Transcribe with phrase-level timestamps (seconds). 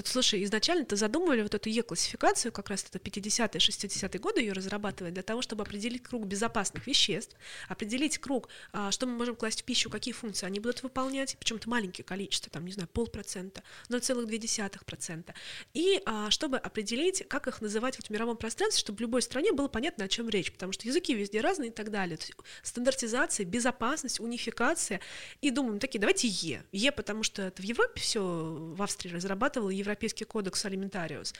[0.00, 4.54] Вот слушай, изначально ты задумывали вот эту Е-классификацию, как раз это 50-е, 60-е годы ее
[4.54, 7.36] разрабатывать для того, чтобы определить круг безопасных веществ,
[7.68, 11.56] определить круг, а, что мы можем класть в пищу, какие функции они будут выполнять, причем
[11.56, 15.34] это маленькие количество, там, не знаю, полпроцента, 0,2%.
[15.74, 19.52] И а, чтобы определить, как их называть вот в мировом пространстве, чтобы в любой стране
[19.52, 22.16] было понятно, о чем речь, потому что языки везде разные и так далее.
[22.16, 22.32] То есть
[22.62, 25.02] стандартизация, безопасность, унификация.
[25.42, 26.64] И думаем, такие, давайте Е.
[26.72, 31.34] Е, потому что это в Европе все, в Австрии разрабатывал Европейский кодекс алиментариус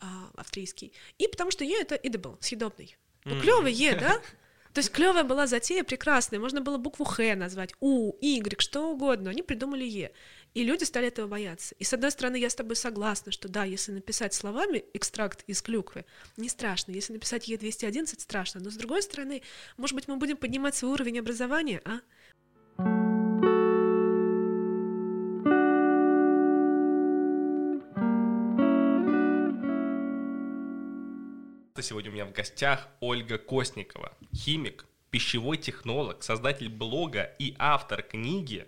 [0.00, 0.92] а, австрийский.
[1.18, 2.96] И потому что Е это edible, съедобный.
[3.24, 4.20] Ну, клевый Е, да?
[4.72, 6.40] То есть клевая была затея, прекрасная.
[6.40, 9.30] Можно было букву Х назвать, У, Y, что угодно.
[9.30, 10.12] Они придумали Е.
[10.54, 11.74] И люди стали этого бояться.
[11.78, 15.62] И с одной стороны, я с тобой согласна, что да, если написать словами экстракт из
[15.62, 16.04] клюквы,
[16.36, 16.92] не страшно.
[16.92, 18.60] Если написать Е211, страшно.
[18.60, 19.42] Но с другой стороны,
[19.76, 22.00] может быть, мы будем поднимать свой уровень образования, а?
[31.82, 38.66] Сегодня у меня в гостях Ольга Костникова, химик, пищевой технолог, создатель блога и автор книги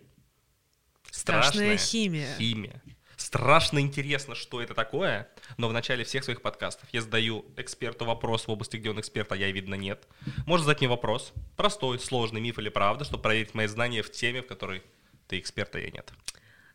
[1.10, 2.34] Страшная, химия.
[2.36, 2.82] Химия.
[3.16, 8.48] Страшно интересно, что это такое, но в начале всех своих подкастов я задаю эксперту вопрос
[8.48, 10.08] в области, где он эксперт, а я, видно, нет.
[10.44, 14.42] Можно задать мне вопрос, простой, сложный, миф или правда, чтобы проверить мои знания в теме,
[14.42, 14.82] в которой
[15.28, 16.12] ты эксперт, а я нет.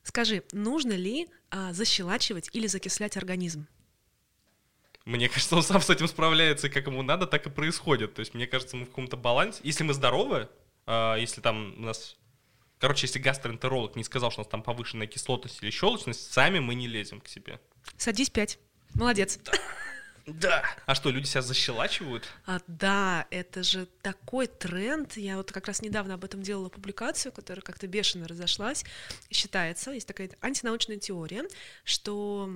[0.03, 3.67] Скажи, нужно ли а, защелачивать или закислять организм?
[5.09, 8.13] Мне кажется, он сам с этим справляется, и как ему надо, так и происходит.
[8.13, 9.59] То есть, мне кажется, мы в каком-то балансе.
[9.63, 10.47] Если мы здоровы,
[10.85, 12.15] а, если там у нас
[12.77, 16.75] Короче, если гастроэнтеролог не сказал, что у нас там повышенная кислотность или щелочность, сами мы
[16.75, 17.59] не лезем к себе.
[17.97, 18.59] Садись пять.
[18.93, 19.39] Молодец.
[20.25, 20.63] Да.
[20.85, 22.27] А что, люди себя защелачивают?
[22.45, 25.17] А, да, это же такой тренд.
[25.17, 28.85] Я вот как раз недавно об этом делала публикацию, которая как-то бешено разошлась.
[29.31, 31.45] Считается, есть такая антинаучная теория,
[31.83, 32.47] что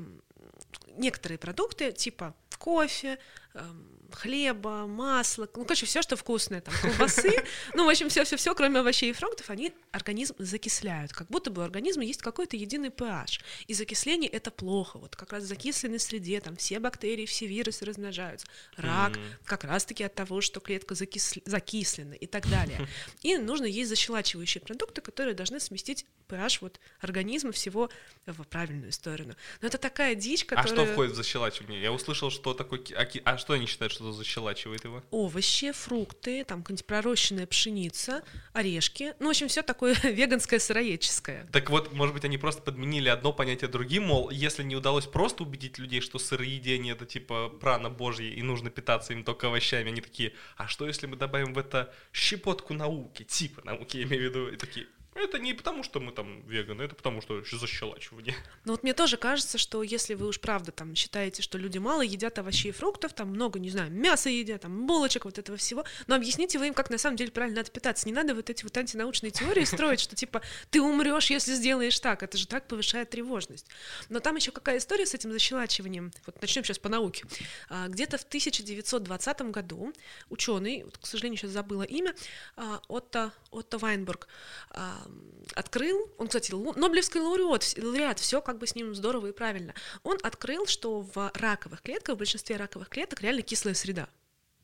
[0.87, 3.19] некоторые продукты, типа кофе,
[3.53, 7.31] эм, хлеба, масла, ну, короче, все, что вкусное, там, колбасы,
[7.73, 11.65] ну, в общем, все-все-все, кроме овощей и фруктов, они организм закисляют, как будто бы у
[11.65, 16.39] организма есть какой-то единый pH, и закисление— это плохо, вот как раз в закисленной среде,
[16.41, 18.47] там, все бактерии, все вирусы размножаются,
[18.77, 21.35] рак как раз-таки от того, что клетка закис...
[21.45, 22.87] закислена и так далее.
[23.21, 27.89] И нужно есть защелачивающие продукты, которые должны сместить pH вот организма всего
[28.25, 29.35] в правильную сторону.
[29.61, 30.65] Но это такая дичь, которая...
[30.65, 31.81] А что входит в защелачивание?
[31.81, 32.81] Я услышал, что такое...
[33.25, 35.03] А что они считают, что защелачивает его?
[35.11, 39.13] Овощи, фрукты, там какая-нибудь пророщенная пшеница, орешки.
[39.19, 41.47] Ну, в общем, все такое веганское, сыроедческое.
[41.51, 45.43] Так вот, может быть, они просто подменили одно понятие другим, мол, если не удалось просто
[45.43, 50.01] убедить людей, что сыроедение это типа прана божья и нужно питаться им только овощами, они
[50.01, 54.25] такие, а что если мы добавим в это щепотку науки, типа науки, я имею в
[54.25, 58.35] виду, и такие, это не потому, что мы там веганы, это потому, что защелачивание.
[58.65, 62.01] Ну вот мне тоже кажется, что если вы уж правда там считаете, что люди мало
[62.01, 65.85] едят овощей и фруктов, там много, не знаю, мяса едят, там булочек, вот этого всего,
[66.07, 68.07] но объясните вы им, как на самом деле правильно надо питаться.
[68.07, 72.23] Не надо вот эти вот антинаучные теории строить, что типа ты умрешь, если сделаешь так.
[72.23, 73.67] Это же так повышает тревожность.
[74.09, 76.11] Но там еще какая история с этим защелачиванием.
[76.25, 77.25] Вот начнем сейчас по науке.
[77.69, 79.93] А, где-то в 1920 году
[80.29, 82.13] ученый, вот, к сожалению, сейчас забыла имя,
[82.55, 84.27] а, Отто, Отто Вайнбург,
[84.71, 85.02] а,
[85.55, 89.73] открыл, он, кстати, Нобелевский лауреат, лауреат, все как бы с ним здорово и правильно.
[90.03, 94.09] Он открыл, что в раковых клетках, в большинстве раковых клеток реально кислая среда.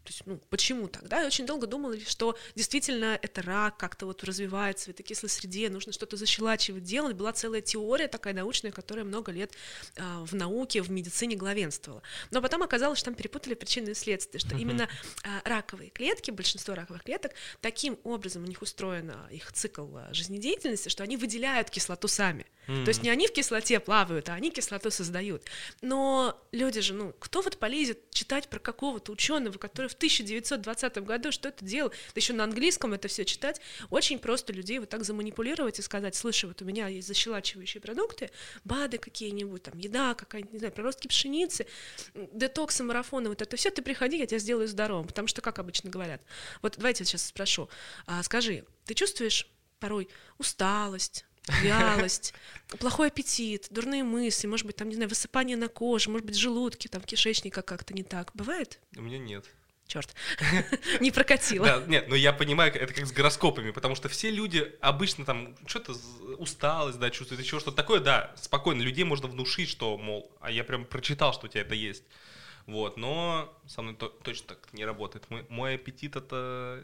[0.10, 1.22] То есть, ну, почему так, да?
[1.22, 5.70] Я очень долго думала, что действительно это рак как-то вот развивается в этой кислой среде,
[5.70, 7.16] нужно что-то защелачивать, делать.
[7.16, 9.54] Была целая теория такая научная, которая много лет
[9.98, 12.02] а, в науке, в медицине главенствовала.
[12.32, 14.62] Но потом оказалось, что там перепутали причины и следствия, что uh-huh.
[14.62, 14.90] именно
[15.24, 20.90] а, раковые клетки, большинство раковых клеток, таким образом у них устроен их цикл а, жизнедеятельности,
[20.90, 22.48] что они выделяют кислоту сами.
[22.70, 22.84] Mm-hmm.
[22.84, 25.44] То есть не они в кислоте плавают, а они кислоту создают.
[25.82, 31.32] Но люди же, ну, кто вот полезет читать про какого-то ученого, который в 1920 году
[31.32, 35.04] что это делал, да еще на английском это все читать, очень просто людей вот так
[35.04, 38.32] заманипулировать и сказать, слушай, вот у меня есть защелачивающие продукты,
[38.64, 41.68] БАДы какие-нибудь, там, еда какая-нибудь, не знаю, проростки пшеницы,
[42.14, 45.90] детоксы, марафоны, вот это все, ты приходи, я тебя сделаю здоровым, потому что, как обычно
[45.90, 46.22] говорят,
[46.62, 47.70] вот давайте я сейчас спрошу,
[48.06, 49.48] а, скажи, ты чувствуешь
[49.80, 51.26] порой усталость,
[51.62, 52.34] вялость,
[52.80, 56.88] плохой аппетит, дурные мысли, может быть, там, не знаю, высыпание на коже, может быть, желудки,
[56.88, 58.32] там, кишечника как-то не так.
[58.34, 58.80] Бывает?
[58.96, 59.46] У меня нет.
[59.90, 60.14] Черт,
[61.00, 61.66] не прокатило.
[61.66, 65.56] Да, нет, но я понимаю, это как с гороскопами, потому что все люди обычно там
[65.66, 65.94] что-то
[66.38, 70.64] усталость, да, чувствуют, еще что-то такое, да, спокойно, людей можно внушить, что, мол, а я
[70.64, 72.04] прям прочитал, что у тебя это есть.
[72.68, 75.28] Вот, но со мной то, точно так не работает.
[75.32, 76.84] Мой, мой аппетит это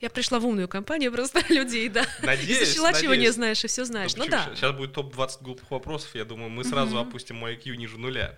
[0.00, 2.04] Я пришла в умную компанию просто людей, да.
[2.24, 4.16] Надеюсь, Изучила, чего не знаешь, и все знаешь.
[4.16, 4.36] Ну Почему?
[4.46, 7.08] да, Сейчас будет топ-20 глупых вопросов, я думаю, мы сразу Мгм.
[7.08, 8.36] опустим мой IQ ниже нуля.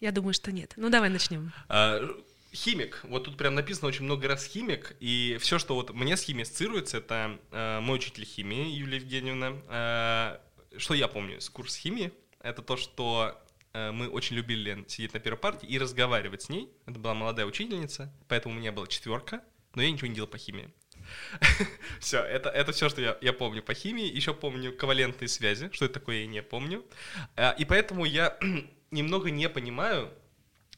[0.00, 0.72] я думаю, что нет.
[0.76, 1.52] Ну давай начнем.
[1.68, 2.00] А,
[2.54, 3.00] Химик.
[3.04, 6.42] Вот тут прям написано очень много раз химик, и все, что вот мне с химией
[6.42, 9.56] ассоциируется, это э, мой учитель химии Юлия Евгеньевна.
[9.68, 10.38] Э,
[10.76, 15.20] что я помню с курса химии, это то, что э, мы очень любили сидеть на
[15.20, 16.68] первой партии и разговаривать с ней.
[16.86, 19.42] Это была молодая учительница, поэтому у меня была четверка,
[19.74, 20.70] но я ничего не делал по химии.
[22.00, 24.06] Все, это, это все, что я, я помню по химии.
[24.06, 26.84] Еще помню ковалентные связи, что это такое, я не помню.
[27.36, 28.38] А, И поэтому я
[28.90, 30.12] немного не понимаю,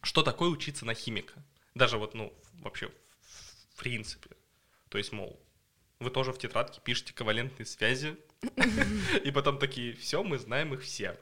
[0.03, 1.35] что такое учиться на химика.
[1.75, 2.91] Даже вот, ну, вообще,
[3.75, 4.31] в принципе.
[4.89, 5.41] То есть, мол,
[5.99, 8.17] вы тоже в тетрадке пишете ковалентные связи,
[9.25, 11.19] и потом такие, все, мы знаем их все.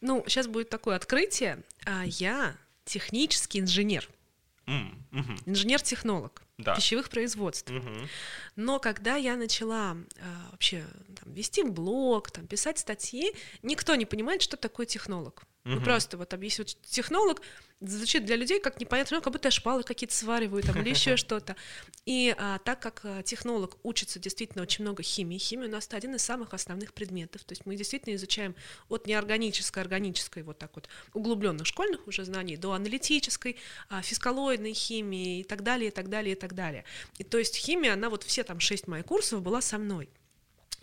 [0.00, 1.62] Ну, сейчас будет такое открытие.
[1.84, 4.08] А я технический инженер,
[5.46, 6.74] инженер-технолог Да.
[6.74, 7.70] пищевых производств.
[8.56, 10.84] Но когда я начала а, вообще
[11.20, 13.32] там, вести блог, там, писать статьи,
[13.62, 15.44] никто не понимает, что такое технолог.
[15.64, 15.84] Ну Мгм.
[15.84, 17.40] просто вот объяснить, технолог
[17.80, 21.16] звучит для людей как непонятно, ну, как будто я шпалы какие-то свариваю там, или еще
[21.16, 21.54] что-то.
[22.04, 25.96] И а, так как а, технолог учится действительно очень много химии, химия у нас это
[25.96, 28.56] один из самых основных предметов, то есть мы действительно изучаем
[28.88, 33.56] от неорганической, органической, вот так вот, углубленных школьных уже знаний до аналитической,
[33.88, 36.84] а, фискалоидной химии и так далее, и так далее, и так далее.
[37.18, 40.08] И то есть химия, она вот все там шесть моих курсов была со мной.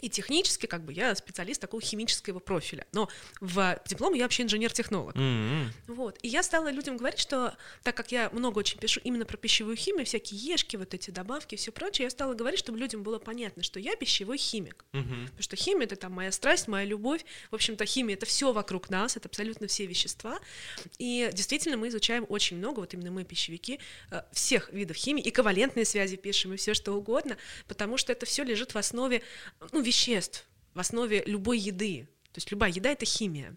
[0.02, 2.86] И технически, как бы, я специалист такого химического профиля.
[2.94, 3.10] Но
[3.40, 5.16] в дипломе я вообще инженер-технолог.
[5.16, 5.72] М-м.
[5.88, 6.18] Вот.
[6.22, 9.76] И я стала людям говорить, что так как я много очень пишу именно про пищевую
[9.76, 13.64] химию, всякие ешки, вот эти добавки, все прочее, я стала говорить, чтобы людям было понятно,
[13.64, 14.86] что я пищевой химик.
[14.94, 15.26] Мгм.
[15.26, 17.26] Потому что химия это там моя страсть, моя любовь.
[17.52, 20.40] В общем-то, химия это все вокруг нас, это абсолютно все вещества.
[20.98, 23.80] И действительно мы изучаем очень много, вот именно мы, пищевики,
[24.12, 27.38] э, всех видов химии, и ковалентные связи пишем, и все что угодно,
[27.68, 29.22] потому что это все лежит в основе
[29.72, 32.08] ну, веществ, в основе любой еды.
[32.32, 33.56] То есть любая еда это химия.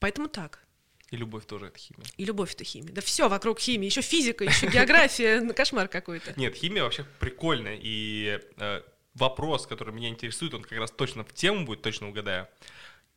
[0.00, 0.64] Поэтому так.
[1.10, 2.06] И любовь тоже это химия.
[2.16, 2.92] И любовь это химия.
[2.92, 6.34] Да все вокруг химии, еще физика, еще география, кошмар какой-то.
[6.36, 7.78] Нет, химия вообще прикольная.
[7.80, 8.82] И э,
[9.14, 12.48] вопрос, который меня интересует, он как раз точно в тему будет, точно угадаю.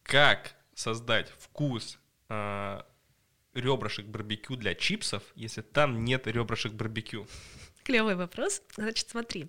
[0.03, 2.81] Как создать вкус э,
[3.53, 7.27] ребрышек барбекю для чипсов, если там нет ребрышек барбекю?
[7.83, 8.62] Клевый вопрос.
[8.75, 9.47] Значит, смотри,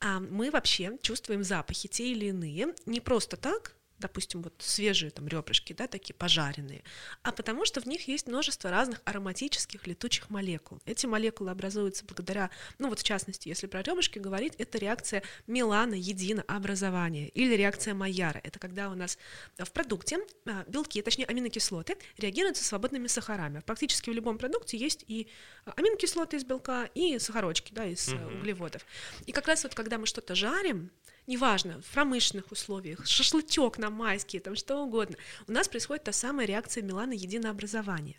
[0.00, 5.26] а, мы вообще чувствуем запахи те или иные не просто так, допустим, вот свежие там
[5.28, 6.82] ребрышки, да, такие пожаренные,
[7.22, 10.80] а потому что в них есть множество разных ароматических летучих молекул.
[10.84, 15.94] Эти молекулы образуются благодаря, ну вот в частности, если про ребрышки говорить, это реакция Милана
[15.94, 18.40] единообразования или реакция Майяра.
[18.44, 19.18] Это когда у нас
[19.58, 23.60] в продукте а, белки, точнее аминокислоты, реагируют со свободными сахарами.
[23.60, 25.28] Практически в любом продукте есть и
[25.64, 28.38] а, аминокислоты из белка, и сахарочки, да, из э, Мгм.
[28.40, 28.84] углеводов.
[29.26, 30.90] И как раз вот когда мы что-то жарим,
[31.26, 36.46] неважно, в промышленных условиях, шашлычок на майские, там что угодно, у нас происходит та самая
[36.46, 38.16] реакция Милана единообразования.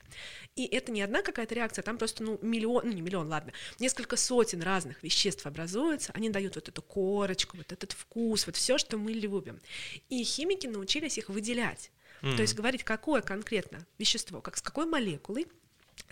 [0.56, 4.18] И это не одна какая-то реакция, там просто, ну, миллион, ну, не миллион, ладно, несколько
[4.18, 8.98] сотен разных веществ образуются, они дают вот эту корочку, вот этот вкус, вот все, что
[8.98, 9.60] мы любим.
[10.10, 11.92] И химики научились их выделять.
[12.22, 15.48] То есть говорить, какое конкретно вещество, как с какой молекулой,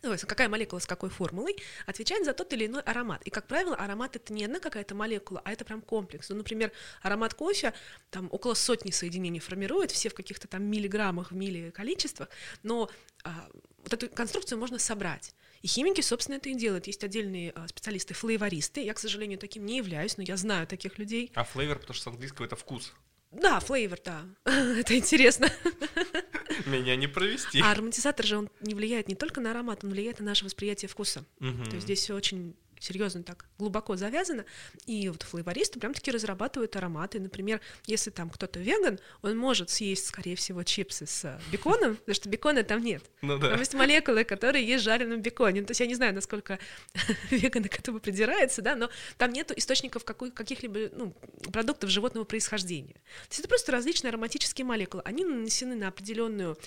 [0.01, 1.55] какая молекула с какой формулой
[1.85, 3.21] отвечает за тот или иной аромат.
[3.23, 6.29] И, как правило, аромат это не одна какая-то молекула, а это прям комплекс.
[6.29, 6.71] Ну, например,
[7.01, 7.73] аромат кофе,
[8.11, 12.29] там около сотни соединений формирует, все в каких-то там миллиграммах, в милли количествах,
[12.63, 12.89] но
[13.23, 13.49] а,
[13.83, 15.33] вот эту конструкцию можно собрать.
[15.61, 16.85] И химики, собственно, это и делают.
[16.87, 18.83] Есть отдельные а, специалисты, флейвористы.
[18.83, 21.31] Я, к сожалению, таким не являюсь, но я знаю таких людей.
[21.33, 22.93] А флейвор, потому что с английского это вкус.
[23.31, 24.25] Да, флейвор, да.
[24.45, 25.49] это интересно.
[26.65, 27.59] Меня не провести.
[27.61, 30.89] А ароматизатор же он не влияет не только на аромат, он влияет на наше восприятие
[30.89, 31.25] вкуса.
[31.39, 34.45] То есть здесь все очень серьезно так глубоко завязано.
[34.85, 37.19] И вот флейвористы прям таки разрабатывают ароматы.
[37.19, 42.15] Например, если там кто-то веган, он может съесть, скорее всего, чипсы с э, беконом, потому
[42.15, 43.03] что бекона там нет.
[43.21, 43.57] Ну Там да.
[43.57, 45.61] есть молекулы, которые есть в жареном беконе.
[45.61, 46.59] Ну, То есть я не знаю, насколько
[47.31, 51.13] веганы к этому придираются, да, но там нету источников какой- каких-либо ну,
[51.51, 52.93] продуктов животного происхождения.
[52.93, 55.01] То есть это просто различные ароматические молекулы.
[55.05, 56.57] Они нанесены на определенную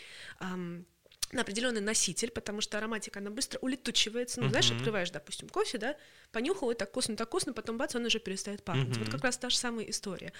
[0.40, 0.84] ам,
[1.32, 4.40] на определенный носитель, потому что ароматика, она быстро улетучивается.
[4.40, 4.76] Ну, знаешь, Мгм.
[4.78, 5.96] открываешь, допустим, кофе, да,
[6.32, 8.88] понюхал, и так вкусно, так вкусно, потом бац, он уже перестает пахнуть.
[8.96, 9.10] Вот Мгм.
[9.10, 10.32] как раз та же самая история.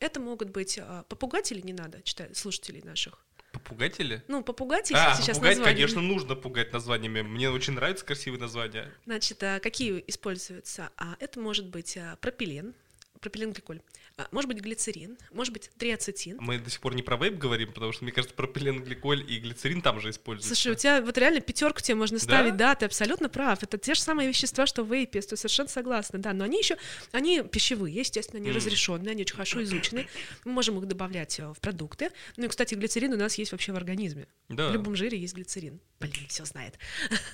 [0.00, 3.24] Это могут быть а, попугатели, не надо читать слушателей наших.
[3.52, 4.22] Попугатели?
[4.28, 5.74] Ну, попугатели А, сейчас пугать, название.
[5.74, 7.22] конечно, нужно пугать названиями.
[7.22, 8.92] Мне очень нравятся красивые названия.
[9.06, 10.90] Значит, а, какие используются?
[10.96, 12.74] А, это может быть а, пропилен.
[13.20, 13.80] пропиленгликоль.
[14.16, 16.36] А, может быть глицерин, может быть триацетин.
[16.38, 19.82] Мы до сих пор не про вейп говорим, потому что, мне кажется, пропиленгликоль и глицерин
[19.82, 20.54] там же используются.
[20.54, 22.68] Слушай, у тебя вот реально пятерку тебе можно ставить, да?
[22.68, 23.64] да, ты абсолютно прав.
[23.64, 26.32] Это те же самые вещества, что в вейпе, то совершенно согласна, да.
[26.32, 26.76] Но они еще,
[27.10, 28.54] они пищевые, естественно, они mm.
[28.54, 30.06] разрешенные, они очень хорошо изучены.
[30.44, 32.10] Мы можем их добавлять э, в продукты.
[32.36, 34.28] Ну и, кстати, глицерин у нас есть вообще в организме.
[34.48, 34.68] Да.
[34.68, 35.80] В любом жире есть глицерин.
[35.98, 36.78] Блин, все знает.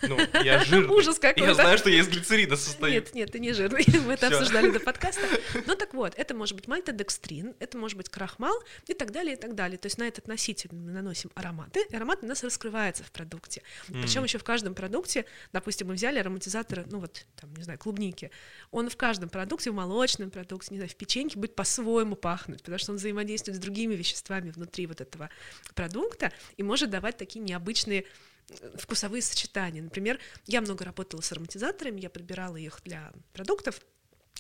[0.00, 0.96] Ну, я жирный.
[0.96, 2.90] Ужас какой Я знаю, что я из глицерина состою.
[2.94, 3.84] Нет, нет, ты не жирный.
[4.06, 5.20] Мы это обсуждали до подкаста.
[5.66, 9.36] Ну так вот, это может быть мальтодекстрин, это может быть крахмал и так далее, и
[9.36, 9.76] так далее.
[9.76, 13.62] То есть на этот носитель мы наносим ароматы, и аромат у нас раскрывается в продукте.
[13.88, 14.02] Mm.
[14.02, 18.30] Причем еще в каждом продукте, допустим, мы взяли ароматизатор, ну вот, там, не знаю, клубники,
[18.70, 22.78] он в каждом продукте, в молочном продукте, не знаю, в печеньке будет по-своему пахнуть, потому
[22.78, 25.28] что он взаимодействует с другими веществами внутри вот этого
[25.74, 28.04] продукта и может давать такие необычные
[28.48, 29.82] э, вкусовые сочетания.
[29.82, 33.80] Например, я много работала с ароматизаторами, я подбирала их для продуктов,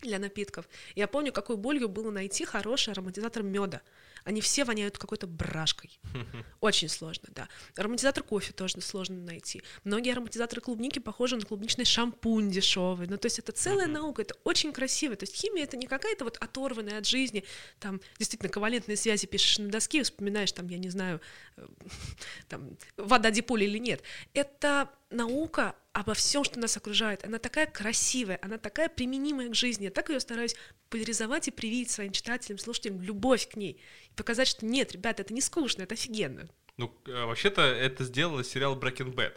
[0.02, 0.68] для напитков.
[0.94, 3.82] Я помню, какой болью было найти хороший ароматизатор меда.
[4.24, 5.98] Они все воняют какой-то брашкой.
[6.60, 7.48] Очень сложно, да.
[7.76, 9.62] Ароматизатор кофе тоже сложно найти.
[9.84, 13.06] Многие ароматизаторы клубники похожи на клубничный шампунь дешевый.
[13.06, 15.16] Ну, то есть это целая наука, это очень красиво.
[15.16, 17.44] То есть химия это не какая-то вот оторванная от жизни,
[17.78, 21.20] там действительно ковалентные связи пишешь на доске, вспоминаешь там, я не знаю,
[21.56, 21.66] э,
[22.48, 24.02] там вода диполи или нет.
[24.34, 29.84] Это наука обо всем, что нас окружает, она такая красивая, она такая применимая к жизни.
[29.84, 30.56] Я так ее стараюсь
[30.88, 33.80] поляризовать и привить своим читателям, слушателям любовь к ней.
[34.10, 36.48] И показать, что нет, ребята, это не скучно, это офигенно.
[36.76, 39.36] Ну, э, вообще-то это сделал сериал Breaking Bad.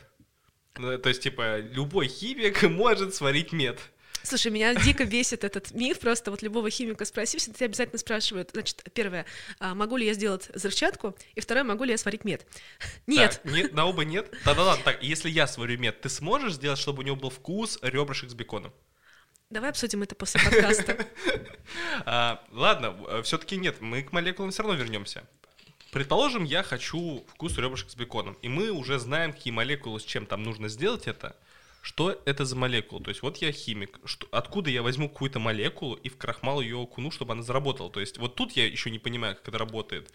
[0.77, 3.79] Ну, то есть, типа, любой химик может сварить мед.
[4.23, 8.51] Слушай, меня дико бесит этот миф, просто вот любого химика спроси, все тебя обязательно спрашивают,
[8.53, 9.25] значит, первое,
[9.59, 12.45] а, могу ли я сделать взрывчатку, и второе, могу ли я сварить мед?
[13.07, 13.41] Нет.
[13.43, 14.31] Так, нет, на оба нет?
[14.45, 18.29] Да-да-да, так, если я сварю мед, ты сможешь сделать, чтобы у него был вкус ребрышек
[18.29, 18.73] с беконом?
[19.49, 21.05] Давай обсудим это после подкаста.
[22.05, 25.27] а, ладно, э, все-таки нет, мы к молекулам все равно вернемся.
[25.91, 30.25] Предположим, я хочу вкус ребрышек с беконом, и мы уже знаем, какие молекулы с чем
[30.25, 31.35] там нужно сделать это
[31.83, 33.03] что это за молекула.
[33.03, 36.77] То есть вот я химик, что, откуда я возьму какую-то молекулу и в крахмал ее
[36.77, 37.91] окуну, чтобы она заработала.
[37.91, 40.09] То есть вот тут я еще не понимаю, как это работает.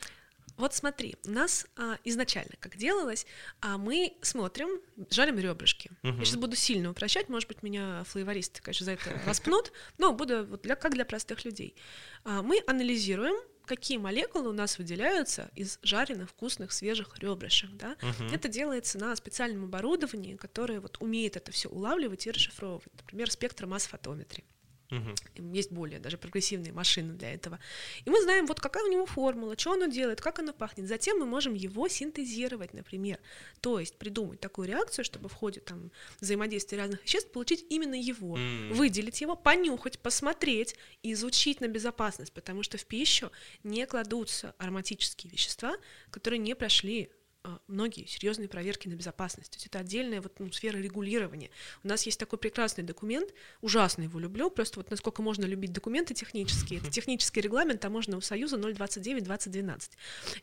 [0.56, 3.26] Вот смотри, у нас а, изначально как делалось,
[3.60, 5.90] а мы смотрим, жарим ребрышки.
[6.02, 6.18] Угу.
[6.18, 10.46] Я сейчас буду сильно упрощать, может быть, меня флейвористы, конечно, за это распнут, но буду
[10.46, 11.76] вот для, как для простых людей.
[12.24, 13.36] А, мы анализируем
[13.68, 17.70] какие молекулы у нас выделяются из жареных, вкусных, свежих ребрышек.
[17.72, 17.96] Да?
[18.02, 18.32] Угу.
[18.32, 22.92] Это делается на специальном оборудовании, которое вот умеет это все улавливать и расшифровывать.
[22.94, 24.44] Например, спектромасс-фотометрии.
[24.90, 25.52] Угу.
[25.54, 27.58] Есть более даже прогрессивные машины для этого.
[28.04, 30.88] И мы знаем, вот какая у него формула, что оно делает, как оно пахнет.
[30.88, 33.18] Затем мы можем его синтезировать, например.
[33.60, 35.90] То есть придумать такую реакцию, чтобы в ходе там,
[36.20, 38.72] взаимодействия разных веществ получить именно его, mm.
[38.72, 43.30] выделить его, понюхать, посмотреть и изучить на безопасность, потому что в пищу
[43.64, 45.76] не кладутся ароматические вещества,
[46.10, 47.10] которые не прошли
[47.66, 49.50] многие серьезные проверки на безопасность.
[49.50, 51.50] То есть это отдельная вот, ну, сфера регулирования.
[51.82, 56.14] У нас есть такой прекрасный документ, ужасно его люблю, просто вот насколько можно любить документы
[56.14, 56.80] технические.
[56.80, 59.90] Это технический регламент таможенного союза 029-2012.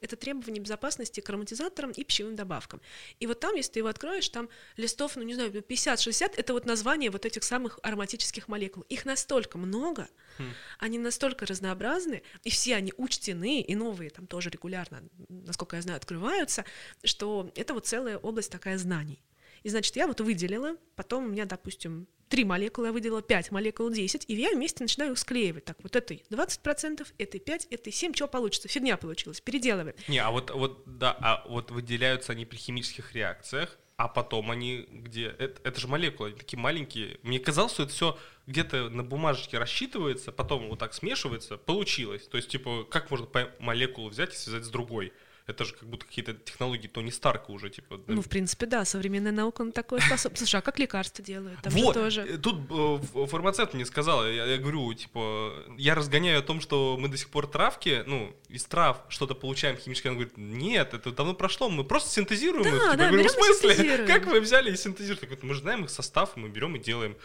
[0.01, 2.81] Это требования безопасности к ароматизаторам и пищевым добавкам.
[3.19, 6.65] И вот там, если ты его откроешь, там листов, ну не знаю, 50-60, это вот
[6.65, 8.83] название вот этих самых ароматических молекул.
[8.89, 10.07] Их настолько много,
[10.37, 10.51] хм.
[10.79, 15.97] они настолько разнообразны, и все они учтены, и новые там тоже регулярно, насколько я знаю,
[15.97, 16.65] открываются,
[17.03, 19.21] что это вот целая область такая знаний.
[19.63, 23.89] И значит, я вот выделила, потом у меня, допустим, три молекулы, я выделила 5, молекул
[23.89, 25.65] 10, и я вместе начинаю их склеивать.
[25.65, 28.67] Так, вот этой 20%, этой 5, этой 7, что получится?
[28.67, 29.95] Фигня получилась, переделываем.
[30.07, 34.87] Не, а вот, вот, да, а вот выделяются они при химических реакциях, а потом они
[34.91, 35.27] где?
[35.27, 37.17] Это, это же молекулы, они такие маленькие.
[37.23, 42.27] Мне казалось, что это все где-то на бумажечке рассчитывается, потом вот так смешивается, получилось.
[42.27, 43.27] То есть, типа, как можно
[43.59, 45.13] молекулу взять и связать с другой?
[45.47, 48.01] Это же как будто какие-то технологии Тони Старка уже, типа.
[48.07, 50.37] Ну, в принципе, да, современная наука на такое способна.
[50.37, 51.61] Слушай, а как лекарства делают?
[51.61, 52.21] Там вот, тоже...
[52.21, 56.97] Э, тут э, фармацевт мне сказал, я, я говорю, типа, я разгоняю о том, что
[56.99, 60.07] мы до сих пор травки, ну, из трав что-то получаем химически.
[60.07, 62.75] Он говорит, нет, это давно прошло, мы просто синтезируем да, их.
[62.75, 63.97] Типа, да, я говорю, в смысле?
[64.07, 65.37] Как вы взяли и синтезируете?
[65.43, 67.15] Мы же знаем их состав, мы берем и делаем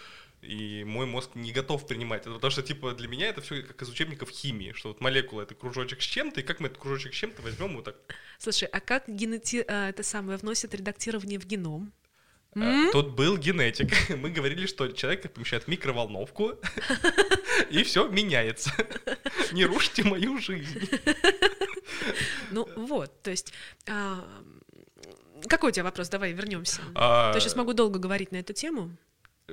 [0.43, 3.83] и мой мозг не готов принимать это, потому что, типа, для меня это все как
[3.83, 7.13] из учебников химии, что вот молекула— это кружочек с чем-то, и как мы этот кружочек
[7.13, 7.97] с чем-то возьмем вот так.
[8.39, 9.65] Слушай, а как генети...
[9.69, 11.93] а, это самое вносит редактирование в геном?
[12.57, 13.93] А, тут был генетик.
[14.17, 16.55] Мы говорили, что человек помещает микроволновку,
[17.71, 18.73] и все меняется.
[19.53, 20.89] Не рушите мою жизнь.
[22.51, 23.53] Ну вот, то есть
[23.89, 24.25] а,
[25.49, 26.09] какой у тебя вопрос?
[26.09, 26.81] Давай вернемся.
[26.95, 28.97] То сейчас могу долго говорить на эту тему.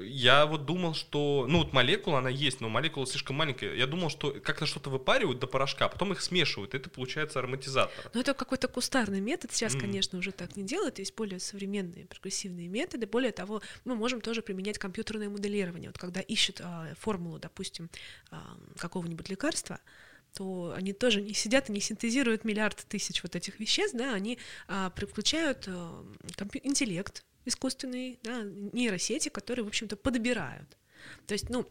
[0.03, 1.45] Я вот думал, что...
[1.47, 3.75] Ну, вот молекула, она есть, но молекула слишком маленькая.
[3.75, 7.39] Я думал, что как-то что-то выпаривают до порошка, а потом их смешивают, и это получается
[7.39, 8.11] ароматизатор.
[8.13, 9.51] Ну, это какой-то кустарный метод.
[9.51, 9.81] Сейчас, М.
[9.81, 10.99] конечно, уже так не делают.
[10.99, 13.07] Есть более современные, прогрессивные методы.
[13.07, 15.89] Более того, мы можем тоже применять компьютерное моделирование.
[15.89, 17.89] Вот когда ищут а, формулу, допустим,
[18.31, 19.79] а, какого-нибудь лекарства,
[20.33, 24.37] то они тоже не сидят и не синтезируют миллиард тысяч вот этих веществ, да, они
[24.67, 26.05] а, при- включают а,
[26.63, 30.77] интеллект искусственный, да, нейросети, которые, в общем-то, подбирают.
[31.25, 31.65] То есть, ну,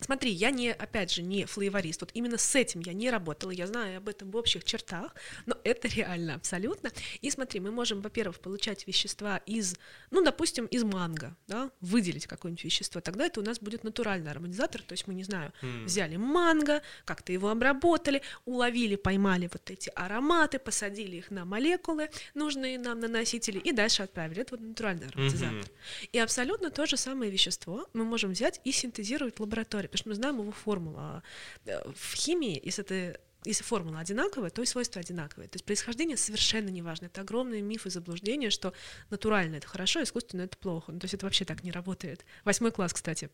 [0.00, 2.02] Смотри, я не, опять же, не флейворист.
[2.02, 3.50] Вот именно с этим я не работала.
[3.50, 5.14] Я знаю об этом в общих чертах,
[5.46, 6.90] но это реально абсолютно.
[7.22, 9.76] И смотри, мы можем, во-первых, получать вещества из,
[10.10, 13.00] ну, допустим, из манго, да, выделить какое-нибудь вещество.
[13.00, 14.82] Тогда это у нас будет натуральный ароматизатор.
[14.82, 15.52] То есть мы, не знаю,
[15.84, 22.78] взяли манго, как-то его обработали, уловили, поймали вот эти ароматы, посадили их на молекулы, нужные
[22.78, 24.42] нам на носители, и дальше отправили.
[24.42, 25.70] Это вот натуральный ароматизатор.
[26.12, 30.08] И абсолютно то же самое вещество мы можем взять и синтезировать в лаборатории, потому что
[30.10, 31.22] мы знаем его формулу.
[31.64, 35.48] Э, В химии, если это если формула одинаковая, то и свойства одинаковые.
[35.48, 37.06] То есть происхождение совершенно не важно.
[37.06, 38.72] Это огромный миф и заблуждение, что
[39.08, 40.90] натурально это хорошо, искусственно это плохо.
[40.90, 42.24] Ну, то есть это вообще так не работает.
[42.44, 43.30] Восьмой класс, кстати.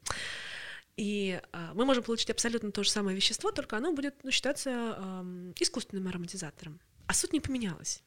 [0.99, 4.95] И а, мы можем получить абсолютно то же самое вещество, только оно будет ну, считаться
[4.99, 6.79] ам, искусственным ароматизатором.
[7.07, 8.03] А суть не поменялась.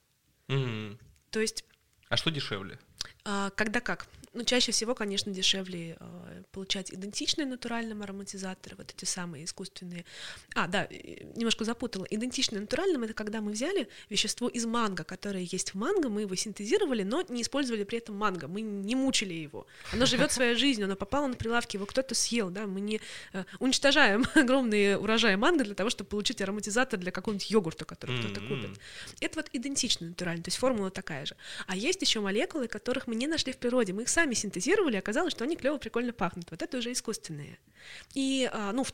[0.47, 0.99] Мгм.
[1.31, 1.65] То есть
[2.09, 2.77] А что дешевле?
[3.23, 4.05] а, Когда как?
[4.35, 10.03] Ну, чаще всего, конечно, дешевле э, получать идентичные натуральным ароматизаторы, вот эти самые искусственные.
[10.53, 10.89] А, да,
[11.35, 12.05] немножко запутала.
[12.09, 16.35] Идентичные натуральным это когда мы взяли вещество из манго, которое есть в манго, мы его
[16.35, 19.67] синтезировали, но не использовали при этом манго, мы не мучили его.
[19.93, 22.99] Оно живет своей жизнью, оно попало на прилавки, его кто-то съел, да, мы не
[23.31, 28.41] э, уничтожаем огромные урожаи манго для того, чтобы получить ароматизатор для какого-нибудь йогурта, который кто-то
[28.41, 28.49] М-м.
[28.49, 28.79] купит.
[29.21, 31.37] Это вот идентично натурально, то есть формула такая же.
[31.67, 33.93] А есть еще молекулы, которых мы не нашли в природе.
[33.93, 36.49] Мы их сами синтезировали, и оказалось, что они клево, прикольно пахнут.
[36.49, 37.59] Вот это уже искусственные.
[38.13, 38.85] И, а, ну,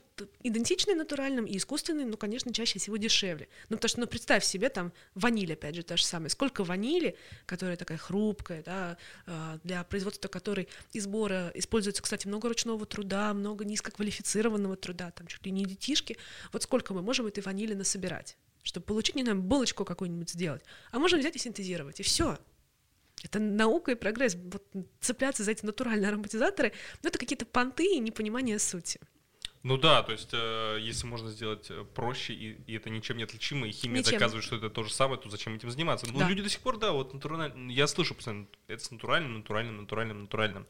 [0.44, 3.48] идентичные натуральным и искусственные, ну, конечно, чаще всего дешевле.
[3.70, 6.30] Ну, потому что, ну, представь себе, там, ваниль, опять же, та же самая.
[6.30, 12.50] Сколько ванили, которая такая хрупкая, да, а, для производства которой и сбора используется, кстати, много
[12.50, 16.18] ручного труда, много низкоквалифицированного труда, там, чуть ли не детишки.
[16.52, 18.38] Вот сколько мы можем этой ванили насобирать?
[18.64, 20.62] чтобы получить, не знаю, булочку какую-нибудь сделать.
[20.92, 22.38] А можно взять и синтезировать, и все.
[23.24, 24.36] Это наука и прогресс.
[24.36, 24.64] Вот
[25.00, 26.74] цепляться за эти натуральные ароматизаторы,
[27.04, 29.00] ну, это какие-то понты и непонимание сути.
[29.64, 33.24] Ну да, то есть, э, если можно сделать э, проще, и, и это ничем не
[33.24, 34.14] отличимо, и химия Ничем.
[34.14, 36.08] доказывает, что это то же самое, то зачем этим заниматься?
[36.12, 36.28] Ну, Да.
[36.28, 40.22] люди до сих пор, да, вот натурально, я слышу постоянно, это с натуральным, натуральным, натуральным,
[40.22, 40.66] натуральным.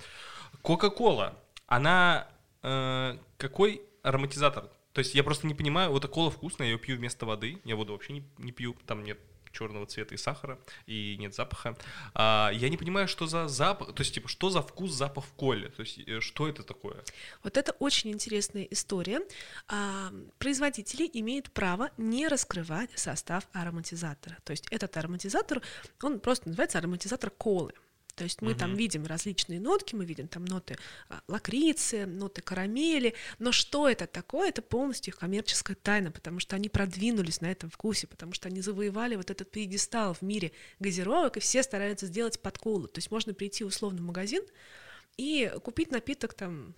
[0.61, 1.37] Кока-кола,
[1.67, 2.27] она
[2.63, 4.69] э, какой ароматизатор?
[4.91, 7.77] То есть я просто не понимаю, вот кола вкусная, я ее пью вместо воды, я
[7.77, 9.17] воду вообще не, не пью, там нет
[9.51, 11.77] черного цвета и сахара, и нет запаха.
[12.13, 15.33] А, я не понимаю, что за запах, то есть, типа, что за вкус, запах в
[15.33, 17.03] коле, то есть, э, что это такое?
[17.43, 19.21] Вот это очень интересная история.
[19.67, 24.37] А, Производители имеют право не раскрывать состав ароматизатора.
[24.43, 25.61] То есть этот ароматизатор,
[26.01, 27.73] он просто называется ароматизатор колы.
[28.21, 28.77] То есть мы там Мгм.
[28.77, 30.77] видим различные нотки, мы видим там ноты
[31.09, 36.55] а, лакрицы, ноты карамели, но что это такое, это полностью их коммерческая тайна, потому что
[36.55, 41.37] они продвинулись на этом вкусе, потому что они завоевали вот этот пьедестал в мире газировок,
[41.37, 42.87] и все стараются сделать под колу.
[42.87, 44.43] То есть можно прийти условно в магазин
[45.17, 46.75] и купить напиток там,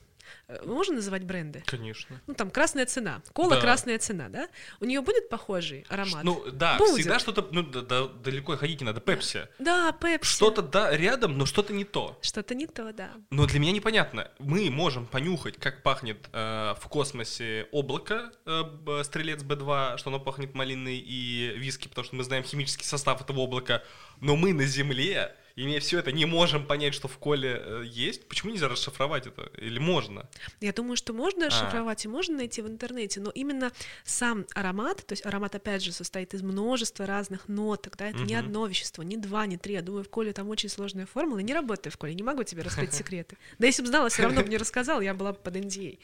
[0.66, 1.64] можно называть бренды?
[1.66, 2.22] Конечно.
[2.28, 3.22] Ну, там красная цена.
[3.34, 3.62] Кола Да.
[3.62, 4.48] красная цена, да?
[4.80, 6.24] У нее будет похожий аромат?
[6.24, 6.96] Ну да, Будет.
[7.02, 9.48] всегда что-то, ну да- да- далеко ходить не надо, пепси.
[9.60, 10.32] да, пепси.
[10.34, 12.18] Что-то да, рядом, но что-то не то.
[12.22, 13.12] Что-то не то, да.
[13.30, 14.30] Но для меня непонятно.
[14.40, 20.54] Мы можем понюхать, как пахнет э, в космосе облако, э, стрелец Б2, что оно пахнет
[20.54, 23.84] малиной и виски, потому что мы знаем химический состав этого облака.
[24.22, 28.28] Но мы на Земле, имея все это, не можем понять, что в коле э, есть.
[28.28, 29.52] Почему нельзя расшифровать это?
[29.58, 30.28] Или можно?
[30.62, 31.52] Я думаю, что можно А.
[31.52, 33.72] шифровать и можно найти в интернете, но именно
[34.04, 38.36] сам аромат, то есть аромат, опять же, состоит из множества разных ноток, да, это не
[38.36, 38.46] Мгм.
[38.46, 39.74] одно вещество, не два, не три.
[39.76, 41.40] Я думаю, в коле там очень сложная формула.
[41.40, 43.38] Не работаю в коле, не могу тебе раскрыть секреты.
[43.60, 46.00] Да если бы знала, все равно бы не рассказала, я была бы под NDA.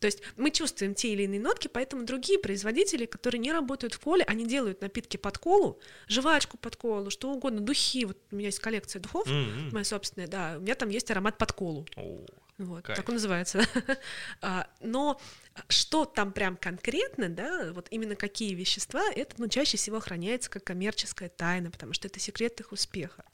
[0.00, 4.00] То есть мы чувствуем те или иные нотки, поэтому другие производители, которые не работают в
[4.00, 8.04] коле, они делают напитки под колу, жвачку под колу, что угодно, духи.
[8.04, 9.70] Вот у меня есть коллекция духов, М-м.
[9.72, 11.86] моя собственная, да, у меня там есть аромат под колу.
[11.96, 12.24] О,
[12.58, 12.96] Вот, Кайф.
[12.96, 13.64] так он называется.
[14.42, 15.18] А, Но
[15.68, 20.64] что там прям конкретно, да, вот именно какие вещества, это ну, чаще всего охраняется как
[20.64, 23.24] коммерческая тайна, потому что это секрет их успеха.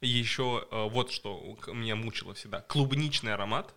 [0.00, 2.60] Еще э, вот что меня мучило всегда.
[2.62, 3.74] Клубничный аромат.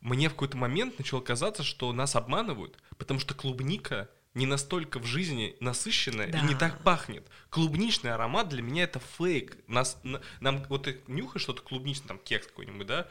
[0.00, 5.04] Мне в какой-то момент начало казаться, что нас обманывают, потому что клубника не настолько в
[5.04, 6.58] жизни насыщенная и не Да.
[6.60, 7.26] так пахнет.
[7.50, 9.58] Клубничный аромат для меня это фейк.
[9.66, 13.08] Нас, на- нам вот ты нюхаешь что-то клубничное, там кекс какой-нибудь, да?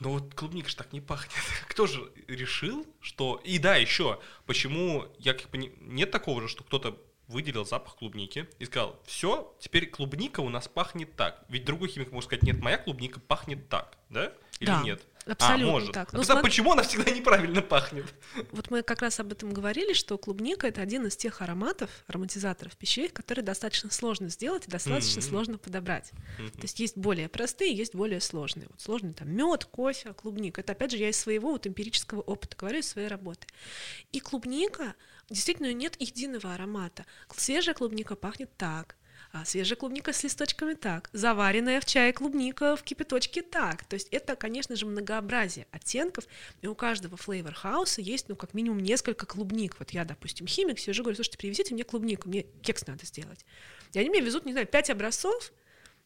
[0.00, 1.32] Но вот клубника же так не пахнет.
[1.68, 3.40] Кто же решил, что...
[3.44, 5.72] И да, еще, почему, я как пони...
[5.80, 10.68] нет такого же, что кто-то выделил запах клубники и сказал, все, теперь клубника у нас
[10.68, 11.44] пахнет так.
[11.48, 14.32] Ведь другой химик может сказать, нет, моя клубника пахнет так, да?
[14.60, 14.82] Или Да.
[14.82, 15.02] нет?
[15.32, 15.92] Абсолютно а, может.
[15.92, 16.08] так.
[16.08, 18.06] А Ну, тогда смотри- почему она всегда неправильно пахнет?
[18.52, 22.76] Вот мы как раз об этом говорили, что клубника это один из тех ароматов, ароматизаторов
[22.76, 25.28] пищевых, которые достаточно сложно сделать и достаточно Мгм.
[25.28, 26.12] сложно подобрать.
[26.38, 26.50] Мгм.
[26.52, 28.66] То есть есть более простые, есть более сложные.
[28.70, 30.60] Вот сложный там мед, кофе, клубника.
[30.60, 33.46] Это опять же я из своего вот эмпирического опыта говорю, из своей работы.
[34.12, 34.94] И клубника,
[35.30, 37.04] действительно, нет единого аромата.
[37.36, 38.96] Свежая клубника пахнет так, а
[39.44, 43.84] свежая клубника с листочками так, заваренная в чае клубника в кипяточке так.
[43.84, 46.24] То есть это, конечно же, многообразие оттенков,
[46.62, 49.76] и у каждого флейвор хауса есть, ну, как минимум несколько клубник.
[49.78, 53.44] Вот я, допустим, химик, сижу, говорю, слушайте, привезите мне клубнику, мне кекс надо сделать.
[53.92, 55.52] И они мне везут, не знаю, пять образцов,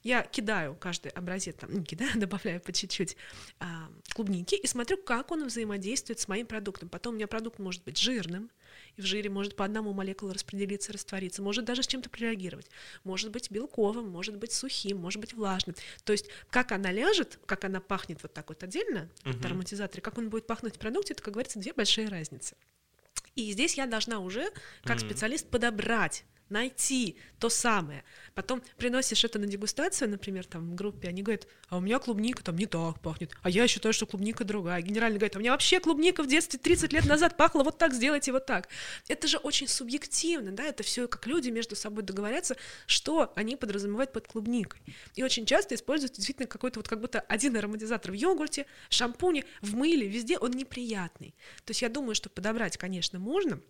[0.02, 3.16] я кидаю каждый образец, там, не кидаю, добавляю по чуть-чуть
[3.60, 6.88] а, клубники и смотрю, как он взаимодействует с моим продуктом.
[6.88, 8.50] Потом у меня продукт может быть жирным,
[8.96, 12.68] и в жире может по одному молекулу распределиться, раствориться, может даже с чем-то прореагировать,
[13.04, 15.76] может быть белковым, может быть сухим, может быть влажным.
[16.04, 19.46] То есть как она ляжет, как она пахнет вот так вот отдельно от Мгм.
[19.46, 22.56] ароматизатора, как он будет пахнуть в продукте, это, как говорится, две большие разницы.
[23.34, 24.50] И здесь я должна уже,
[24.84, 25.06] как Мгм.
[25.08, 28.04] специалист, подобрать, найти то самое.
[28.34, 32.44] Потом приносишь это на дегустацию, например, там в группе, они говорят, а у меня клубника
[32.44, 34.80] там не так пахнет, а я считаю, что клубника другая.
[34.82, 37.94] Генеральный говорит, а у меня вообще клубника в детстве 30 лет назад пахла вот так,
[37.94, 38.68] сделайте вот так.
[39.08, 44.12] Это же очень субъективно, да, это все как люди между собой договорятся, что они подразумевают
[44.12, 44.80] под клубникой.
[45.14, 49.44] И очень часто используют действительно какой-то вот как будто один ароматизатор в йогурте, в шампуне,
[49.62, 51.34] в мыле, везде он неприятный.
[51.64, 53.60] То есть я думаю, что подобрать, конечно, можно,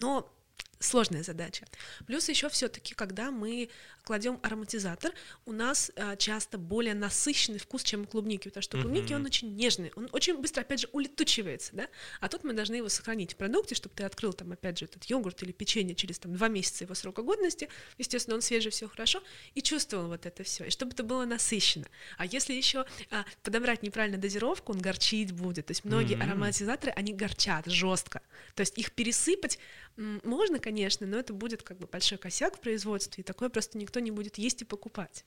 [0.00, 0.32] но
[0.78, 1.66] сложная задача.
[2.06, 3.70] Плюс еще все-таки, когда мы
[4.04, 5.12] кладем ароматизатор,
[5.46, 9.20] у нас а, часто более насыщенный вкус, чем у клубники, потому что у клубники Мгм.
[9.22, 11.88] он очень нежный, он очень быстро, опять же, улетучивается, да,
[12.20, 15.04] а тут мы должны его сохранить в продукте, чтобы ты открыл там, опять же, этот
[15.04, 19.22] йогурт или печенье через там два месяца его срока годности, естественно, он свежий, все хорошо,
[19.54, 21.86] и чувствовал вот это все, и чтобы это было насыщенно.
[22.18, 25.66] А если еще а, подобрать неправильно дозировку, он горчить будет.
[25.66, 26.22] То есть многие М.
[26.22, 28.20] ароматизаторы, они горчат жестко.
[28.54, 29.58] То есть их пересыпать
[29.96, 33.91] можно, конечно, но это будет как бы большой косяк в производстве, и такое просто никто
[34.00, 35.24] не будет есть и покупать.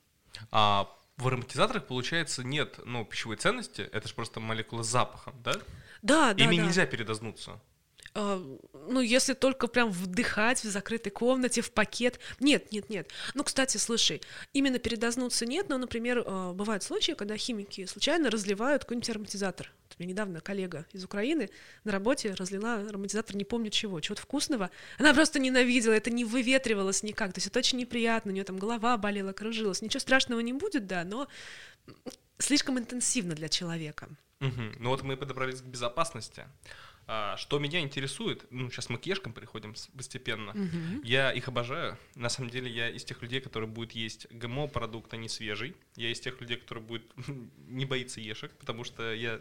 [0.51, 5.53] А в ароматизаторах, получается, нет, ну, пищевой ценности, это же просто молекула с запахом, да?
[6.01, 6.63] Да, да, Ими да.
[6.63, 7.59] нельзя передознуться.
[8.17, 8.41] А,
[8.87, 12.17] ну, если только прям вдыхать в закрытой комнате, в пакет.
[12.39, 13.09] Нет, нет, нет.
[13.33, 14.21] Ну, кстати, слушай,
[14.53, 19.69] именно передознуться нет, но, например, э, бывают случаи, когда химики случайно разливают какой-нибудь ароматизатор.
[19.99, 21.49] У меня недавно коллега из Украины
[21.83, 24.71] на работе разлила ароматизатор не помню чего, чего-то вкусного.
[24.97, 27.33] Она просто ненавидела, это не выветривалось никак.
[27.33, 29.81] То есть это очень неприятно, у нее там голова болела, кружилась.
[29.81, 31.27] Ничего страшного не будет, да, но
[32.37, 34.07] слишком интенсивно для человека.
[34.39, 34.75] Мгм.
[34.79, 36.45] Ну вот мы подобрались к безопасности.
[37.07, 40.53] А, что меня интересует, ну сейчас мы к ешкам переходим постепенно.
[40.53, 41.01] Мгм.
[41.03, 41.97] Я их обожаю.
[42.15, 45.75] На самом деле я из тех людей, которые будут есть ГМО-продукт, а не свежий.
[45.95, 47.03] Я из тех людей, которые будут
[47.67, 49.39] не боится ешек, потому что я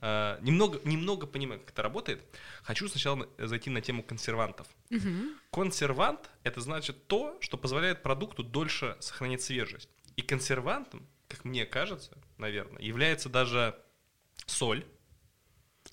[0.00, 2.22] а, немного, немного понимаю, как это работает.
[2.62, 4.68] Хочу сначала на- зайти на тему консервантов.
[4.90, 5.34] Мгм.
[5.50, 9.88] Консервант— это значит то, что позволяет продукту дольше сохранять свежесть.
[10.16, 13.76] И консервантом, как мне кажется, наверное, является даже
[14.46, 14.84] соль,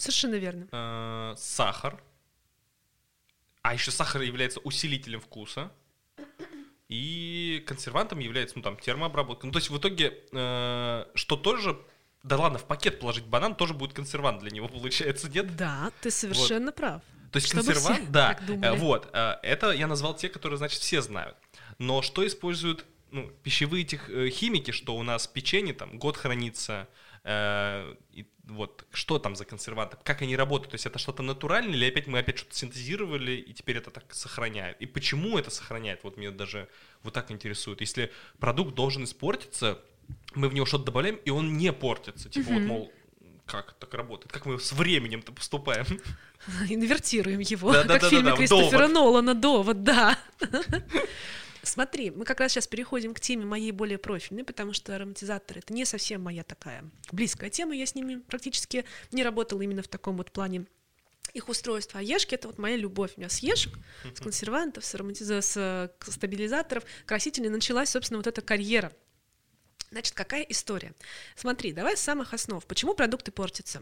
[0.02, 0.68] Совершенно верно.
[0.72, 2.02] э, сахар,
[3.62, 5.72] а еще сахар является усилителем вкуса,
[6.90, 9.46] и консервантом является, ну, там, термообработка.
[9.46, 11.80] Ну, то есть, в итоге, э, что тоже,
[12.24, 15.56] да ладно, в пакет положить банан тоже будет консервант для него, получается, нет?
[15.56, 17.02] Да, ты совершенно прав.
[17.32, 21.02] То есть Чтобы консервант, да, э, вот, э, это я назвал те, которые, значит, все
[21.02, 21.38] знают.
[21.78, 26.90] Но что используют ну, пищевые тех, химики, что у нас печенье там год хранится,
[27.24, 31.74] э, и вот что там за консерванты, как они работают, то есть это что-то натуральное
[31.74, 36.04] или опять мы опять что-то синтезировали и теперь это так сохраняет, и почему это сохраняет,
[36.04, 36.68] вот меня даже
[37.04, 37.82] вот так интересует.
[37.82, 39.80] Если продукт должен испортиться,
[40.36, 42.68] мы в него что-то добавляем, и он не портится, типа вот Мгм.
[42.68, 42.94] мол
[43.46, 45.86] как так работает, как мы с временем-то поступаем.
[46.70, 48.94] Инвертируем его, как в фильме в Кристофера «Довод».
[48.94, 50.18] Нолана «Довод», да.
[51.64, 55.74] Смотри, мы как раз сейчас переходим к теме моей более профильной, потому что ароматизаторы— это
[55.74, 60.18] не совсем моя такая близкая тема, я с ними практически не работала именно в таком
[60.18, 60.66] вот плане
[61.34, 62.00] их устройства.
[62.00, 63.14] А ешки— это вот моя любовь.
[63.16, 63.78] У меня с ешек,
[64.16, 68.92] с консервантов, с, ароматиза- с стабилизаторов, красителей началась, собственно, вот эта карьера.
[69.92, 70.94] Значит, какая история?
[71.36, 72.66] Смотри, давай с самых основ.
[72.66, 73.82] Почему продукты портятся?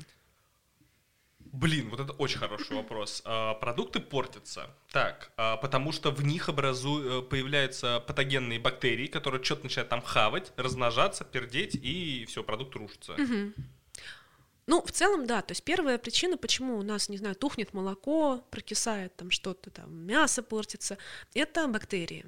[1.52, 3.22] Блин, вот это очень хороший вопрос.
[3.26, 4.70] А, Продукты портятся.
[4.92, 7.02] Так, а, потому что в них образу...
[7.04, 13.16] э, появляются патогенные бактерии, которые что-то начинают там хавать, размножаться, пердеть, и все, продукт рушится.
[14.68, 15.42] Ну, в целом, да.
[15.42, 19.92] То есть первая причина, почему у нас, не знаю, тухнет молоко, прокисает там что-то, там
[20.06, 20.98] мясо портится,
[21.34, 22.26] это бактерии.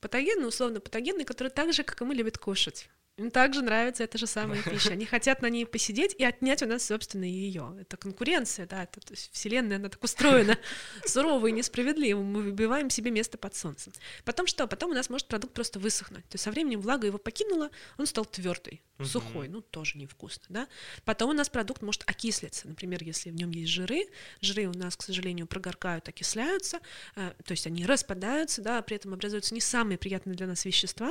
[0.00, 2.90] Патогенные, условно патогенные, которые так же, как и мы, любят кушать.
[3.20, 4.92] Им также нравится эта же самая пища.
[4.92, 7.76] Они хотят на ней посидеть и отнять у нас, собственно, ее.
[7.78, 10.56] Это конкуренция, да, это, то есть вселенная, она так устроена
[11.04, 12.22] сурово и несправедливо.
[12.22, 13.92] Мы выбиваем себе место под солнцем.
[14.24, 14.66] Потом что?
[14.66, 16.24] Потом у нас может продукт просто высохнуть.
[16.28, 20.68] То есть со временем влага его покинула, он стал твердый, сухой, ну тоже невкусно, да.
[21.04, 22.68] Потом у нас продукт может окислиться.
[22.68, 24.06] Например, если в нем есть жиры,
[24.40, 26.80] жиры у нас, к сожалению, прогоркают, окисляются,
[27.16, 31.10] э, то есть они распадаются, да, при этом образуются не самые приятные для нас вещества,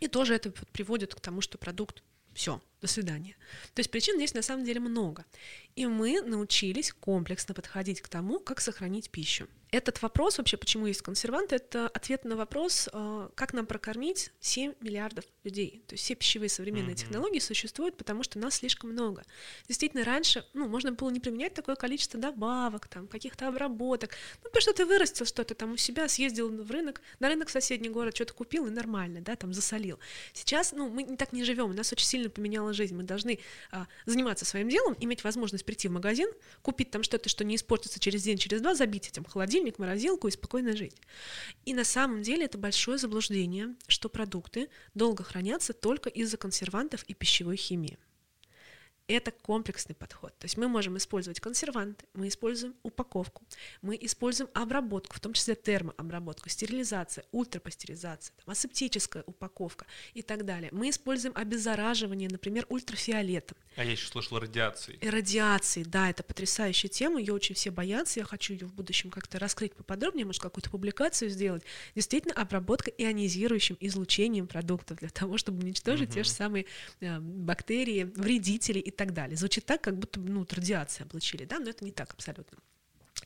[0.00, 2.02] и тоже это приводит к тому, что продукт
[2.34, 3.36] все, до свидания.
[3.74, 5.24] То есть причин здесь на самом деле много.
[5.76, 9.48] И мы научились комплексно подходить к тому, как сохранить пищу.
[9.70, 14.74] Этот вопрос вообще, почему есть консерванты, это ответ на вопрос, э, как нам прокормить 7
[14.80, 15.82] миллиардов людей.
[15.86, 16.98] То есть все пищевые современные mm-hmm.
[16.98, 19.24] технологии существуют, потому что нас слишком много.
[19.66, 24.12] Действительно, раньше ну, можно было не применять такое количество добавок, там, каких-то обработок.
[24.42, 27.52] Ну, потому что ты вырастил что-то там у себя, съездил в рынок, на рынок в
[27.52, 29.98] соседний город что-то купил и нормально, да, там засолил.
[30.32, 32.30] Сейчас, ну, мы так не живем, у нас очень сильно
[32.68, 32.94] поменяла жизнь.
[32.94, 33.38] Мы должны
[33.70, 36.30] а, заниматься своим делом, иметь возможность прийти в магазин,
[36.62, 40.30] купить там что-то, что не испортится через день, через два, забить этим холодильник, морозилку и
[40.30, 40.96] спокойно жить.
[41.64, 47.14] И на самом деле это большое заблуждение, что продукты долго хранятся только из-за консервантов и
[47.14, 47.98] пищевой химии
[49.08, 50.38] это комплексный подход.
[50.38, 53.42] То есть мы можем использовать консерванты, мы используем упаковку,
[53.80, 60.68] мы используем обработку, в том числе термообработку, стерилизация, ультрапастеризация, там, асептическая упаковка и так далее.
[60.72, 63.56] Мы используем обеззараживание, например, ультрафиолетом.
[63.76, 64.98] А я еще слышал радиации.
[65.00, 69.10] И радиации, да, это потрясающая тема, ее очень все боятся, я хочу ее в будущем
[69.10, 71.62] как-то раскрыть поподробнее, может, какую-то публикацию сделать.
[71.94, 76.14] Действительно, обработка ионизирующим излучением продуктов для того, чтобы уничтожить угу.
[76.14, 76.66] те же самые
[77.00, 79.36] э, бактерии, вредители и так далее.
[79.36, 82.58] Звучит так, как будто ну, радиации облучили, да, но это не так абсолютно.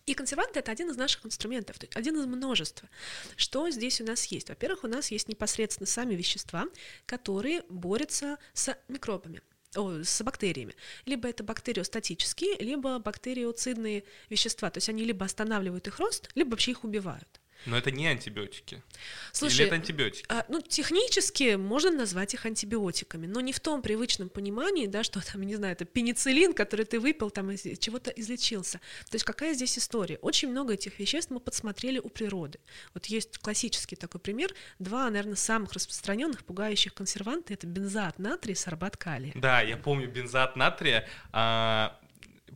[0.06, 2.88] И консерванты— это один из наших инструментов, один из множества.
[3.36, 4.48] Что здесь у нас есть?
[4.48, 6.66] Во-первых, у нас есть непосредственно сами вещества,
[7.06, 9.42] которые борются с микробами
[9.76, 10.74] о, с бактериями.
[11.06, 14.70] Либо это бактериостатические, либо бактериоцидные вещества.
[14.70, 17.40] То есть они либо останавливают их рост, либо вообще их убивают.
[17.66, 18.82] Но это не антибиотики.
[19.32, 20.26] Слушай, Или это антибиотики?
[20.28, 25.20] А, ну, технически можно назвать их антибиотиками, но не в том привычном понимании, да, что
[25.20, 28.78] там, не знаю, это пенициллин, который ты выпил, там из чего-то излечился.
[29.10, 30.18] То есть какая здесь история?
[30.22, 32.58] Очень много этих веществ мы подсмотрели у природы.
[32.94, 34.54] Вот есть классический такой пример.
[34.78, 39.32] Два, наверное, самых распространенных пугающих консерванта— это бензоат натрия и сорбат калия.
[39.34, 41.08] Да, я помню бензоат натрия.
[41.32, 41.98] А,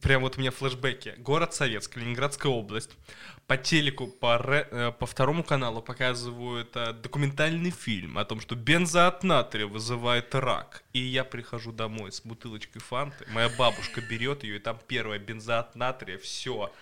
[0.01, 1.15] прям вот у меня флешбеки.
[1.19, 2.91] Город Советск, Ленинградская область
[3.47, 8.57] по телеку, по, ре, э, по второму каналу показывают э, документальный фильм о том, что
[8.57, 10.83] бензоат натрия вызывает рак.
[10.93, 15.77] И я прихожу домой с бутылочкой фанты, моя бабушка берет ее, и там первая бензоат
[15.77, 16.73] натрия, все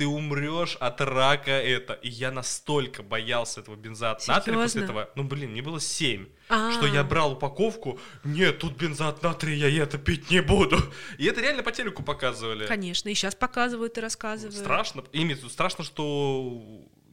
[0.00, 1.92] ты умрешь от рака это.
[1.92, 5.10] И я настолько боялся этого бензоат натрия после этого.
[5.14, 6.26] Ну, блин, мне было 7.
[6.48, 6.72] А-а-а.
[6.72, 10.78] Что я брал упаковку, нет, тут бензоат натрия, я это пить не буду.
[11.18, 12.66] И это реально по телеку показывали.
[12.66, 14.56] Конечно, и сейчас показывают и рассказывают.
[14.56, 15.04] Страшно.
[15.12, 16.62] Ими страшно, что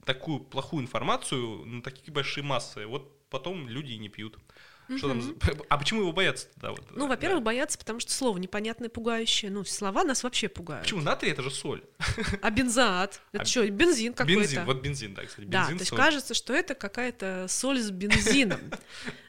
[0.06, 4.38] такую плохую информацию на такие большие массы, вот потом люди и не пьют.
[4.96, 5.36] Что там?
[5.70, 6.72] А почему его боятся тогда?
[6.72, 7.46] Вот, ну, во-первых, да.
[7.46, 9.52] боятся, потому что слово непонятное, пугающее.
[9.52, 10.84] Ну, слова нас вообще пугают.
[10.84, 11.02] Почему?
[11.02, 11.84] Натрий— это же соль.
[12.42, 13.22] А бензоат?
[13.34, 13.46] Это а...
[13.46, 14.42] что, бензин какой-то?
[14.42, 15.46] Бензин, вот бензин, да, кстати.
[15.46, 15.98] Бензин, да, то есть соль.
[15.98, 18.60] кажется, что это какая-то соль с бензином.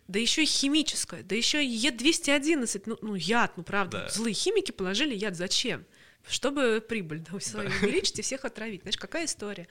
[0.09, 4.05] Да еще и химическая, да еще и Е211, ну, ну яд, ну правда.
[4.05, 4.09] Да.
[4.09, 5.85] Злые химики положили яд, зачем?
[6.27, 8.83] Чтобы прибыль да, свою увеличить и всех отравить.
[8.83, 9.69] Знаешь, какая история?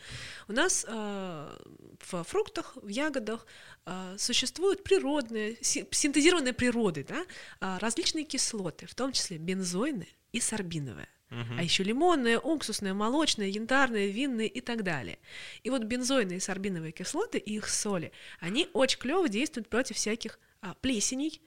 [0.47, 1.57] У нас э,
[1.99, 3.45] в фруктах, в ягодах
[3.85, 7.25] э, существуют природные, синтезированные природой, да,
[7.61, 11.09] э, различные кислоты, в том числе бензойные и сорбиновые.
[11.29, 11.59] Uh-huh.
[11.59, 15.19] А еще лимонные, уксусные, молочные, янтарные, винные и так далее.
[15.63, 20.39] И вот бензойные и сорбиновые кислоты и их соли, они очень клево действуют против всяких
[20.61, 21.41] а, плесеней,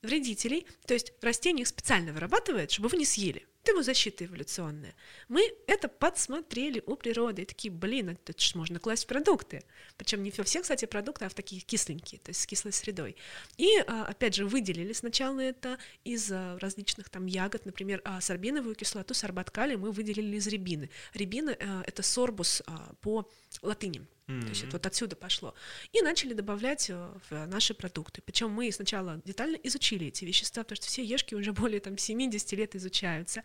[0.00, 0.66] вредителей.
[0.86, 4.94] То есть растение их специально вырабатывает, чтобы вы не съели термозащита эволюционная.
[5.28, 9.64] Мы это подсмотрели у природы и такие, блин, это же можно класть в продукты.
[9.96, 13.16] Причем не во все, кстати, продукты, а в такие кисленькие, то есть с кислой средой.
[13.56, 18.76] И, а, опять же, выделили сначала это из а, различных там ягод, например, а, сорбиновую
[18.76, 20.88] кислоту, сорбат калия мы выделили из рябины.
[21.14, 21.50] Рябина—
[21.86, 22.62] это сорбус
[23.00, 23.28] по
[23.62, 24.06] латыни.
[24.28, 24.40] Mm-hmm.
[24.42, 25.54] То есть это вот отсюда пошло.
[25.92, 28.22] И начали добавлять э, в наши продукты.
[28.22, 32.52] Причем мы сначала детально изучили эти вещества, потому что все ешки уже более там, 70
[32.52, 33.42] лет изучаются.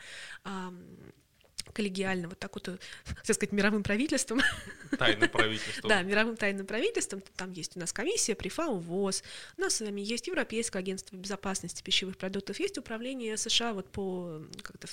[1.71, 2.77] Коллегиально, вот так вот, э,
[3.25, 4.41] так сказать, мировым правительством.
[4.97, 5.89] Тайным правительством.
[5.89, 7.23] Да, мировым тайным правительством.
[7.35, 9.23] Там есть у нас комиссия при ФАО, ВОЗ.
[9.57, 12.59] У нас с вами есть Европейское агентство безопасности пищевых продуктов.
[12.59, 14.87] Есть управление США вот по, как-то,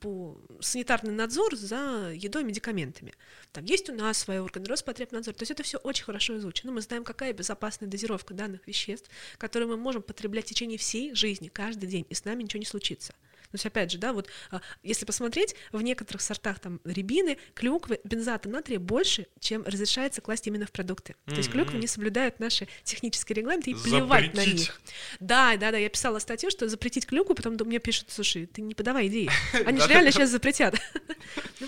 [0.00, 3.12] по санитарный надзор за едой и медикаментами.
[3.52, 5.34] Там есть у нас свои органы, Роспотребнадзор.
[5.34, 6.72] То есть это все очень хорошо изучено.
[6.72, 11.48] Мы знаем, какая безопасная дозировка данных веществ, которые мы можем потреблять в течение всей жизни,
[11.48, 13.14] каждый день, и с нами ничего не случится.
[13.50, 18.00] То есть, опять же, да, вот а, если посмотреть, в некоторых сортах там рябины, клюквы,
[18.04, 21.12] бензата натрия больше, чем разрешается класть именно в продукты.
[21.12, 21.30] Mm-hmm.
[21.30, 24.80] То есть клюквы не соблюдают наши технические регламенты и плевать на них.
[25.20, 28.74] Да, да, да, я писала статью, что запретить клюкву, потом мне пишут, слушай, ты не
[28.74, 29.30] подавай идеи.
[29.66, 30.74] Они же реально сейчас запретят.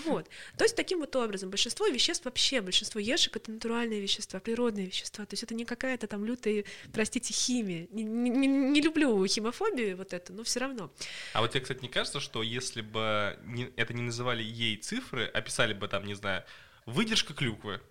[0.05, 0.27] Вот.
[0.57, 5.25] То есть таким вот образом большинство веществ вообще, большинство ешек— это натуральные вещества, природные вещества.
[5.25, 7.87] То есть это не какая-то там лютая, простите, химия.
[7.91, 10.91] Не, люблю химофобию вот это, но все равно.
[11.33, 15.25] А вот тебе, кстати, не кажется, что если бы не, это не называли ей цифры,
[15.33, 16.43] а писали бы там, не знаю,
[16.85, 17.81] выдержка клюквы,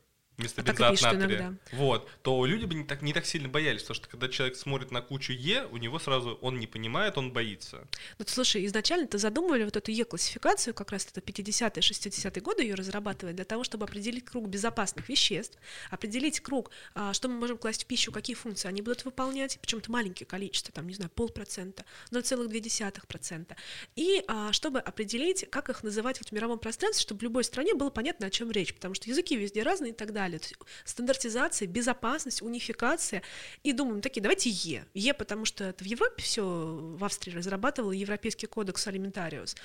[0.40, 3.96] вместо а бензоат натрия, вот, то люди бы не так, не так сильно боялись, потому
[3.96, 7.86] что когда человек смотрит на кучу Е, у него сразу, он не понимает, он боится.
[8.18, 13.36] Ну, слушай, изначально-то задумывали вот эту Е-классификацию, как раз это 50-е, 60-е годы ее разрабатывать,
[13.36, 15.58] для того, чтобы определить круг безопасных веществ,
[15.90, 19.90] определить круг, а, что мы можем класть в пищу, какие функции они будут выполнять, причем-то
[19.90, 23.56] маленькие количество, там, не знаю, полпроцента, 0,2%,
[23.96, 27.74] и а, чтобы определить, как их называть вот в мировом пространстве, чтобы в любой стране
[27.74, 30.56] было понятно, о чем речь, потому что языки везде разные и так далее далее.
[30.84, 33.22] стандартизация, безопасность, унификация.
[33.62, 34.84] И думаем, такие, давайте Е.
[34.94, 39.56] Е, потому что это в Европе все, в Австрии разрабатывал Европейский кодекс алиментариус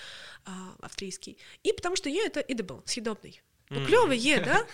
[0.81, 1.37] австрийский.
[1.63, 3.41] И потому что Е это edible, съедобный.
[3.69, 3.85] Ну, mm.
[3.85, 4.65] клевый Е, да?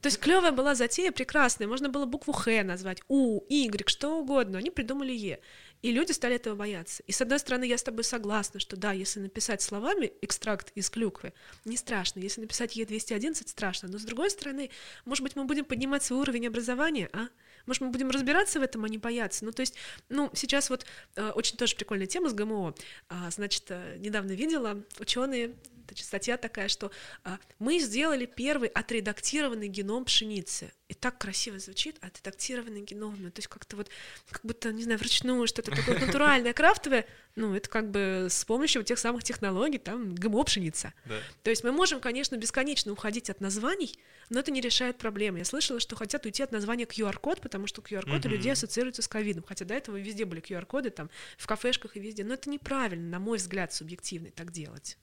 [0.00, 1.66] То есть клевая была затея, прекрасная.
[1.66, 4.58] Можно было букву Х назвать, У, Y, что угодно.
[4.58, 5.40] Они придумали Е.
[5.82, 7.02] И люди стали этого бояться.
[7.06, 10.90] И с одной стороны, я с тобой согласна, что да, если написать словами экстракт из
[10.90, 11.32] клюквы,
[11.64, 12.20] не страшно.
[12.20, 13.88] Если написать Е211, страшно.
[13.88, 14.70] Но с другой стороны,
[15.04, 17.28] может быть, мы будем поднимать свой уровень образования, а?
[17.66, 19.44] Может, мы будем разбираться в этом, а не бояться?
[19.44, 19.74] Ну, то есть,
[20.08, 20.86] ну, сейчас вот
[21.16, 22.74] э, очень тоже прикольная тема с ГМО.
[23.10, 25.54] А, значит, э, недавно видела, ученые
[25.94, 26.90] значит, статья такая, что
[27.24, 30.72] а, мы сделали первый отредактированный геном пшеницы.
[30.88, 33.14] И так красиво звучит, отредактированный геном.
[33.18, 33.90] Ну, то есть как-то вот,
[34.30, 37.06] как будто, не знаю, вручную что-то такое натуральное, крафтовое.
[37.36, 40.94] Ну, это как бы с помощью тех самых технологий, там, ГМО пшеница.
[41.04, 41.16] Да.
[41.42, 43.98] То есть мы можем, конечно, бесконечно уходить от названий,
[44.30, 45.38] но это не решает проблемы.
[45.38, 49.08] Я слышала, что хотят уйти от названия QR-код, потому что QR-код у людей ассоциируется с
[49.08, 49.44] ковидом.
[49.46, 52.24] Хотя до этого везде были QR-коды, там, в кафешках и везде.
[52.24, 54.96] Но это неправильно, на мой взгляд, субъективный так делать.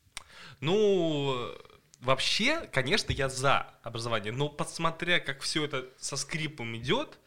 [0.61, 1.53] Ну,
[1.99, 7.19] вообще, конечно, я за образование, но посмотря, как все это со скрипом идет,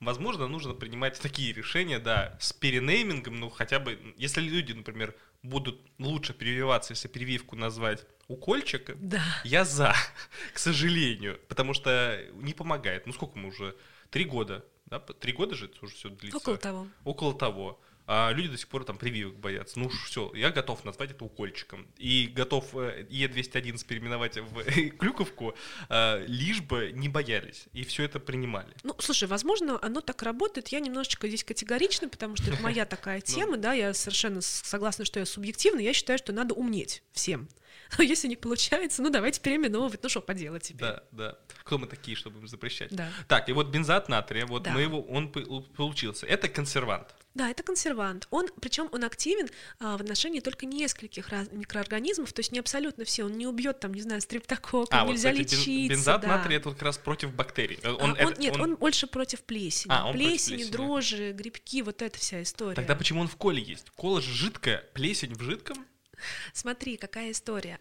[0.00, 5.80] возможно, нужно принимать такие решения, да, с перенеймингом, ну, хотя бы, если люди, например, будут
[5.98, 9.22] лучше прививаться, если прививку назвать укольчик, да.
[9.44, 9.94] я за,
[10.52, 13.06] к сожалению, потому что не помогает.
[13.06, 13.76] Ну, сколько мы уже?
[14.10, 15.00] Три года, да?
[15.00, 16.38] Три года же это уже все длится?
[16.38, 16.86] Около того.
[17.04, 19.78] Около того а люди до сих пор там прививок боятся.
[19.78, 21.86] Ну все, я готов назвать это укольчиком.
[21.98, 25.54] И готов э, Е211 переименовать в Клюковку,
[25.88, 27.66] э, лишь бы не боялись.
[27.72, 28.72] И все это принимали.
[28.84, 30.68] Ну, слушай, возможно, оно так работает.
[30.68, 33.34] Я немножечко здесь категорична, потому что это моя такая ну.
[33.34, 35.80] тема, да, я совершенно согласна, что я субъективна.
[35.80, 37.48] Я считаю, что надо умнеть всем.
[37.98, 40.80] Но если не получается, ну давайте переименовывать, ну что поделать теперь.
[40.80, 41.38] Да, да.
[41.64, 42.94] Кто мы такие, чтобы им запрещать?
[42.94, 43.08] Да.
[43.28, 44.72] Так, и вот бензат натрия, вот да.
[44.72, 46.26] мы его, он получился.
[46.26, 47.14] Это консервант.
[47.36, 48.26] Да, это консервант.
[48.30, 53.04] Он, причем он активен а, в отношении только нескольких раз, микроорганизмов, то есть не абсолютно
[53.04, 53.24] все.
[53.24, 55.90] Он не убьет там, не знаю, стрептокок, а, нельзя вот, кстати, лечить.
[55.90, 56.28] Бензат да.
[56.28, 57.78] натрия это как раз против бактерий.
[57.84, 58.60] Он, а, это, он, нет, он...
[58.62, 59.92] он больше против плесени.
[59.92, 62.74] А, он плесени, против плесени, дрожжи, грибки, вот эта вся история.
[62.74, 63.90] Тогда почему он в коле есть?
[63.90, 65.84] Кола же жидкая, плесень в жидком.
[66.52, 67.78] Смотри, какая история.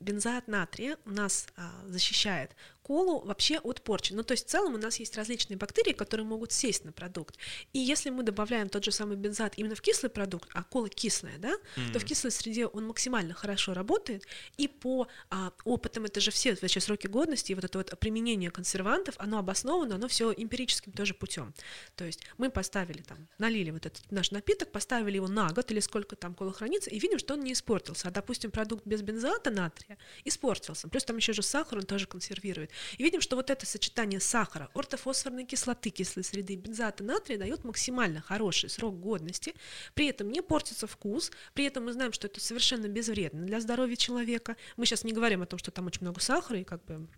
[0.00, 2.50] Бензоат натрия у нас а, защищает
[2.84, 4.12] колу вообще от порчи.
[4.12, 7.36] Ну, то есть в целом у нас есть различные бактерии, которые могут сесть на продукт.
[7.72, 11.38] И если мы добавляем тот же самый бензат именно в кислый продукт, а кола кислая,
[11.38, 11.92] да, mm-hmm.
[11.92, 14.26] то в кислой среде он максимально хорошо работает.
[14.58, 18.50] И по а, опытам, это же все вообще сроки годности, и вот это вот применение
[18.50, 21.54] консервантов, оно обосновано, оно все эмпирическим тоже путем.
[21.96, 25.80] То есть мы поставили там, налили вот этот наш напиток, поставили его на год или
[25.80, 28.08] сколько там кола хранится, и видим, что он не испортился.
[28.08, 30.88] А, допустим, продукт без бензоата натрия испортился.
[30.88, 32.73] Плюс там еще же сахар, он тоже консервирует.
[32.98, 38.20] И видим, что вот это сочетание сахара, ортофосфорной кислоты, кислой среды, бензоата натрия дает максимально
[38.20, 39.54] хороший срок годности,
[39.94, 43.96] при этом не портится вкус, при этом мы знаем, что это совершенно безвредно для здоровья
[43.96, 44.56] человека.
[44.76, 47.08] Мы сейчас не говорим о том, что там очень много сахара и как бы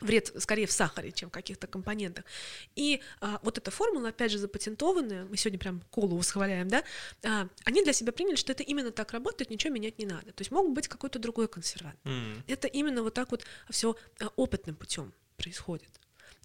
[0.00, 2.24] вред скорее в сахаре, чем в каких-то компонентах.
[2.76, 6.84] И а, вот эта формула, опять же, запатентованная, мы сегодня прям колу восхваляем, да,
[7.22, 10.32] а, они для себя приняли, что это именно так работает, ничего менять не надо.
[10.32, 11.98] То есть мог быть какой-то другой консервант.
[12.04, 12.42] М.
[12.46, 13.96] Это именно вот так вот все
[14.36, 15.90] опытным путем происходит.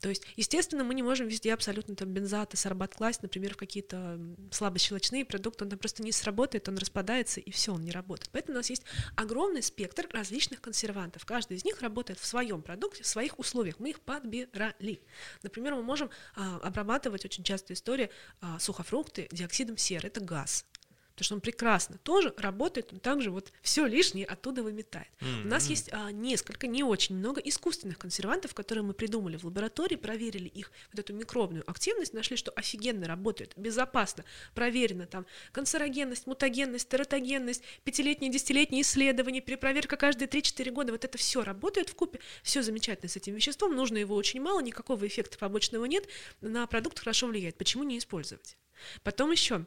[0.04, 3.58] То есть, естественно, мы не можем везде абсолютно там бензат и сорбат класть, например, в
[3.58, 4.20] какие-то
[4.52, 8.30] слабощелочные продукты, он там просто не сработает, он распадается, и все, он не работает.
[8.34, 8.84] Поэтому у нас есть
[9.16, 11.26] огромный спектр различных консервантов.
[11.26, 13.80] Каждый из них работает в своем продукте, в своих условиях.
[13.80, 15.00] Мы их подбирали.
[15.42, 18.10] Например, мы можем а, обрабатывать очень частая история
[18.42, 20.66] а, сухофрукты диоксидом серы, это газ.
[21.14, 25.10] Потому что он прекрасно тоже работает, он также вот все лишнее оттуда выметает.
[25.44, 29.96] У нас есть а, несколько, не очень много искусственных консервантов, которые мы придумали в лаборатории,
[29.96, 36.90] проверили их вот эту микробную активность, нашли, что офигенно работает, безопасно, проверено там канцерогенность, мутагенность,
[36.90, 42.64] тератогенность, пятилетние, десятилетние исследования, перепроверка каждые 3-4 года, вот это все работает в купе, все
[42.64, 46.08] замечательно с этим веществом, нужно его очень мало, никакого эффекта побочного нет,
[46.42, 48.58] на продукт хорошо влияет, почему не использовать?
[49.04, 49.66] Потом еще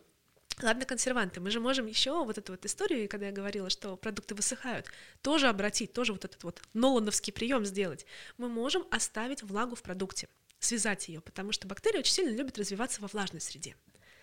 [0.62, 4.34] Ладно, консерванты, мы же можем еще вот эту вот историю, когда я говорила, что продукты
[4.34, 4.86] высыхают,
[5.20, 8.06] тоже обратить, тоже вот этот вот нолановский прием сделать.
[8.38, 10.28] Мы можем оставить влагу в продукте,
[10.58, 13.76] связать ее, потому что бактерии очень сильно любят развиваться во влажной среде.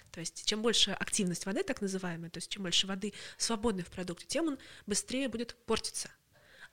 [0.10, 3.92] То есть чем больше активность воды, так называемая, то есть чем больше воды свободной в
[3.92, 6.10] продукте, тем он быстрее будет портиться.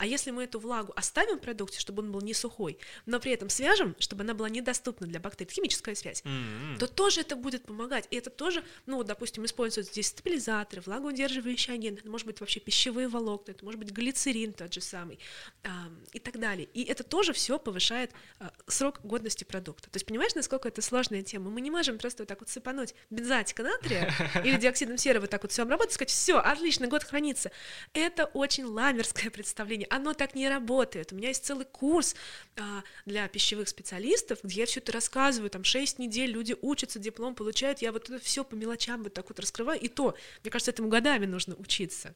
[0.00, 3.32] А если мы эту влагу оставим в продукте, чтобы он был не сухой, но при
[3.32, 6.78] этом свяжем, чтобы она была недоступна для бактерий, химическая связь, М.
[6.78, 8.08] то тоже это будет помогать.
[8.10, 12.60] И это тоже, ну, вот, допустим, используют здесь стабилизаторы, влагоудерживающие агенты, это может быть вообще
[12.60, 15.18] пищевые волокна, это может быть глицерин тот же самый
[15.64, 16.66] а, и так далее.
[16.72, 19.90] И это тоже все повышает а, срок годности продукта.
[19.90, 21.50] То есть понимаешь, насколько это сложная тема?
[21.50, 24.10] Мы не можем просто вот так вот сыпануть бензатика натрия
[24.46, 27.50] или диоксидом серы вот так вот все обработать, сказать, все, отлично, год хранится.
[27.92, 29.89] Это очень ламерское представление.
[29.90, 31.12] Оно так не работает.
[31.12, 32.14] У меня есть целый курс
[32.56, 37.34] а, для пищевых специалистов, где я все это рассказываю, там 6 недель люди учатся, диплом
[37.34, 40.70] получают, я вот это все по мелочам вот так вот раскрываю, и то, мне кажется,
[40.70, 42.14] этому годами нужно учиться.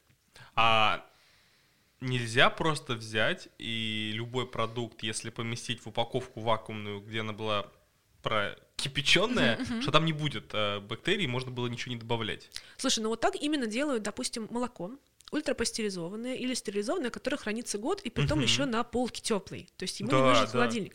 [0.55, 1.05] А
[2.01, 7.73] нельзя просто взять и любой продукт, если поместить в упаковку вакуумную, где она была
[8.23, 12.51] прокипяченная, что там не будет э, бактерий, можно было ничего не добавлять.
[12.77, 14.93] Слушай, ну вот так именно делают, допустим, молоко
[15.35, 18.47] ультрапастеризованное или стерилизованное, которое хранится год, и притом Мгм.
[18.47, 19.69] еще на полке теплый.
[19.77, 20.51] То есть ему Да, не нужен да.
[20.51, 20.95] холодильник.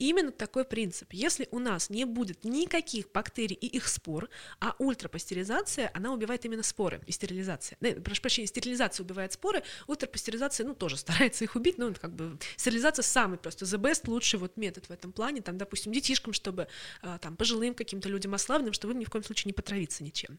[0.00, 1.12] Именно такой принцип.
[1.12, 6.62] Если у нас не будет никаких бактерий и их спор, а ультрапастеризация, она убивает именно
[6.62, 7.76] споры и стерилизация.
[7.82, 12.14] Э, прошу прощения, стерилизация убивает споры, ультрапастеризация, ну, тоже старается их убить, но это как
[12.14, 16.32] бы стерилизация самый просто the best, лучший вот метод в этом плане, там, допустим, детишкам,
[16.32, 16.68] чтобы
[17.02, 20.38] а, там пожилым каким-то людям ослабленным, чтобы им ни в коем случае не потравиться ничем.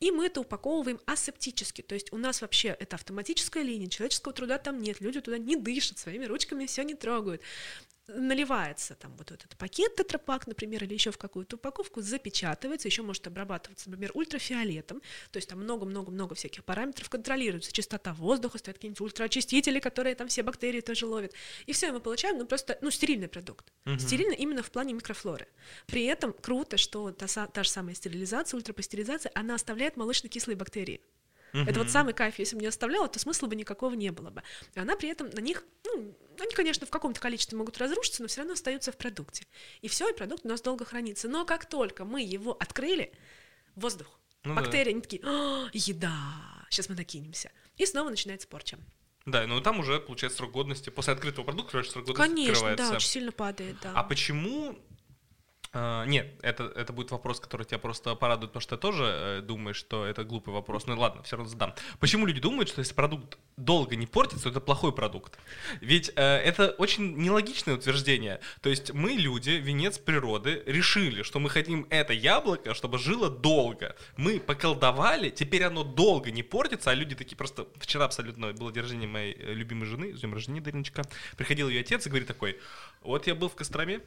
[0.00, 4.56] И мы это упаковываем асептически, то есть у нас вообще это автоматическая линия, человеческого труда
[4.56, 7.42] там нет, люди туда не дышат, своими ручками все не трогают
[8.08, 13.26] наливается там вот этот пакет тетрапак, например, или еще в какую-то упаковку, запечатывается, еще может
[13.26, 15.00] обрабатываться, например, ультрафиолетом,
[15.30, 20.42] то есть там много-много-много всяких параметров контролируется, чистота воздуха, стоят какие-нибудь ультраочистители, которые там все
[20.42, 21.32] бактерии тоже ловят,
[21.66, 23.72] и все, мы получаем, ну, просто, ну, стерильный продукт.
[23.84, 23.98] Мгм.
[23.98, 25.46] Стерильно именно в плане микрофлоры.
[25.86, 31.00] При этом круто, что та, та же самая стерилизация, ультрапастеризация, она оставляет молочно-кислые бактерии.
[31.52, 32.38] Это вот самый кайф.
[32.38, 34.42] Если бы не оставляла, то смысла бы никакого не было бы.
[34.74, 38.40] Она при этом на них, ну, они, конечно, в каком-то количестве могут разрушиться, но все
[38.40, 39.46] равно остаются в продукте.
[39.80, 41.28] И все, и продукт у нас долго хранится.
[41.28, 43.12] Но как только мы его открыли,
[43.74, 44.06] воздух,
[44.44, 44.60] Ну да.
[44.62, 47.50] бактерии, они такие, «А, еда, сейчас мы накинемся.
[47.76, 48.78] И снова начинается порча.
[49.24, 50.90] Да, ну там уже получается срок годности.
[50.90, 52.96] После открытого продукта, короче, срок годности Конечно, да, открывается.
[52.96, 53.92] очень сильно падает, да.
[53.94, 54.78] А почему...
[55.74, 59.40] а, нет, это, это будет вопрос, который тебя просто порадует, потому что ты тоже э,
[59.40, 60.86] думаешь, что это глупый вопрос.
[60.86, 61.74] Ну ладно, все равно задам.
[61.98, 65.38] Почему люди думают, что если продукт долго не портится, то это плохой продукт?
[65.80, 68.40] Ведь э, это очень нелогичное утверждение.
[68.60, 73.96] То есть мы, люди, венец природы, решили, что мы хотим это яблоко, чтобы жило долго.
[74.18, 77.66] Мы поколдовали, теперь оно долго не портится, а люди такие просто...
[77.76, 81.02] Вчера абсолютно было день рождения моей э, любимой жены, с днем рождения, Дариночка.
[81.38, 82.60] Приходил ее отец и говорит такой,
[83.00, 84.02] вот я был в Костроме,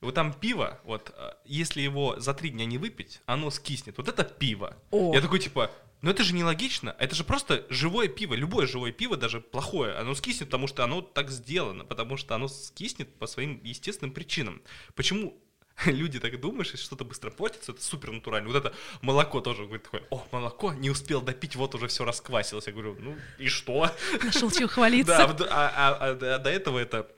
[0.00, 3.98] вот там пиво, вот, э, если его за три дня не выпить, оно скиснет.
[3.98, 4.76] Вот это пиво.
[4.90, 5.14] О.
[5.14, 5.70] Я такой, типа,
[6.00, 6.96] ну это же нелогично.
[6.98, 8.34] Это же просто живое пиво.
[8.34, 11.84] Любое живое пиво, даже плохое, оно скиснет, потому что оно так сделано.
[11.84, 14.62] Потому что оно скиснет по своим естественным причинам.
[14.94, 15.38] Почему
[15.84, 18.48] люди так думают, что что-то быстро портится, это супер натурально.
[18.48, 22.66] Вот это молоко тоже говорит такое, о, молоко, не успел допить, вот уже все расквасилось.
[22.66, 23.90] Я говорю, ну и что?
[24.22, 25.34] Нашел чем хвалиться.
[25.40, 27.10] Да, а, а- а до до этого это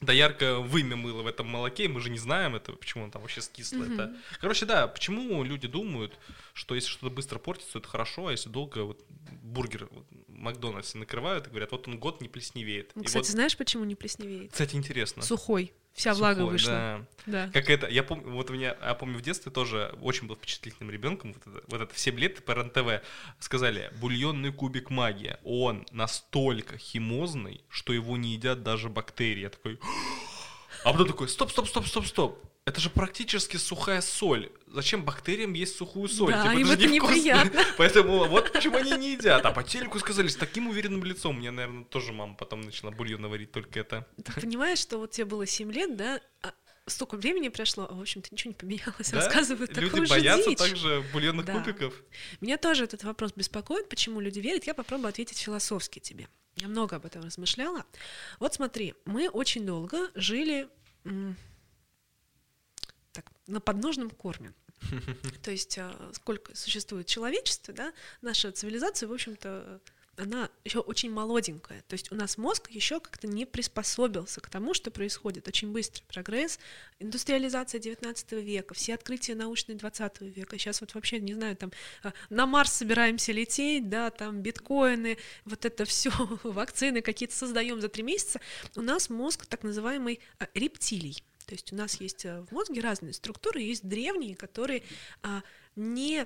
[0.00, 3.40] доярка вымя мыла в этом молоке, мы же не знаем это, почему он там вообще
[3.40, 3.84] скисло.
[3.84, 4.14] Это...
[4.40, 6.18] Короче, да, почему люди думают,
[6.54, 9.04] что если что-то быстро портится, это хорошо, а если долго вот,
[9.42, 10.06] бургер вот,
[10.40, 12.92] Макдональдсе накрывают и говорят, вот он год не плесневеет.
[12.96, 14.52] И Кстати, вот, знаешь, почему не плесневеет?
[14.52, 15.22] кстати, интересно.
[15.22, 15.72] Сухой.
[15.92, 16.72] Вся влага Сухое, вышла.
[16.72, 17.06] да.
[17.26, 17.50] Да.
[17.52, 20.90] Как это, я помню, вот у меня, я помню в детстве тоже очень был впечатлительным
[20.90, 23.04] ребенком, вот это, вот это в 7 лет по РНТВ
[23.40, 29.40] сказали, бульонный кубик магия, он настолько химозный, что его не едят даже бактерии.
[29.40, 29.80] Я такой,
[30.84, 34.50] а потом такой, стоп, стоп, стоп, стоп, стоп, это же практически сухая соль.
[34.66, 36.32] Зачем бактериям есть сухую соль?
[36.32, 37.14] Да, Типа, им же это невкусно.
[37.14, 37.64] неприятно.
[37.78, 39.44] Поэтому вот почему они не едят.
[39.44, 41.36] А по телеку сказали с таким уверенным лицом.
[41.38, 44.06] Мне, наверное, тоже мама потом начала бульон варить только это.
[44.24, 46.20] Ты понимаешь, что вот тебе было 7 лет, да?
[46.42, 46.52] а
[46.86, 49.10] столько времени прошло, а в общем-то ничего не поменялось.
[49.10, 49.16] Да?
[49.18, 50.58] Рассказывают Люди такую же боятся дичь.
[50.58, 51.52] также бульонных Да.
[51.60, 51.94] кубиков.
[52.40, 54.64] Меня тоже этот вопрос беспокоит, почему люди верят.
[54.64, 56.28] Я попробую ответить философски тебе.
[56.56, 57.84] Я много об этом размышляла.
[58.38, 60.68] Вот смотри, мы очень долго жили
[63.50, 64.52] на подножном корме.
[65.42, 67.92] То есть а, сколько существует человечество, да,
[68.22, 69.80] наша цивилизация, в общем-то,
[70.20, 71.82] она еще очень молоденькая.
[71.88, 75.48] То есть у нас мозг еще как-то не приспособился к тому, что происходит.
[75.48, 76.58] Очень быстрый прогресс,
[76.98, 80.58] индустриализация 19 века, все открытия научные 20 века.
[80.58, 81.72] Сейчас вот вообще, не знаю, там
[82.02, 86.10] а, на Марс собираемся лететь, да, там биткоины, вот это все,
[86.42, 88.40] вакцины какие-то создаем за три месяца.
[88.76, 91.22] У нас мозг так называемый а, рептилий.
[91.50, 94.84] То есть у нас есть а, в мозге разные структуры, есть древние, которые
[95.24, 95.42] а,
[95.74, 96.24] не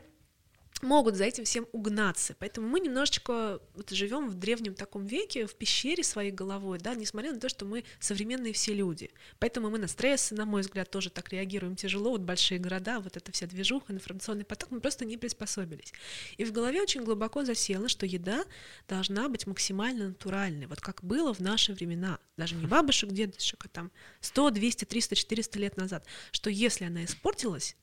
[0.83, 2.37] могут за этим всем угнаться.
[2.39, 7.33] Поэтому мы немножечко вот живем в древнем таком веке, в пещере своей головой, да, несмотря
[7.33, 9.11] на то, что мы современные все люди.
[9.39, 12.11] Поэтому мы на стрессы, на мой взгляд, тоже так реагируем тяжело.
[12.11, 15.93] Вот большие города, вот эта вся движуха, информационный поток, мы просто не приспособились.
[16.37, 18.45] И в голове очень глубоко засело, что еда
[18.89, 23.69] должна быть максимально натуральной, вот как было в наши времена, даже не бабушек, дедушек, а
[23.69, 27.77] там 100, 200, 300, 400 лет назад, что если она испортилась,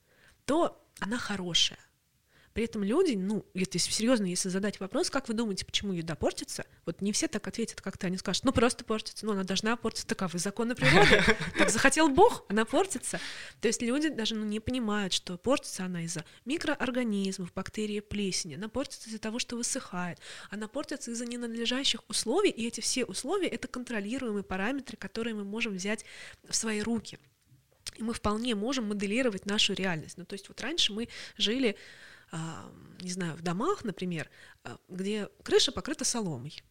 [0.45, 1.79] то она хорошая.
[2.53, 6.65] При этом люди, ну, если серьезно, если задать вопрос, как вы думаете, почему еда портится,
[6.85, 9.77] вот не все так ответят, как ты, они скажут, ну просто портится, ну она должна
[9.77, 11.23] портиться, таковы законы природы,
[11.57, 13.19] так захотел Бог, она портится.
[13.61, 18.67] То есть люди даже ну, не понимают, что портится она из-за микроорганизмов, бактерий, плесени, она
[18.67, 23.67] портится из-за того, что высыхает, она портится из-за ненадлежащих условий, и эти все условия— это
[23.69, 26.05] контролируемые параметры, которые мы можем взять
[26.47, 27.17] в свои руки.
[27.97, 30.17] И мы вполне можем моделировать нашу реальность.
[30.17, 31.75] Ну, то есть вот раньше мы жили
[33.01, 34.29] не знаю, в домах, например,
[34.63, 36.63] а, где крыша покрыта соломой.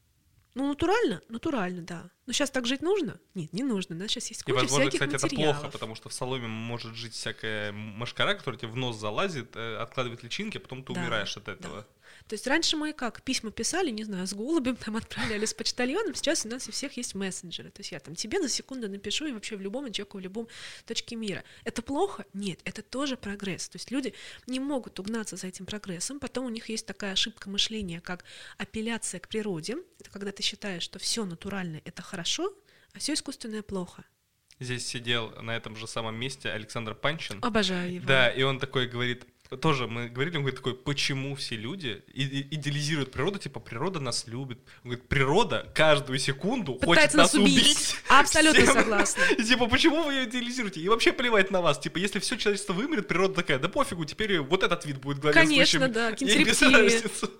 [0.55, 1.21] Ну, натурально?
[1.29, 2.11] Натурально, да.
[2.31, 3.19] Но сейчас так жить нужно?
[3.35, 3.97] Нет, не нужно.
[3.97, 4.07] Да?
[4.07, 5.57] Сейчас есть И, куча возможно, всяких кстати, это материалов.
[5.57, 9.79] плохо, потому что в соломе может жить всякая машкара, которая тебе в нос залазит, э,
[9.79, 11.89] откладывает личинки, а потом ты Да, умираешь от этого.
[12.29, 16.15] То есть раньше мы как, письма писали, не знаю, с голубем там отправляли, с почтальоном,
[16.15, 17.71] сейчас у нас у всех есть мессенджеры.
[17.71, 20.49] То есть я там тебе за секунду напишу и вообще в любом человеку, в любом
[20.87, 21.43] точке мира.
[21.65, 22.25] Это плохо?
[22.33, 23.69] Нет, это тоже прогресс.
[23.69, 24.15] То есть люди
[24.47, 28.25] не могут угнаться за этим прогрессом, потом у них есть такая ошибка мышления, как
[28.59, 29.79] апелляция к природе.
[29.99, 32.20] Это когда ты считаешь, что все натуральное— это хорошо,
[32.95, 34.05] а все искусственное— плохо.
[34.59, 37.39] Здесь сидел на этом же самом месте Александр Панчин.
[37.43, 38.07] Обожаю его.
[38.07, 43.11] Да, и он такой говорит, тоже мы говорили, он говорит такой, почему все люди идеализируют
[43.11, 44.59] природу, типа природа нас любит.
[44.85, 47.65] Он говорит, природа каждую секунду хочет Пытается нас нас убить.
[47.65, 47.97] убить.
[48.09, 48.75] Абсолютно Всем.
[48.75, 49.23] согласна.
[49.37, 50.81] И типа, почему вы ее идеализируете?
[50.81, 51.81] И вообще плевать на вас.
[51.81, 55.81] Типа, если все человечество вымрет, природа такая, да пофигу, теперь вот этот вид будет главенствующим.
[55.81, 56.11] Конечно, да,
[56.79, 57.31] разницы.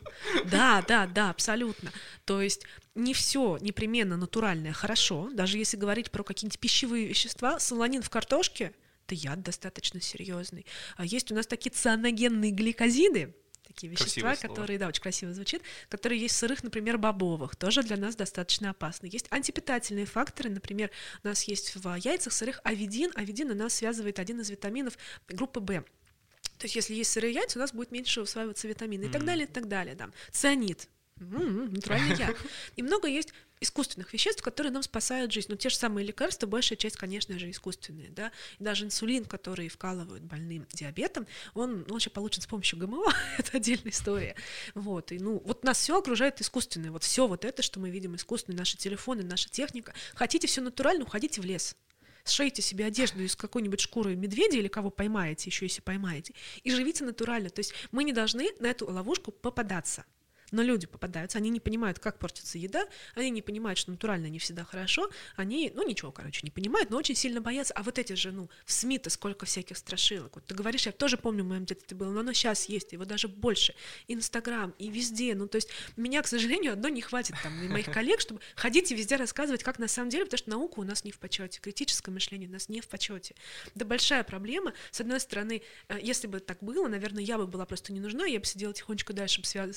[0.47, 1.93] Да, да, да, абсолютно.
[2.25, 8.03] То есть не все непременно натуральное хорошо, даже если говорить про какие-нибудь пищевые вещества, солонин
[8.03, 8.73] в картошке
[9.11, 10.65] это яд достаточно серьезный.
[10.97, 13.35] А есть у нас такие цианогенные гликозиды,
[13.67, 14.55] такие вещества, Красивое слово.
[14.55, 18.71] которые, да, очень красиво звучит, которые есть в сырых, например, бобовых, тоже для нас достаточно
[18.71, 19.09] опасны.
[19.11, 20.91] Есть антипитательные факторы, например,
[21.25, 24.97] у нас есть в яйцах сырых авидин, авидин у нас связывает один из витаминов
[25.29, 25.67] группы В.
[25.67, 29.47] То есть, если есть сырые яйца, у нас будет меньше усваиваться витамины и так далее,
[29.47, 29.95] и так далее.
[29.95, 30.11] Да.
[30.31, 30.89] Цианид.
[31.19, 32.37] М, Натуральный яд.
[32.77, 35.49] И много есть искусственных веществ, которые нам спасают жизнь.
[35.51, 38.33] Ну, те же самые лекарства, большая часть, конечно же, искусственные, да.
[38.59, 43.59] И даже инсулин, который вкалывают больным диабетом, он, он вообще получен с помощью ГМО, это
[43.59, 44.35] отдельная история.
[44.75, 48.17] Вот, и, ну, вот нас все окружает искусственное, вот все вот это, что мы видим
[48.17, 49.93] искусственное, наши телефоны, наша техника.
[50.15, 51.77] Хотите все натурально, уходите в лес.
[52.25, 57.05] Сшейте себе одежду из какой-нибудь шкуры медведя или кого поймаете, еще если поймаете, и живите
[57.05, 57.51] натурально.
[57.51, 60.05] То есть мы не должны на эту ловушку попадаться.
[60.51, 64.39] Но люди попадаются, они не понимают, как портится еда, они не понимают, что натурально не
[64.39, 67.73] всегда хорошо, они, ну ничего, короче, не понимают, но очень сильно боятся.
[67.75, 70.35] А вот эти же, ну, в СМИ-то сколько всяких страшилок.
[70.35, 73.05] Вот ты говоришь, я тоже помню, в моем детстве было, но оно сейчас есть, его
[73.05, 73.75] даже больше.
[74.09, 75.35] Инстаграм и везде.
[75.35, 78.91] Ну, то есть меня, к сожалению, одно не хватит там и моих коллег, чтобы ходить
[78.93, 81.61] и везде рассказывать, как на самом деле, потому что наука у нас не в почете,
[81.61, 83.35] критическое мышление у нас не в почете.
[83.75, 84.73] Это большая проблема.
[84.91, 88.27] С одной стороны, э, если бы так было, наверное, я бы была просто не нужна,
[88.27, 89.77] я бы сидела тихонечко дальше, бы свя- с-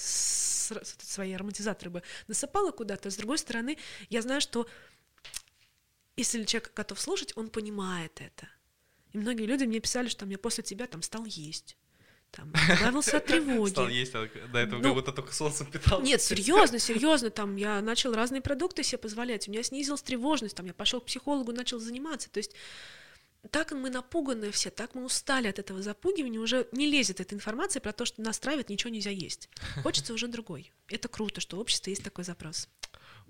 [0.63, 0.63] с-
[1.00, 3.10] свои ароматизаторы бы насыпала куда-то.
[3.10, 3.78] С другой стороны,
[4.10, 4.68] я знаю, что
[6.16, 8.48] Если человек готов слушать, он понимает это.
[9.14, 11.78] И многие люди мне писали, что мне после тебя там стал есть.
[12.30, 13.72] Там, избавился от тревоги.
[13.72, 16.04] Стал есть, а до этого Ну, как будто только солнцем питался.
[16.04, 20.66] Нет, серьезно, серьезно, там я начал разные продукты себе позволять, у меня снизилась тревожность, там
[20.66, 22.30] я пошел к психологу, начал заниматься.
[22.32, 22.54] То есть
[23.52, 27.82] так мы напуганы все, так мы устали от этого запугивания, уже не лезет эта информация
[27.82, 29.50] про то, что нас травят, ничего нельзя есть.
[29.84, 30.72] Хочется уже другой.
[30.88, 32.70] Это круто, что в обществе есть такой запрос.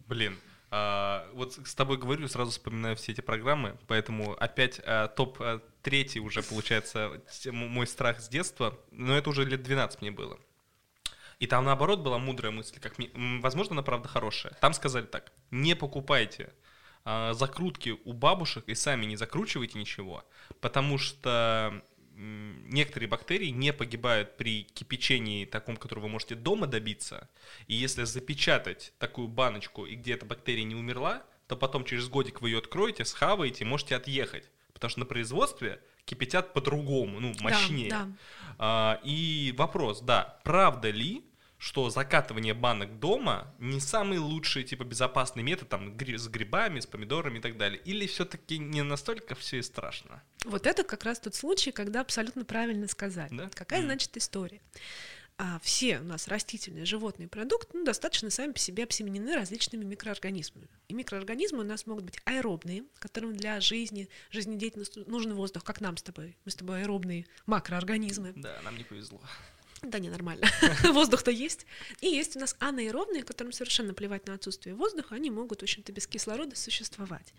[0.07, 0.38] Блин,
[0.70, 5.61] а, вот с тобой говорю, сразу вспоминаю все эти программы, поэтому опять а, топ а,
[5.82, 10.39] третий уже получается мой страх с детства, но это уже лет 12 мне было.
[11.39, 12.95] И там наоборот была мудрая мысль, как
[13.41, 14.53] возможно, она правда хорошая.
[14.61, 16.53] Там сказали так: не покупайте
[17.05, 20.25] а, закрутки у бабушек и сами не закручивайте ничего,
[20.61, 21.83] потому что
[22.15, 27.29] некоторые бактерии не погибают при кипячении таком, который вы можете дома добиться.
[27.67, 32.41] И если запечатать такую баночку, и где эта бактерия не умерла, то потом через годик
[32.41, 34.49] вы ее откроете, схаваете, можете отъехать.
[34.73, 37.89] Потому что на производстве кипятят по-другому, ну, мощнее.
[37.89, 38.15] Да, да.
[38.59, 41.23] А, и вопрос, да, правда ли,
[41.64, 47.39] что закатывание банок дома не самый лучший, типа, безопасный метод, там, с грибами, с помидорами
[47.39, 47.80] и так далее?
[47.86, 50.22] Или все-таки не настолько все и страшно?
[50.43, 53.34] Вот это как раз тот случай, когда абсолютно правильно сказали.
[53.34, 53.49] Да?
[53.53, 53.88] Какая, Мгм.
[53.88, 54.59] значит, история?
[55.38, 60.68] А, все у нас растительные, животные продукты ну, достаточно сами по себе обсеменены различными микроорганизмами.
[60.89, 65.95] И микроорганизмы у нас могут быть аэробные, которым для жизни, жизнедеятельности нужен воздух, как нам
[65.95, 66.36] с тобой.
[66.43, 68.34] Мы с тобой аэробные макроорганизмы.
[68.36, 69.22] Да, нам не повезло.
[69.84, 70.47] Да, не, нормально.
[70.93, 71.65] Воздух-то есть.
[71.99, 75.91] И есть у нас анаэробные, которым совершенно плевать на отсутствие воздуха, они могут, в общем-то,
[75.91, 77.34] без кислорода существовать.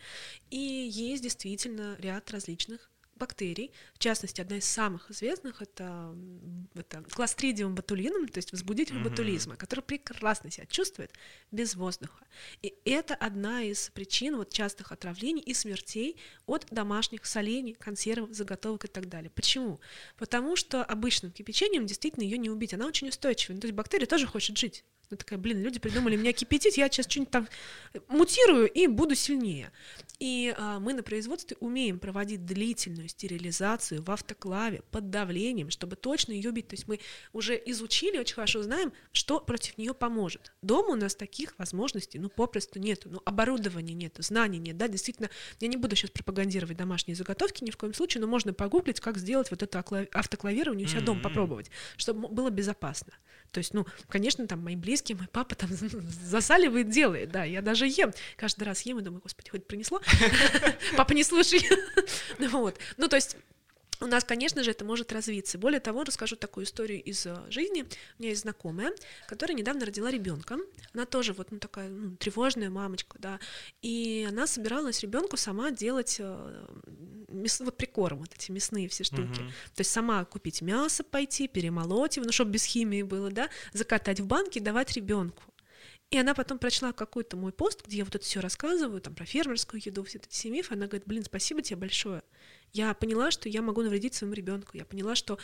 [0.51, 3.73] И есть действительно ряд различных бактерий.
[3.95, 6.15] В частности, одна из самых известных это,
[6.75, 9.05] это кластридиум ботулинум, то есть возбудитель Мгм.
[9.05, 11.13] ботулизма, который прекрасно себя чувствует
[11.51, 12.25] без воздуха.
[12.63, 18.85] И это одна из причин вот частых отравлений и смертей от домашних солений, консервов, заготовок
[18.85, 19.31] и так далее.
[19.31, 19.81] Почему?
[20.19, 22.75] Потому что обычным кипячением действительно ее не убить.
[22.75, 23.57] Она очень устойчивая.
[23.57, 24.85] Ну, то есть бактерия тоже хочет жить.
[25.11, 27.47] Ну, такая, блин, люди придумали меня кипятить, я сейчас что-нибудь там
[28.09, 29.71] мутирую и буду сильнее.
[30.25, 36.33] И а, мы на производстве умеем проводить длительную стерилизацию в автоклаве под давлением, чтобы точно
[36.33, 36.67] ее бить.
[36.69, 36.99] То есть мы
[37.35, 40.55] уже изучили, очень хорошо знаем, что против нее поможет.
[40.63, 45.29] Дома у нас таких возможностей, ну, попросту нету, ну, оборудования нет, знаний нет, да, действительно,
[45.61, 49.19] я не буду сейчас пропагандировать домашние заготовки ни в коем случае, но можно погуглить, как
[49.19, 51.23] сделать вот это окла- автоклавирование у себя дома, М.
[51.23, 53.13] попробовать, чтобы было безопасно.
[53.51, 55.69] То есть, ну, конечно, там мои близкие, мой папа там
[56.25, 60.01] засаливает, делает, да, я даже ем, каждый раз ем и думаю, господи, хоть принесло,
[60.97, 61.63] папа, не слушай,
[62.39, 63.37] вот, ну, то есть
[64.01, 65.57] у нас, конечно же, это может развиться.
[65.57, 67.83] Более того, расскажу такую историю из э, жизни.
[68.19, 68.93] У меня есть знакомая,
[69.29, 70.59] которая недавно родила ребенка.
[70.93, 73.41] Она тоже вот ну, такая ну, тревожная мамочка, да.
[73.83, 76.67] И она собиралась ребенку сама делать э,
[77.29, 79.41] мяс- вот прикорм, вот эти мясные все штуки.
[79.41, 79.49] Мгм.
[79.75, 84.21] То есть сама купить мясо, пойти, перемолоть его, ну, чтобы без химии было, да, закатать
[84.21, 85.43] в банки, давать ребенку.
[86.15, 89.25] И она потом прочла какой-то мой пост, где я вот это все рассказываю, там про
[89.25, 90.75] фермерскую еду, все эти все мифы.
[90.75, 92.23] Она говорит, блин, спасибо тебе большое.
[92.73, 94.77] Я поняла, что я могу навредить своему ребенку.
[94.77, 95.41] Я поняла, что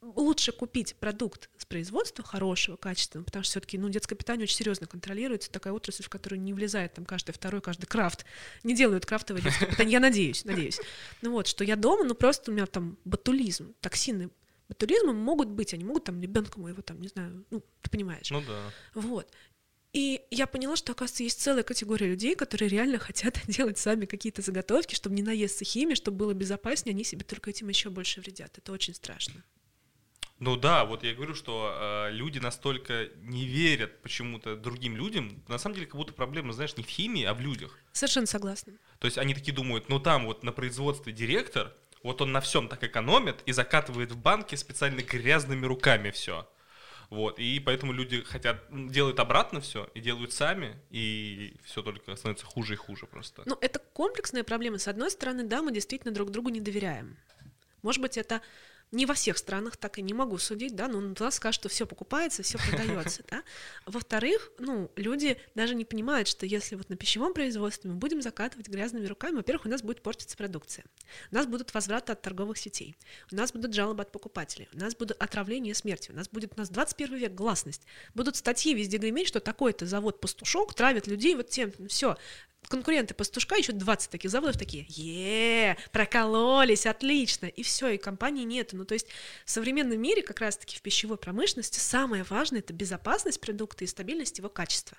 [0.00, 4.86] лучше купить продукт с производства хорошего, качественного, потому что все-таки ну, детское питание очень серьезно
[4.86, 8.24] контролируется, такая отрасль, в которую не влезает там каждый второй, каждый крафт.
[8.62, 10.78] Не делают крафтовое детское питание, я надеюсь, надеюсь.
[11.22, 14.30] Ну вот, что я дома, ну просто у меня там ботулизм, токсины
[14.68, 18.30] ботулизма могут быть, они могут там ребенка моего там, не знаю, ну, ты понимаешь.
[18.30, 18.72] Ну да.
[18.94, 19.32] Вот.
[19.96, 24.42] И я поняла, что, оказывается, есть целая категория людей, которые реально хотят делать сами какие-то
[24.42, 28.58] заготовки, чтобы не наесться химией, чтобы было безопаснее, они себе только этим еще больше вредят.
[28.58, 29.42] Это очень страшно.
[30.38, 35.42] Ну да, вот я говорю, что э, люди настолько не верят почему-то другим людям.
[35.48, 37.78] На самом деле, как будто проблема, знаешь, не в химии, а в людях.
[37.92, 38.74] Совершенно согласна.
[38.98, 41.72] То есть они такие думают, ну там вот на производстве директор,
[42.02, 46.46] вот он на всем так экономит и закатывает в банки специально грязными руками все.
[47.10, 52.46] Вот, и поэтому люди хотят, делают обратно все и делают сами, и все только становится
[52.46, 53.42] хуже и хуже просто.
[53.46, 54.78] Ну, это комплексная проблема.
[54.78, 57.16] С одной стороны, да, мы действительно друг другу не доверяем.
[57.82, 58.40] Может быть, это
[58.92, 61.86] не во всех странах так и не могу судить, да, но нас скажут, что все
[61.86, 63.42] покупается, все продается, да.
[63.84, 68.68] Во-вторых, ну, люди даже не понимают, что если вот на пищевом производстве мы будем закатывать
[68.68, 70.84] грязными руками, во-первых, у нас будет портиться продукция,
[71.30, 72.96] у нас будут возвраты от торговых сетей,
[73.32, 76.52] у нас будут жалобы от покупателей, у нас будут отравления и смерти, у нас будет
[76.56, 77.82] у нас 21 век, гласность,
[78.14, 82.16] будут статьи везде греметь, что такой-то завод-пастушок травит людей вот тем, все,
[82.68, 88.76] конкуренты пастушка, еще 20 таких заводов такие, е прокололись, отлично, и все, и компании нету.
[88.76, 89.06] Ну, то есть
[89.44, 94.38] в современном мире как раз-таки в пищевой промышленности самое важное— это безопасность продукта и стабильность
[94.38, 94.98] его качества.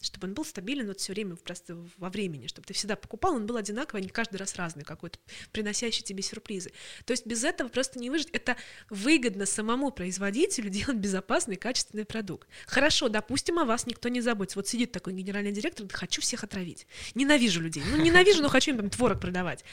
[0.00, 3.46] Чтобы он был стабилен вот все время просто во времени, чтобы ты всегда покупал, он
[3.46, 5.18] был одинаковый, а не каждый раз разный какой-то,
[5.52, 6.70] приносящий тебе сюрпризы.
[7.04, 8.30] То есть без этого просто не выжить.
[8.30, 8.56] Это
[8.90, 12.48] выгодно самому производителю делать безопасный, качественный продукт.
[12.66, 14.58] Хорошо, допустим, о вас никто не заботится.
[14.58, 16.86] Вот сидит такой генеральный директор, хочу всех отравить.
[17.14, 17.82] Ненавижу людей.
[17.90, 19.64] Ну, ненавижу, но хочу им там творог продавать.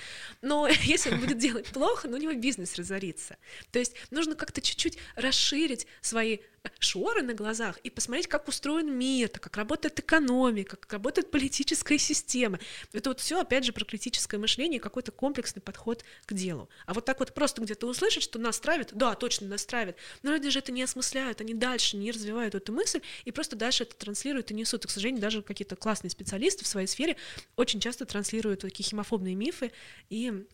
[0.42, 3.38] Но если он будет делать плохо, ну, у него бизнес разорится.
[3.72, 6.40] То есть нужно как-то чуть-чуть расширить свои
[6.80, 12.60] шоры на глазах и посмотреть, как устроен мир, как работает экономика, как работает политическая система.
[12.94, 16.70] Это вот все, опять же, про критическое мышление какой-то комплексный подход к делу.
[16.86, 20.32] А вот так вот просто где-то услышать, что нас травят, да, точно нас травят, но
[20.32, 23.96] люди же это не осмысляют, они дальше не развивают эту мысль и просто дальше это
[23.96, 24.86] транслируют и несут.
[24.86, 27.18] И, к сожалению, даже какие-то классные специалисты в своей сфере
[27.56, 29.72] очень часто транслируют такие химофобные мифы,
[30.10, 30.46] и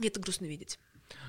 [0.00, 0.78] это грустно видеть.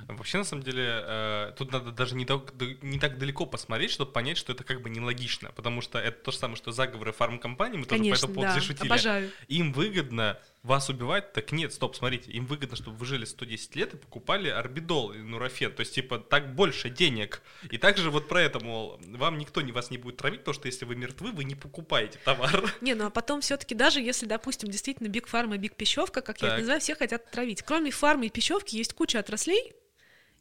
[0.07, 4.11] Вообще, на самом деле, э, тут надо даже не так, не так далеко посмотреть, чтобы
[4.11, 7.77] понять, что это как бы нелогично, потому что это то же самое, что заговоры фармкомпаний,
[7.77, 8.87] мы Конечно, тоже по этому поводу да, шутили.
[8.87, 9.31] Обожаю.
[9.47, 13.93] Им выгодно вас убивать, так нет, стоп, смотрите, им выгодно, чтобы вы жили 110 лет
[13.93, 17.41] и покупали орбидол и нурофен, то есть, типа, так больше денег.
[17.69, 20.67] И также вот про это, мол, вам никто не вас не будет травить, потому что
[20.67, 22.63] если вы мертвы, вы не покупаете товар.
[22.81, 26.37] Не, ну а потом все таки даже если, допустим, действительно Big Pharma Big Пищевка, как
[26.37, 26.43] так.
[26.43, 27.61] я это называю, все хотят травить.
[27.61, 29.73] Кроме фармы и пищевки есть куча отраслей,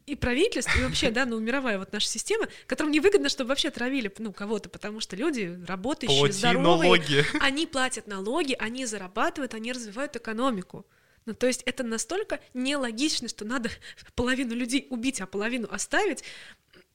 [0.07, 4.13] и правительство, и вообще, да, ну, мировая вот наша система, которым невыгодно, чтобы вообще травили,
[4.19, 7.25] ну, кого-то, потому что люди работающие, Плати здоровые, налоги.
[7.41, 10.87] они платят налоги, они зарабатывают, они развивают экономику.
[11.25, 13.71] Ну, то есть это настолько нелогично, что надо
[14.15, 16.25] половину людей убить, а половину оставить,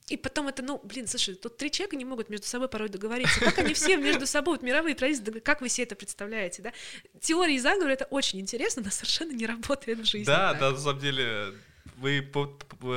[0.10, 3.42] и потом это, ну, блин, слушай, тут три человека не могут между собой порой договориться.
[3.42, 6.72] Как они все между собой, вот мировые правительства, как вы себе это представляете, да?
[7.20, 10.26] Теории заговора— это очень интересно, но совершенно не работает в жизни.
[10.26, 10.62] Да, так.
[10.62, 11.54] да, на самом деле,
[11.98, 12.22] вы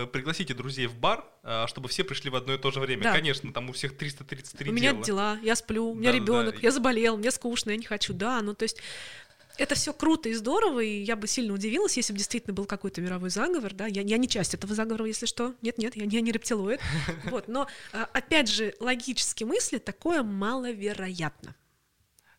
[0.06, 3.02] пригласите друзей в бар, а, чтобы все пришли в одно и то же время.
[3.02, 3.12] Да.
[3.12, 6.60] Конечно, там у всех 333 У меня дела, я сплю, у меня да, ребенок, да.
[6.62, 8.78] я заболел, мне скучно, я не хочу, да, ну то есть
[9.56, 13.00] это все круто и здорово, и я бы сильно удивилась, если бы действительно был какой-то
[13.00, 16.32] мировой заговор, да, я, я не часть этого заговора, если что, нет-нет, я, я не
[16.32, 16.80] рептилоид,
[17.24, 21.54] вот, но, а, опять же, логически мысли, такое маловероятно.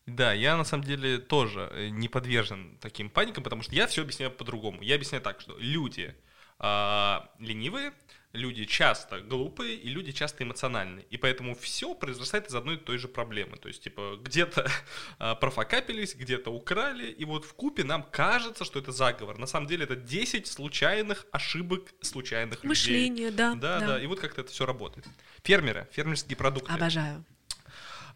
[0.06, 4.02] Да, я на самом деле тоже э, не подвержен таким паникам, потому что я все
[4.02, 4.82] объясняю по-другому.
[4.82, 6.16] Я объясняю так, что люди
[6.62, 7.92] а, ленивые,
[8.32, 11.04] люди часто глупые и люди часто эмоциональные.
[11.10, 13.56] И поэтому все произрастает из одной и той же проблемы.
[13.56, 14.70] То есть, типа, где-то
[15.18, 19.38] а, профокапились, где-то украли, и вот в купе нам кажется, что это заговор.
[19.38, 23.36] На самом деле это 10 случайных ошибок случайных Мышление, людей.
[23.36, 23.54] да.
[23.54, 24.02] Да, да, да.
[24.02, 25.06] И вот как-то это все работает.
[25.44, 26.72] Фермеры, фермерские продукты.
[26.72, 27.24] Обожаю.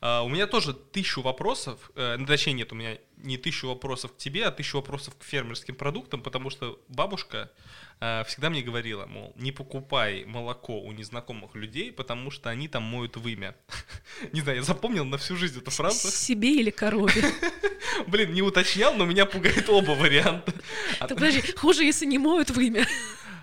[0.00, 4.16] Uh, у меня тоже тысячу вопросов, uh, точнее нет, у меня не тысячу вопросов к
[4.16, 7.50] тебе, а тысячу вопросов к фермерским продуктам, потому что бабушка
[7.98, 12.82] Э, всегда мне говорила, мол, не покупай молоко у незнакомых людей, потому что они там
[12.82, 13.54] моют вымя.
[14.32, 16.10] Не знаю, я запомнил на всю жизнь эту фразу.
[16.10, 17.22] Себе или корове?
[18.06, 20.52] Блин, не уточнял, но меня пугает оба варианта.
[20.98, 22.86] Так подожди, хуже, если не моют вымя.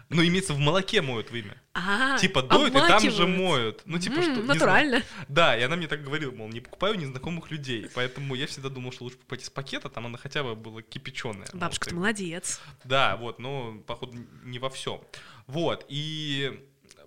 [0.09, 1.55] Ну, имеется в молоке моют вымя.
[1.73, 3.81] А, типа доют и там же моют.
[3.85, 4.35] Ну, типа, что.
[4.35, 5.01] Натурально.
[5.27, 7.89] Да, и она мне так говорила, мол, не покупаю незнакомых людей.
[7.95, 11.47] Поэтому я всегда думал, что лучше покупать из пакета, там она хотя бы была кипяченая.
[11.53, 12.61] Бабушка, ты молодец.
[12.83, 15.01] Да, вот, но, походу, не во всем.
[15.47, 16.63] Вот, и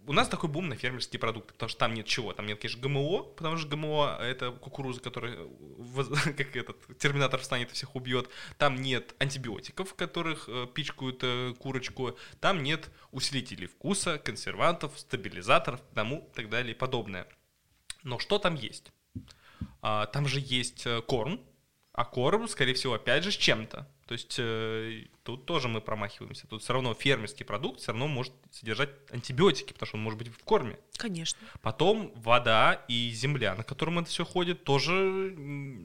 [0.07, 2.33] у нас такой бум на фермерские продукты, потому что там нет чего.
[2.33, 5.37] Там нет, конечно, ГМО, потому что ГМО— это кукуруза, которая,
[6.37, 8.29] как этот, терминатор встанет и всех убьет.
[8.59, 12.17] Там нет антибиотиков, которых э, пичкают э, курочку.
[12.41, 17.27] Там нет усилителей вкуса, консервантов, стабилизаторов, тому и так далее и подобное.
[18.03, 18.93] Но что там есть?
[19.83, 21.41] А, там же есть э, корм,
[21.97, 23.89] а корм, скорее всего, опять же, с чем-то.
[24.07, 26.47] То есть э, тут тоже мы промахиваемся.
[26.47, 30.29] Тут все равно фермерский продукт все равно может содержать антибиотики, потому что он может быть
[30.29, 30.79] в корме.
[30.99, 31.39] Конечно.
[31.63, 35.35] Потом вода и земля, на котором это все ходит, тоже,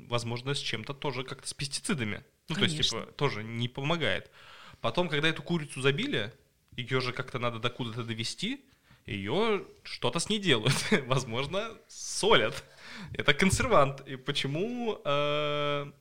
[0.09, 2.25] возможно, с чем-то тоже как-то с пестицидами.
[2.49, 2.75] Ну, Конечно.
[2.75, 4.29] то есть, типа, тоже не помогает.
[4.81, 6.33] Потом, когда эту курицу забили,
[6.75, 8.65] ее же как-то надо до куда-то довести,
[9.05, 10.75] ее что-то с ней делают.
[11.05, 12.65] возможно, солят.
[13.13, 14.01] Это консервант.
[14.07, 15.91] И почему э,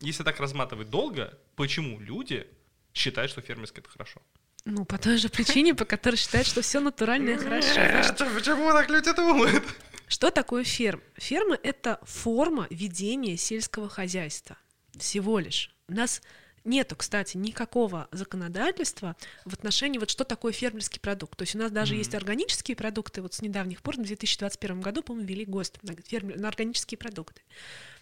[0.00, 2.46] если так разматывать долго, почему люди
[2.94, 4.22] считают, что фермерское это хорошо?
[4.64, 8.24] Ну, по той же причине, по которой считают, что все натуральное хорошо.
[8.34, 9.64] Почему так люди думают?
[10.08, 11.02] Что такое ферм?
[11.16, 14.56] Ферма— это форма ведения сельского хозяйства.
[14.98, 15.70] Всего лишь.
[15.86, 16.22] У нас
[16.64, 21.36] нету, кстати, никакого законодательства в отношении вот что такое фермерский продукт.
[21.38, 21.98] То есть у нас даже mm-hmm.
[21.98, 23.22] есть органические продукты.
[23.22, 27.42] Вот с недавних пор, в 2021 году, по-моему, ввели ГОСТ на, фермер, на органические продукты.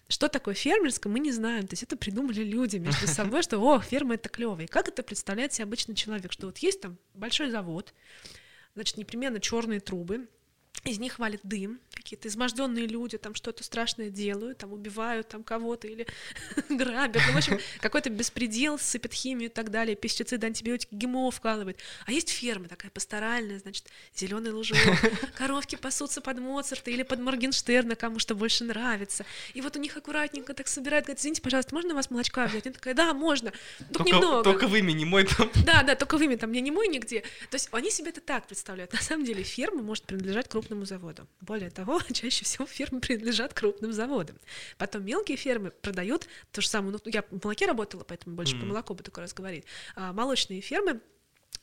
[0.08, 1.66] Что такое фермерское, мы не знаем.
[1.66, 4.60] То есть это придумали люди между собой, что о, ферма это клево.
[4.60, 7.92] И как это представляет себе обычный человек, что вот есть там большой завод,
[8.74, 10.28] значит, непременно черные трубы,
[10.84, 15.88] из них валит дым, какие-то изможденные люди там что-то страшное делают, там убивают там кого-то
[15.88, 16.06] или
[16.68, 21.78] грабят, ну, в общем, какой-то беспредел, сыпят химию и так далее, пестициды, антибиотики, ГМО вкалывают.
[22.04, 24.78] А есть ферма такая пасторальная, значит, зеленый лужок,
[25.36, 29.24] коровки пасутся под Моцарта или под Моргенштерна, кому что больше нравится.
[29.54, 32.66] И вот у них аккуратненько так собирают, говорят, извините, пожалуйста, можно у вас молочка взять?
[32.66, 33.52] Я такая, да, можно,
[33.92, 34.44] только, немного.
[34.44, 35.50] Только вы не мой там.
[35.64, 37.22] Да, да, только вы там, мне не мой нигде.
[37.50, 38.92] То есть они себе это так представляют.
[38.92, 41.26] На самом деле ферма может принадлежать крупному заводу.
[41.40, 44.36] Более того, чаще всего фермы принадлежат крупным заводам.
[44.78, 46.92] Потом мелкие фермы продают то же самое.
[46.92, 48.60] Ну, я в молоке работала, поэтому больше mm.
[48.60, 49.64] по молоку буду раз говорить.
[49.94, 51.00] А молочные фермы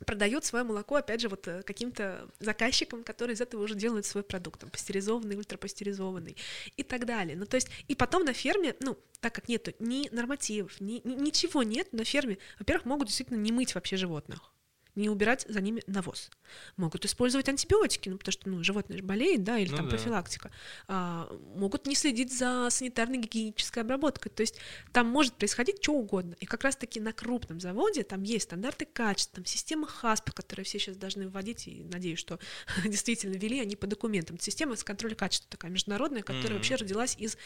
[0.06, 4.24] продают свое молоко, опять же, вот э, каким-то заказчикам, которые из этого уже делают свой
[4.24, 6.36] продукт, там, пастеризованный, ультрапастеризованный
[6.78, 7.36] и так далее.
[7.38, 11.14] Ну, то есть, и потом на ферме, ну, так как нету ни нормативов, ни, ни,
[11.14, 14.54] ничего нет на ферме, во-первых, могут действительно не мыть вообще животных
[14.96, 16.30] не убирать за ними навоз.
[16.78, 19.96] Могут использовать антибиотики, ну, потому что ну, животное же болеет, да, или ну, там да.
[19.96, 20.52] профилактика.
[20.88, 24.32] А, могут не следить за санитарной гигиенической обработкой.
[24.32, 24.58] То есть
[24.92, 26.36] там может происходить что угодно.
[26.40, 30.78] И как раз-таки на крупном заводе там есть стандарты качества, там система ХАССП, которую все
[30.78, 32.40] сейчас должны вводить, и надеюсь, что
[32.86, 34.40] действительно ввели они по документам.
[34.40, 36.54] Система с контроля качества такая международная, которая mm-hmm.
[36.54, 37.38] вообще родилась из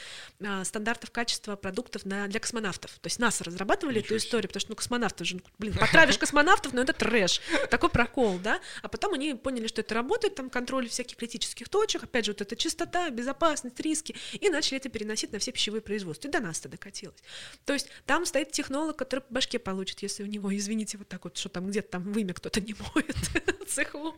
[0.44, 2.92] а, стандартов качества продуктов на, для космонавтов.
[3.00, 6.18] То есть НАСА разрабатывали Ничего эту историю, потому что ну, космонавты же, ну, блин, потравишь
[6.18, 10.36] космонавтов, но это трэш знаешь, такой прокол, да, а потом они поняли, что это работает,
[10.36, 14.90] там контроль всяких критических точек, опять же, вот эта чистота, безопасность, риски, и начали это
[14.90, 17.22] переносить на все пищевые производства, и до нас это докатилось.
[17.66, 21.24] То есть там стоит технолог, который по башке получит, если у него, извините, вот так
[21.24, 23.16] вот, что там где-то там вымя кто-то не моет
[23.68, 24.16] цеху.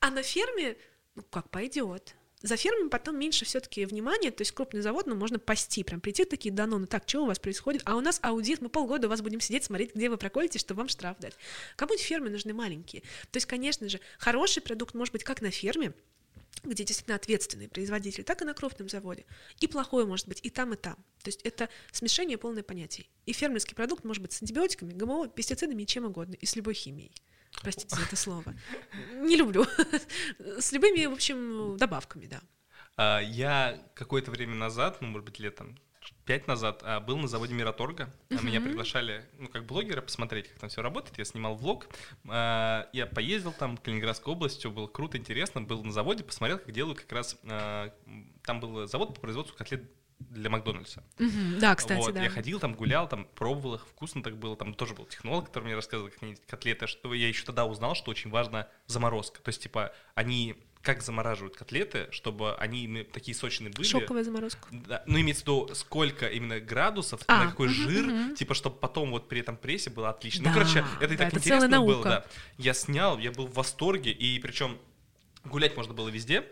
[0.00, 0.76] А на ферме,
[1.14, 5.38] ну, как пойдет, за фермами потом меньше все-таки внимания, то есть крупный завод, ну, можно
[5.38, 8.68] пасти, прям прийти такие даноны, так, что у вас происходит, а у нас аудит, мы
[8.68, 11.34] полгода у вас будем сидеть, смотреть, где вы проколите, чтобы вам штраф дать.
[11.76, 13.02] Кому-нибудь фермы нужны маленькие.
[13.30, 15.92] То есть, конечно же, хороший продукт может быть как на ферме,
[16.64, 19.24] где действительно ответственный производитель, так и на крупном заводе.
[19.60, 20.96] И плохое может быть и там, и там.
[21.22, 23.08] То есть это смешение полное понятий.
[23.26, 26.74] И фермерский продукт может быть с антибиотиками, ГМО, пестицидами и чем угодно, и с любой
[26.74, 27.12] химией.
[27.60, 28.54] Простите за это слово.
[29.14, 29.66] Не люблю.
[30.58, 32.40] С любыми, в общем, добавками, да.
[32.96, 35.78] А, я какое-то время назад, ну, может быть, летом,
[36.24, 38.12] пять назад а, был на заводе Мираторга.
[38.30, 38.44] Uh-huh.
[38.44, 41.18] Меня приглашали, ну, как блогера, посмотреть, как там все работает.
[41.18, 41.88] Я снимал влог.
[42.24, 45.62] Я поездил там, Калининградской областью, было круто, интересно.
[45.62, 47.38] Был на заводе, посмотрел, как делают как раз...
[47.42, 49.84] Там был завод по производству котлет
[50.30, 51.02] для Макдональдса.
[51.60, 52.22] Да, кстати, вот, да.
[52.22, 54.56] Я ходил там, гулял, там пробовал их, вкусно так было.
[54.56, 56.86] Там тоже был технолог, который мне рассказывал, как они котлеты.
[56.86, 59.40] Что я еще тогда узнал, что очень важна заморозка.
[59.40, 63.86] То есть, типа, они как замораживают котлеты, чтобы они такие сочные были.
[63.86, 64.66] Шоковая заморозка.
[64.70, 68.34] Да, ну, имеется в виду, сколько именно градусов, а, на какой угу, жир, угу.
[68.34, 70.42] типа, чтобы потом вот при этом прессе было отлично.
[70.42, 72.24] Ну, да, ну, короче, это и так это интересно было, да.
[72.58, 74.78] Я снял, я был в восторге, и причем
[75.44, 76.44] гулять можно было везде.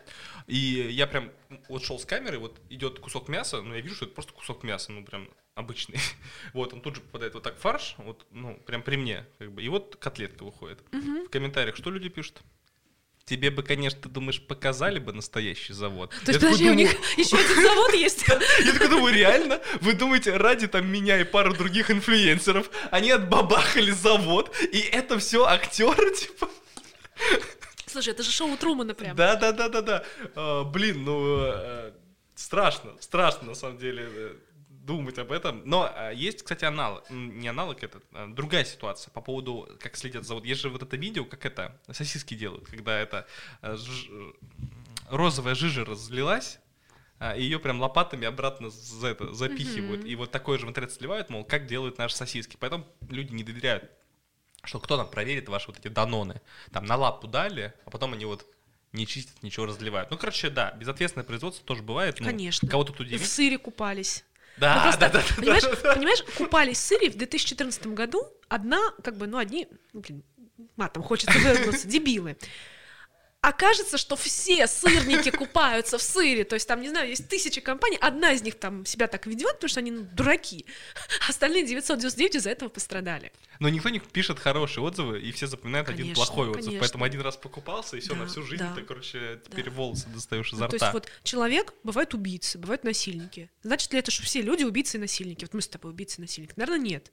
[0.47, 1.31] И я прям
[1.69, 4.63] вот шел с камеры, вот идет кусок мяса, ну я вижу, что это просто кусок
[4.63, 5.99] мяса, ну прям обычный.
[6.53, 9.63] вот, он тут же попадает вот так фарш, вот, ну, прям при мне, как бы.
[9.63, 10.81] И вот котлетка выходит.
[10.93, 11.27] Угу.
[11.27, 12.41] В комментариях что люди пишут?
[13.27, 16.11] Тебе бы, конечно, ты думаешь, показали бы настоящий завод.
[16.25, 18.25] То есть, подожди, у них еще один завод есть?
[18.27, 19.61] Я такой думаю, реально?
[19.81, 25.45] Вы думаете, ради там меня и пару других инфлюенсеров, они отбабахали завод, и это все
[25.45, 26.49] актеры, типа?
[27.91, 29.17] Слушай, это же шоу Трумана прям.
[29.17, 30.05] Да, да, да, да, да.
[30.37, 31.93] А, блин, ну э,
[32.37, 34.37] страшно, страшно на самом деле э,
[34.69, 35.63] думать об этом.
[35.65, 40.25] Но э, есть, кстати, аналог, не аналог это, а другая ситуация по поводу, как следят
[40.25, 40.45] за вот.
[40.45, 43.27] Есть же вот это видео, как это сосиски делают, когда это
[43.63, 44.09] ж,
[45.09, 46.61] розовая жижа разлилась,
[47.37, 50.05] ее прям лопатами обратно за это запихивают.
[50.05, 50.09] Mm-hmm.
[50.09, 52.57] И вот такое же в интернет сливают, мол, как делают наши сосиски.
[52.59, 53.91] Поэтому люди не доверяют
[54.63, 56.41] что кто там проверит ваши вот эти даноны.
[56.73, 58.47] Там на лапу дали, а потом они вот
[58.93, 60.11] не чистят, ничего разливают.
[60.11, 62.19] Ну, короче, да, безответственное производство тоже бывает.
[62.19, 62.69] Ну, Конечно.
[62.69, 63.23] Кого тут удивить.
[63.23, 64.25] В сыре купались.
[64.57, 65.95] Да, ну, просто, да, да, понимаешь, да, да.
[65.95, 70.25] понимаешь, купались в сыре в 2014 году одна, как бы, ну, одни, ну, блин,
[70.77, 72.37] матом хочется выразиться, дебилы
[73.43, 77.97] окажется, что все сырники купаются в сыре, то есть там, не знаю, есть тысячи компаний,
[78.01, 80.67] одна из них там себя так ведет, потому что они ну, дураки,
[81.29, 83.33] остальные 999 из-за этого пострадали.
[83.59, 86.81] Но никто не пишет хорошие отзывы, и все запоминают конечно, один плохой отзыв, конечно.
[86.81, 89.71] поэтому один раз покупался, и все, да, на всю жизнь да, ты, короче, теперь да.
[89.71, 90.79] волосы достаешь изо ну, рта.
[90.79, 93.51] То есть вот человек, бывают убийцы, бывают насильники.
[93.63, 95.45] Значит ли это, что все люди убийцы и насильники?
[95.45, 96.53] Вот мы с тобой убийцы и насильники.
[96.57, 97.11] Наверное, нет.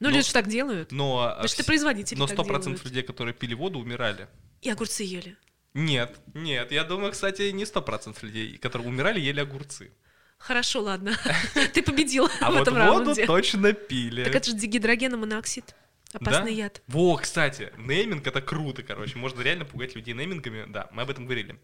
[0.00, 0.92] Ну, люди же так делают.
[0.92, 4.28] Но, Значит, ты производитель Но 100% людей, которые пили воду, умирали.
[4.60, 5.36] И огурцы ели.
[5.76, 6.72] Нет, нет.
[6.72, 9.92] Я думаю, кстати, не сто процентов людей, которые умирали, ели огурцы.
[10.38, 11.14] Хорошо, ладно.
[11.74, 14.24] Ты победил а в этом вот воду точно пили.
[14.24, 15.74] Так это же дигидрогеномоноксид.
[16.14, 16.62] Опасный да?
[16.62, 16.82] яд.
[16.86, 19.18] Во, кстати, нейминг это круто, короче.
[19.18, 20.64] Можно реально пугать людей неймингами.
[20.66, 21.60] Да, мы об этом говорили.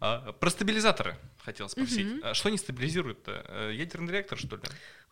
[0.00, 2.22] А, про стабилизаторы хотел спросить.
[2.22, 3.46] А что они стабилизируют-то?
[3.48, 4.62] Э, ядерный реактор, что ли?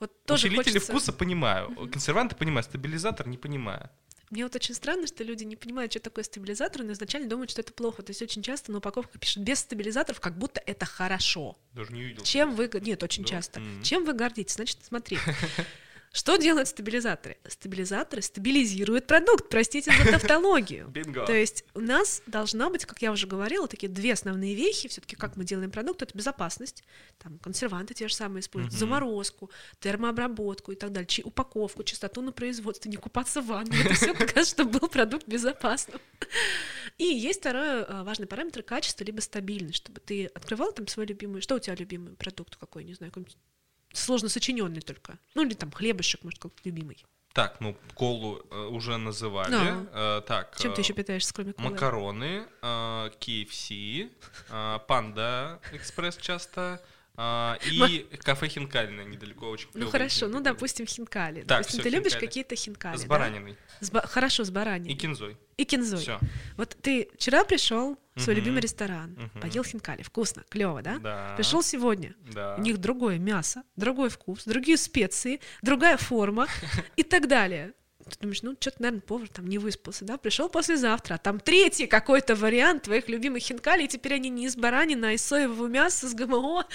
[0.00, 0.92] Вот тоже Усилители хочется...
[0.92, 3.88] вкуса понимаю, консерванты понимаю, стабилизатор не понимаю.
[4.30, 7.60] Мне вот очень странно, что люди не понимают, что такое стабилизатор, но изначально думают, что
[7.60, 8.02] это плохо.
[8.02, 11.56] То есть очень часто на упаковках пишут без стабилизаторов, как будто это хорошо.
[11.72, 12.24] Даже не увидел.
[12.24, 12.70] Чем вы...
[12.80, 13.28] Нет, очень Да?
[13.30, 13.60] часто.
[13.60, 13.82] Мгм.
[13.82, 14.54] Чем вы гордитесь?
[14.54, 15.18] Значит, смотри.
[16.16, 17.36] Что делают стабилизаторы?
[17.48, 20.86] Стабилизаторы стабилизируют продукт, простите за тавтологию.
[20.94, 21.26] Бинго.
[21.26, 25.16] То есть у нас должна быть, как я уже говорила, такие две основные вехи, все-таки
[25.16, 26.84] как мы делаем продукт, это безопасность,
[27.18, 28.78] там консерванты те же самые используют, Мгм.
[28.78, 29.50] заморозку,
[29.80, 34.14] термообработку и так далее, чи- упаковку, чистоту на производстве, не купаться в ванне, это все
[34.14, 36.00] показывает, чтобы был продукт безопасным.
[36.96, 41.40] И есть второй э, важный параметр качество либо стабильность, чтобы ты открывал там свой любимый,
[41.40, 43.36] что у тебя любимый продукт какой, не знаю, какой-нибудь
[43.94, 47.04] сложно сочиненный только, ну или там хлебушек, может, какой-то любимый.
[47.34, 49.50] Так, ну, колу э, уже называли.
[49.50, 49.86] Да.
[49.92, 51.70] Э, так, Чем ты э, еще питаешься, кроме колы?
[51.70, 54.08] Макароны, э, KFC,
[54.50, 56.80] э, Панда Экспресс часто,
[57.16, 61.40] э, и кафе Хинкальное недалеко очень Ну хорошо, ну допустим хинкали.
[61.40, 62.26] Так, допустим, всё, ты любишь хинкали.
[62.26, 62.96] какие-то хинкали.
[62.96, 63.06] С да?
[63.08, 64.92] бараниной С ба- Хорошо, с бараниной.
[64.92, 65.36] и кинзой.
[65.56, 65.98] И кинзой.
[66.00, 66.18] Все.
[66.56, 68.44] Вот ты вчера пришел в свой Мгм.
[68.44, 69.40] любимый ресторан, Мгм.
[69.40, 70.98] поел хинкали, вкусно, клево, да?
[70.98, 71.34] Да.
[71.36, 72.56] Пришел сегодня, Да.
[72.56, 76.46] у них другое мясо, другой вкус, другие специи, другая форма
[76.96, 77.72] и так далее.
[78.08, 80.18] Ты думаешь, ну, что-то, наверное, повар там не выспался, да?
[80.18, 84.56] Пришел послезавтра, а там третий какой-то вариант твоих любимых хинкалей, и теперь они не из
[84.56, 86.66] баранины, а из соевого мяса, с ГМО,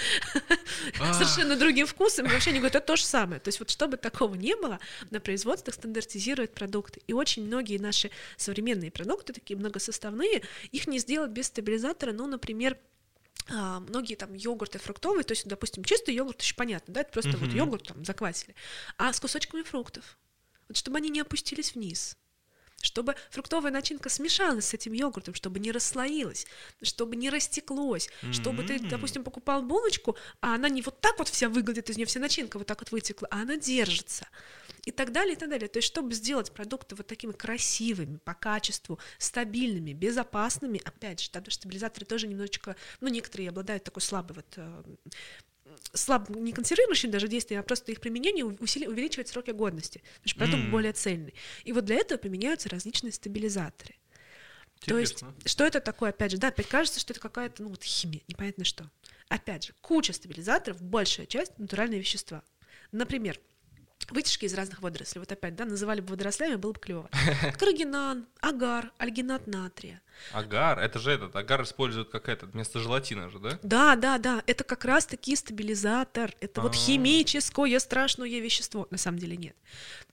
[1.00, 1.14] А.
[1.14, 3.40] совершенно другим вкусом, и вообще они говорят, это то же самое.
[3.40, 7.00] То есть вот чтобы такого не было, на производствах стандартизируют продукты.
[7.06, 12.76] И очень многие наши современные продукты, такие многосоставные, их не сделать без стабилизатора, ну, например,
[13.48, 17.36] а, многие там йогурты фруктовые, то есть, допустим, чистый йогурт еще понятно, да, это просто
[17.36, 18.54] вот йогурт там заквасили,
[18.96, 20.18] а с кусочками фруктов,
[20.70, 22.16] вот чтобы они не опустились вниз,
[22.80, 26.46] чтобы фруктовая начинка смешалась с этим йогуртом, чтобы не расслоилась,
[26.80, 31.48] чтобы не растеклось, чтобы ты, допустим, покупал булочку, а она не вот так вот вся
[31.48, 34.26] выглядит, из нее вся начинка вот так вот вытекла, а она держится.
[34.86, 35.68] И так далее, и так далее.
[35.68, 41.42] То есть, чтобы сделать продукты вот такими красивыми, по качеству, стабильными, безопасными, опять же, да,
[41.50, 44.82] стабилизаторы тоже немножечко, ну, некоторые обладают такой слабой вот э,
[45.92, 50.38] слабо не консервирующим даже действием, а просто их применение усили- увеличивает сроки годности, потому что
[50.38, 50.70] продукт М.
[50.70, 51.34] более цельный.
[51.64, 53.94] И вот для этого применяются различные стабилизаторы.
[54.86, 55.34] То есть, Интересно.
[55.44, 58.64] что это такое, опять же, да, опять кажется, что это какая-то, ну, вот химия, непонятно
[58.64, 58.90] что.
[59.28, 62.42] Опять же, куча стабилизаторов, большая часть натуральные вещества.
[62.90, 63.38] Например,
[64.08, 65.20] вытяжки из разных водорослей.
[65.20, 67.10] Вот опять, да, называли бы водорослями, было бы клево.
[67.58, 70.00] Карагинан, агар, альгинат натрия.
[70.32, 73.58] Агар, это же этот, агар используют как этот, вместо желатина же, да?
[73.62, 76.32] Да, да, да, это как раз-таки стабилизатор.
[76.40, 76.74] Это вот А.
[76.74, 78.86] химическое страшное вещество.
[78.90, 79.56] На самом деле нет.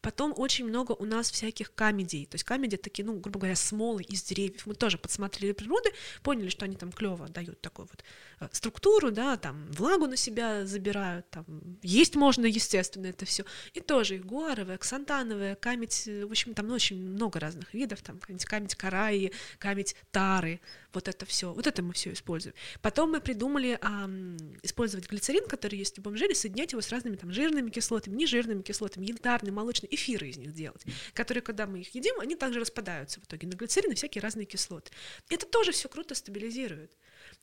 [0.01, 2.25] Потом очень много у нас всяких камедий.
[2.25, 4.65] То есть камеди такие, ну, грубо говоря, смолы из деревьев.
[4.65, 5.91] Мы тоже подсмотрели природы,
[6.23, 8.03] поняли, что они там клево дают такую вот
[8.39, 11.45] э, структуру, да, там влагу на себя забирают, там
[11.81, 13.43] есть можно, естественно, это все.
[13.73, 18.01] И тоже их гуаровая, ксантановая, камедь, э, в общем, там ну, очень много разных видов,
[18.01, 20.59] там камедь, камедь караи, камедь тары,
[20.93, 22.55] вот это все, вот это мы все используем.
[22.81, 27.15] Потом мы придумали ам, использовать глицерин, который есть в любом жире, соединять его с разными
[27.15, 30.83] там жирными кислотами, нежирными кислотами, янтарные, молочные, эфиры из них делать,
[31.13, 34.45] которые, когда мы их едим, они также распадаются в итоге на глицерин и всякие разные
[34.45, 34.91] кислоты.
[35.29, 36.91] Это тоже все круто стабилизирует.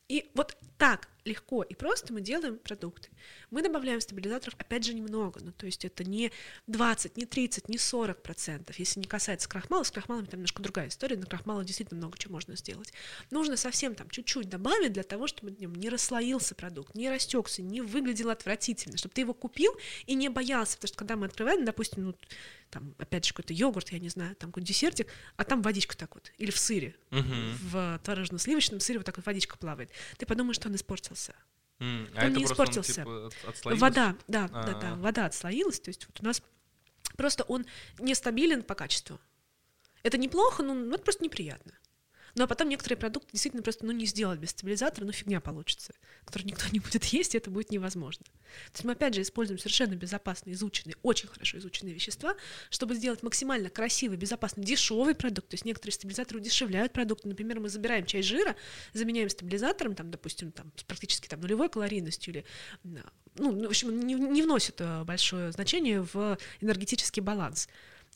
[0.09, 3.09] И вот так легко и просто мы делаем продукты.
[3.51, 5.41] Мы добавляем стабилизаторов, опять же, немного.
[5.43, 6.31] Ну, то есть это не
[6.67, 8.79] 20, не 30, не 40 процентов.
[8.79, 11.17] Если не касается крахмала, с крахмалами там немножко другая история.
[11.17, 12.93] На крахмалах действительно много чего можно сделать.
[13.31, 17.63] Нужно совсем там чуть-чуть добавить для того, чтобы в нем не расслоился продукт, не растекся,
[17.63, 19.75] не выглядел отвратительно, чтобы ты его купил
[20.05, 20.77] и не боялся.
[20.77, 22.15] Потому что когда мы открываем, допустим, ну,
[22.71, 26.15] там, опять же, какой-то йогурт, я не знаю, там какой-то десертик, а там водичка так
[26.15, 27.57] вот, или в сыре, Мгм.
[27.63, 29.91] в творожно-сливочном сыре вот так вот водичка плавает.
[30.19, 31.35] Ты подумаешь, что он испортился.
[31.81, 32.95] М, Он не просто испортился.
[32.95, 33.81] типа, от- отслоилось?
[33.81, 34.97] Вода, да, да, да, А.
[34.97, 36.43] вода отслоилась, то есть вот у нас
[37.17, 37.67] просто он
[37.99, 39.19] нестабилен по качеству.
[40.03, 41.73] Это неплохо, но ну, это просто неприятно.
[42.35, 45.95] Ну а потом некоторые продукты действительно просто ну, не сделать без стабилизатора, ну фигня получится,
[46.25, 48.25] который никто не будет есть, и это будет невозможно.
[48.25, 52.35] То есть мы опять же используем совершенно безопасные, изученные, очень хорошо изученные вещества,
[52.71, 55.49] чтобы сделать максимально красивый, безопасный, дешевый продукт.
[55.49, 57.29] То есть некоторые стабилизаторы удешевляют продукты.
[57.29, 58.57] Например, мы забираем часть жира,
[58.93, 62.45] заменяем стабилизатором, там, допустим, там, с практически там, нулевой калорийностью или
[63.37, 67.69] ну, в общем, не, не вносит э, большое значение в энергетический баланс.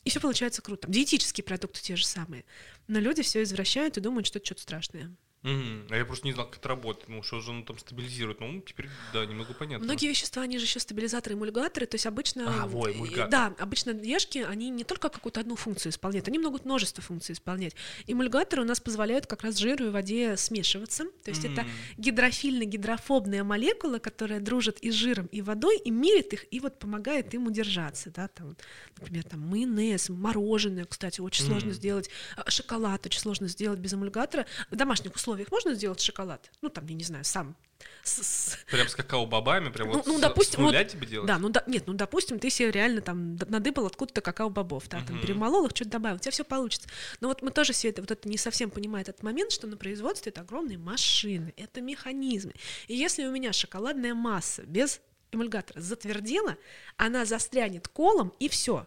[0.03, 0.87] И все получается круто.
[0.89, 2.45] Диетические продукты те же самые.
[2.87, 5.15] Но люди все извращают и думают, что это что-то страшное.
[5.41, 5.87] Мгм.
[5.89, 7.07] А я просто не знал, как это работает.
[7.07, 8.41] Ну, что же оно там стабилизирует.
[8.41, 9.85] Ну, теперь, да, немного понятно.
[9.85, 12.63] Многие вещества, они же еще стабилизаторы, эмульгаторы, то есть обычно...
[12.63, 13.29] А, во, эмульгатор.
[13.29, 17.73] Да, обычно ешки, они не только какую-то одну функцию исполняют, они могут множество функций исполнять.
[18.05, 21.67] Эмульгаторы у нас позволяют как раз жиру и воде смешиваться, то есть это М.
[21.97, 27.33] гидрофильно-гидрофобная молекула, которая дружит и с жиром, и водой, и мирит их, и вот помогает
[27.33, 28.57] им удержаться, да, там,
[28.97, 31.73] например, там майонез, мороженое, кстати, очень сложно М.
[31.73, 34.45] сделать, а, шоколад очень сложно сделать без эмульгатора.
[34.69, 36.51] В домашних условиях можно сделать шоколад?
[36.61, 37.55] Ну, там, я не знаю, сам.
[38.03, 41.07] С- с- Прям с какао-бобами, прям Ну, вот ну, с- допустим, с нуля вот- тебе
[41.07, 41.27] делать?
[41.27, 45.15] Да, ну да, нет, ну допустим, ты себе реально там надыбал откуда-то какао-бобов, да, там
[45.15, 45.21] Мгм.
[45.25, 46.89] перемолол их, что-то добавил, у тебя все получится.
[47.21, 49.77] Но вот мы тоже все это, вот это не совсем понимаем этот момент, что на
[49.77, 52.53] производстве это огромные машины, это механизмы.
[52.87, 54.99] И если у меня шоколадная масса без
[55.31, 56.57] эмульгатора затвердела,
[56.97, 58.85] она застрянет колом, и все.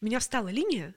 [0.00, 0.94] У меня встала линия,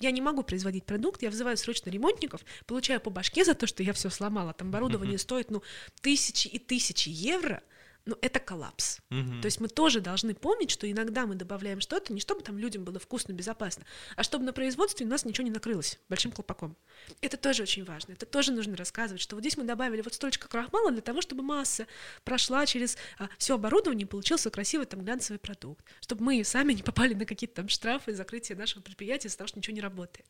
[0.00, 3.82] я не могу производить продукт, я вызываю срочно ремонтников, получаю по башке за то, что
[3.82, 4.52] я все сломала.
[4.52, 5.62] Там оборудование стоит, ну,
[6.00, 7.62] тысячи и тысячи евро,
[8.04, 9.00] ну, это коллапс.
[9.10, 9.40] Мгм.
[9.40, 12.84] То есть мы тоже должны помнить, что иногда мы добавляем что-то не чтобы там людям
[12.84, 13.84] было вкусно, безопасно,
[14.16, 16.76] а чтобы на производстве у нас ничего не накрылось большим колпаком.
[17.20, 18.12] Это тоже очень важно.
[18.12, 21.42] Это тоже нужно рассказывать, что вот здесь мы добавили вот столько крахмала для того, чтобы
[21.42, 21.86] масса
[22.24, 22.96] прошла через
[23.38, 25.84] все оборудование и получился красивый там глянцевый продукт.
[26.00, 29.58] Чтобы мы сами не попали на какие-то там штрафы, закрытие нашего предприятия из-за того, что
[29.58, 30.26] ничего не работает.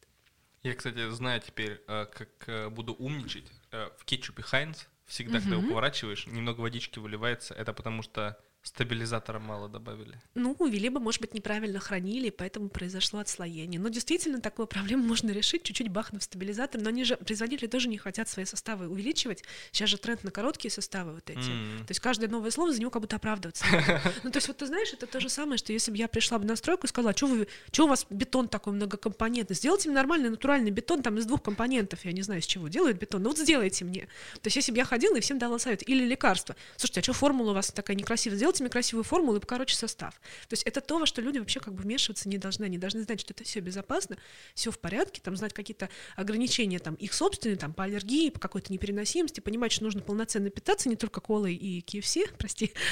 [0.62, 3.46] Я, кстати, знаю теперь, э, как э, буду умничать.
[3.70, 7.54] Э, В кетчупе Хайнц всегда, когда его поворачиваешь, немного водички выливается.
[7.54, 8.38] Это потому что
[8.68, 10.20] стабилизатора мало добавили.
[10.34, 13.80] Ну, либо, может быть, неправильно хранили, поэтому произошло отслоение.
[13.80, 16.80] Но действительно, такую проблему можно решить, чуть-чуть бахнув стабилизатор.
[16.80, 19.42] Но они же, производители тоже не хотят свои составы увеличивать.
[19.72, 21.38] Сейчас же тренд на короткие составы вот эти.
[21.38, 21.78] М.
[21.86, 23.64] То есть каждое новое слово за него как будто оправдываться.
[24.24, 26.38] Ну, то есть вот ты знаешь, это то же самое, что если бы я пришла
[26.38, 29.96] бы на стройку и сказала, что вы, что у вас бетон такой многокомпонентный, сделайте мне
[29.96, 33.30] нормальный натуральный бетон там из двух компонентов, я не знаю, из чего делают бетон, ну
[33.30, 34.08] вот сделайте мне.
[34.34, 37.12] То есть если бы я ходила и всем дала совет, или лекарство, слушайте, а что
[37.12, 40.14] формула у вас такая некрасивая, сделайте мне красивую формулу и покороче состав.
[40.48, 43.02] То есть это то, во что люди вообще как бы вмешиваться не должны, они должны
[43.02, 44.16] знать, что это все безопасно,
[44.54, 48.72] все в порядке, там знать какие-то ограничения там их собственные, там по аллергии, по какой-то
[48.72, 52.72] непереносимости, понимать, что нужно полноценно питаться, не только колой и KFC, прости.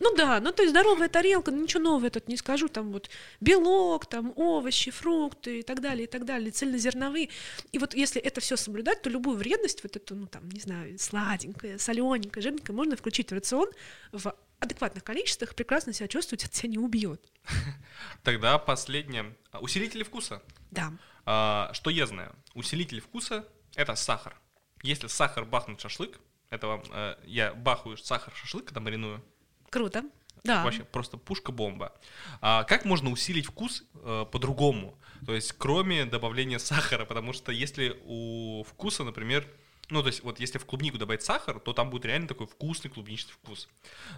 [0.00, 2.92] Ну да, ну то есть здоровая тарелка, ну ничего нового я тут не скажу, там
[2.92, 3.10] вот
[3.40, 7.30] белок, там овощи, фрукты и так далее, и так далее, цельнозерновые.
[7.72, 10.98] И вот если это все соблюдать, то любую вредность, вот эту, ну там, не знаю,
[10.98, 13.68] сладенькое, солененькое, жирненькое, можно включить в рацион
[14.12, 14.27] в
[14.60, 17.24] адекватных количествах, прекрасно себя чувствовать, это тебя не убьет.
[18.22, 19.36] Тогда последнее.
[19.60, 20.42] Усилители вкуса.
[20.70, 20.92] Да.
[21.24, 22.34] А, Что я знаю?
[22.54, 24.40] Усилитель вкуса— это сахар.
[24.82, 26.18] Если сахар бахнуть шашлык,
[26.50, 29.22] это вам, э, я бахаю сахар шашлык, когда мариную,
[29.70, 30.04] Круто.
[30.44, 30.64] Да.
[30.64, 31.92] Вообще просто пушка-бомба.
[32.40, 34.98] А как можно усилить вкус э, по-другому?
[35.26, 39.46] То есть кроме добавления сахара, потому что если у вкуса, например,
[39.90, 42.90] ну, то есть вот если в клубнику добавить сахар, то там будет реально такой вкусный
[42.90, 43.68] клубничный вкус.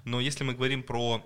[0.04, 1.24] Но если мы говорим про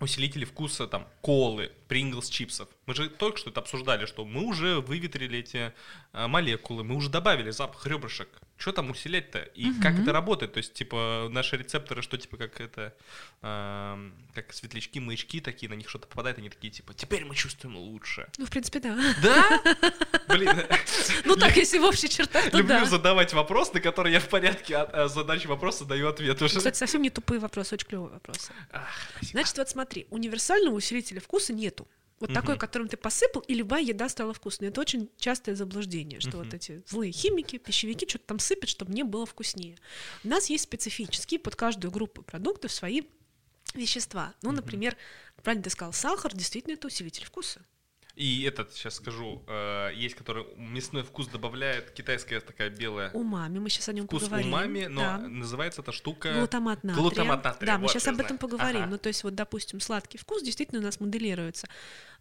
[0.00, 4.80] усилители вкуса, там, колы, Принглс, чипсов, мы же только что это обсуждали, что мы уже
[4.80, 5.72] выветрили эти
[6.12, 8.28] э, молекулы, мы уже добавили запах ребрышек.
[8.56, 9.40] Что там усилять-то?
[9.40, 10.54] И как это работает?
[10.54, 12.94] То есть, типа, наши рецепторы, что, типа, как это,
[13.42, 17.76] эм, как светлячки, маячки такие, на них что-то попадает, они такие, типа, теперь мы чувствуем
[17.76, 18.28] лучше.
[18.38, 18.98] Ну, в принципе, да.
[19.22, 19.62] Да?
[20.28, 20.62] Блин,
[21.24, 22.84] Ну, так, если в общих чертах, то люблю да.
[22.86, 26.56] задавать вопрос, на которые я в порядке э, задачи вопроса даю ответ уже.
[26.56, 28.52] Кстати, совсем не тупые вопросы, очень клевые вопросы.
[29.20, 31.86] Значит, вот смотри, универсального усилителя вкуса нету.
[32.18, 32.60] Вот такой, Мгм.
[32.60, 34.68] которым ты посыпал, и любая еда стала вкусной.
[34.68, 36.56] Это очень частое заблуждение, что вот Мгм.
[36.56, 39.76] эти злые химики, пищевики что-то там сыпят, чтобы мне было вкуснее.
[40.24, 43.02] У нас есть специфические под каждую группу продуктов свои
[43.74, 44.34] вещества.
[44.40, 44.96] Ну, например,
[45.42, 47.60] правильно ты сказал, сахар действительно это усилитель вкуса.
[48.16, 53.68] И этот, сейчас скажу, э, есть, который мясной вкус добавляет, китайская такая белая Умами, мы
[53.68, 54.48] сейчас о нем вкус поговорим.
[54.48, 55.18] умами, но да.
[55.18, 56.32] называется эта штука...
[56.32, 57.02] Глутамат натрия.
[57.02, 58.40] Глутамат натрия, Да, мы вот сейчас я об этом знаю.
[58.40, 58.80] поговорим.
[58.82, 58.90] Ага.
[58.92, 61.68] Ну, то есть, вот, допустим, сладкий вкус действительно у нас моделируется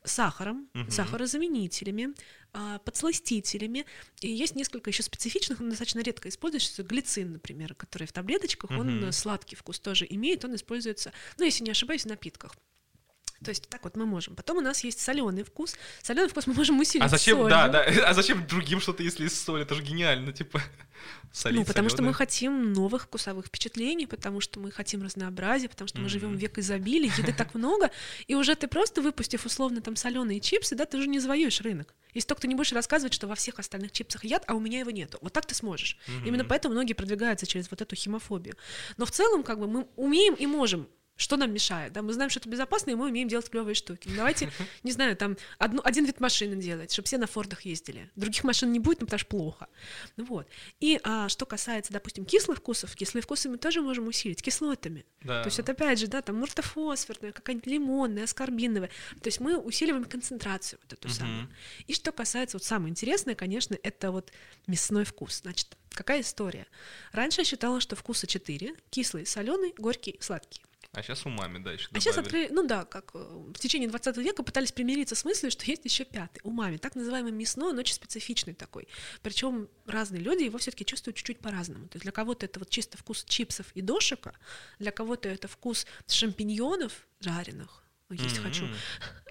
[0.04, 0.92] сахаром, Мгм.
[0.92, 2.14] сахарозаменителями,
[2.52, 3.86] а, подсластителями.
[4.20, 6.84] И есть несколько еще специфичных, но достаточно редко используется.
[6.84, 9.06] Глицин, например, который в таблеточках, он Мгм.
[9.06, 12.54] э, сладкий вкус тоже имеет, он используется, ну, если не ошибаюсь, в напитках.
[13.46, 14.36] То есть так вот мы можем.
[14.36, 15.76] Потом у нас есть соленый вкус.
[16.02, 17.52] Соленый вкус мы можем усилить А зачем, солью.
[17.52, 19.62] да, да, а зачем другим что-то, если из соли?
[19.62, 20.60] Это же гениально, типа,
[21.32, 25.88] солить Ну, потому что мы хотим новых вкусовых впечатлений, потому что мы хотим разнообразия, потому
[25.88, 27.92] что мы живем в век изобилия, еды так много,
[28.26, 31.94] и уже ты просто выпустив условно там соленые чипсы, да, ты уже не завоюешь рынок.
[32.16, 34.80] Если только ты не будешь рассказывать, что во всех остальных чипсах яд, а у меня
[34.80, 35.20] его нету.
[35.22, 35.98] Вот так ты сможешь.
[36.08, 36.26] Мгм.
[36.26, 38.56] Именно поэтому многие продвигаются через вот эту химофобию.
[38.98, 41.94] Но в целом, как бы, мы умеем и можем Что нам мешает?
[41.94, 44.10] Да, мы знаем, что это безопасно, и мы умеем делать клевые штуки.
[44.10, 44.52] Ну, давайте,
[44.84, 48.12] не знаю, там одну, один вид машины делать, чтобы все на Фордах ездили.
[48.18, 49.68] Других машин не будет, ну, потому что плохо.
[50.18, 50.48] Ну, вот.
[50.82, 55.06] И а, что касается, допустим, кислых вкусов, кислые вкусы мы тоже можем усилить кислотами.
[55.22, 55.42] Да.
[55.42, 58.90] То есть это опять же, да, там муртофосфорная, какая-нибудь лимонная, аскорбиновая.
[59.22, 61.16] То есть мы усиливаем концентрацию вот эту Мгм.
[61.18, 61.50] самую.
[61.88, 64.34] И что касается, вот самое интересное, конечно, это вот
[64.68, 65.40] мясной вкус.
[65.44, 66.68] Значит, какая история?
[67.14, 70.62] Раньше я считала, что вкуса четыре: кислый, соленый, горький, сладкий.
[70.96, 72.46] А сейчас умами дальше А сейчас добавили.
[72.46, 75.86] открыли, ну да, как э, в течение 20 века пытались примириться с мыслью, что есть
[75.86, 78.88] еще пятый, умами, так называемый мясной, но очень специфичный такой.
[79.22, 81.88] Причем разные люди его все-таки чувствуют чуть-чуть по-разному.
[81.88, 84.34] То есть для кого-то это вот чисто вкус чипсов и дошика,
[84.80, 87.85] для кого-то это вкус шампиньонов жареных.
[88.12, 88.44] Есть М-м.
[88.46, 88.66] хочу.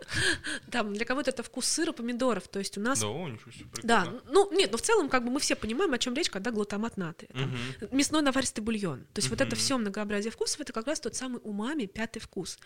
[0.71, 2.49] Там для кого-то это вкус сыра, помидоров.
[2.49, 5.25] То есть у нас Да, о, ничего себе, да, ну нет, но в целом как
[5.25, 7.31] бы мы все понимаем, о чем речь, когда глутамат натрия.
[7.33, 7.97] Мгм.
[7.97, 9.05] Мясной наваристый бульон.
[9.13, 12.59] То есть вот это все многообразие вкусов, это как раз тот самый умами, пятый вкус.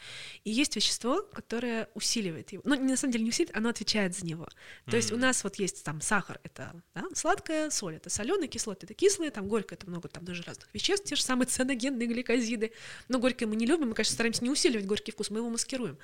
[0.45, 2.63] И есть вещество, которое усиливает его.
[2.65, 4.49] Ну, не, на самом деле не усиливает, оно отвечает за него.
[4.87, 8.87] То есть у нас вот есть там сахар, это да, сладкая, соль, это соленая, кислоты,
[8.87, 12.73] это кислые, там горькое, это много там даже разных веществ, те же самые ценогенные гликозиды.
[13.09, 15.98] Но горькое мы не любим, мы, конечно, стараемся не усиливать горький вкус, мы его маскируем.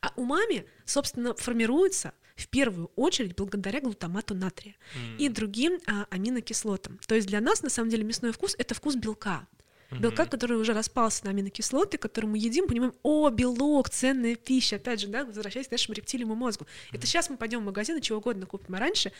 [0.00, 4.76] А умами, собственно, формируется в первую очередь благодаря глутамату натрия
[5.18, 5.32] и М.
[5.32, 6.98] другим а, аминокислотам.
[7.06, 9.46] То есть для нас, на самом деле, мясной вкус— это вкус белка.
[9.90, 10.30] Белка, Мгм.
[10.30, 14.76] который уже распался на аминокислоты, который мы едим, понимаем, о, белок, ценная пища.
[14.76, 16.66] Опять же, да, возвращаясь к нашему рептильному мозгу.
[16.92, 18.74] Это сейчас мы пойдем в магазин и чего угодно купим.
[18.74, 19.12] А раньше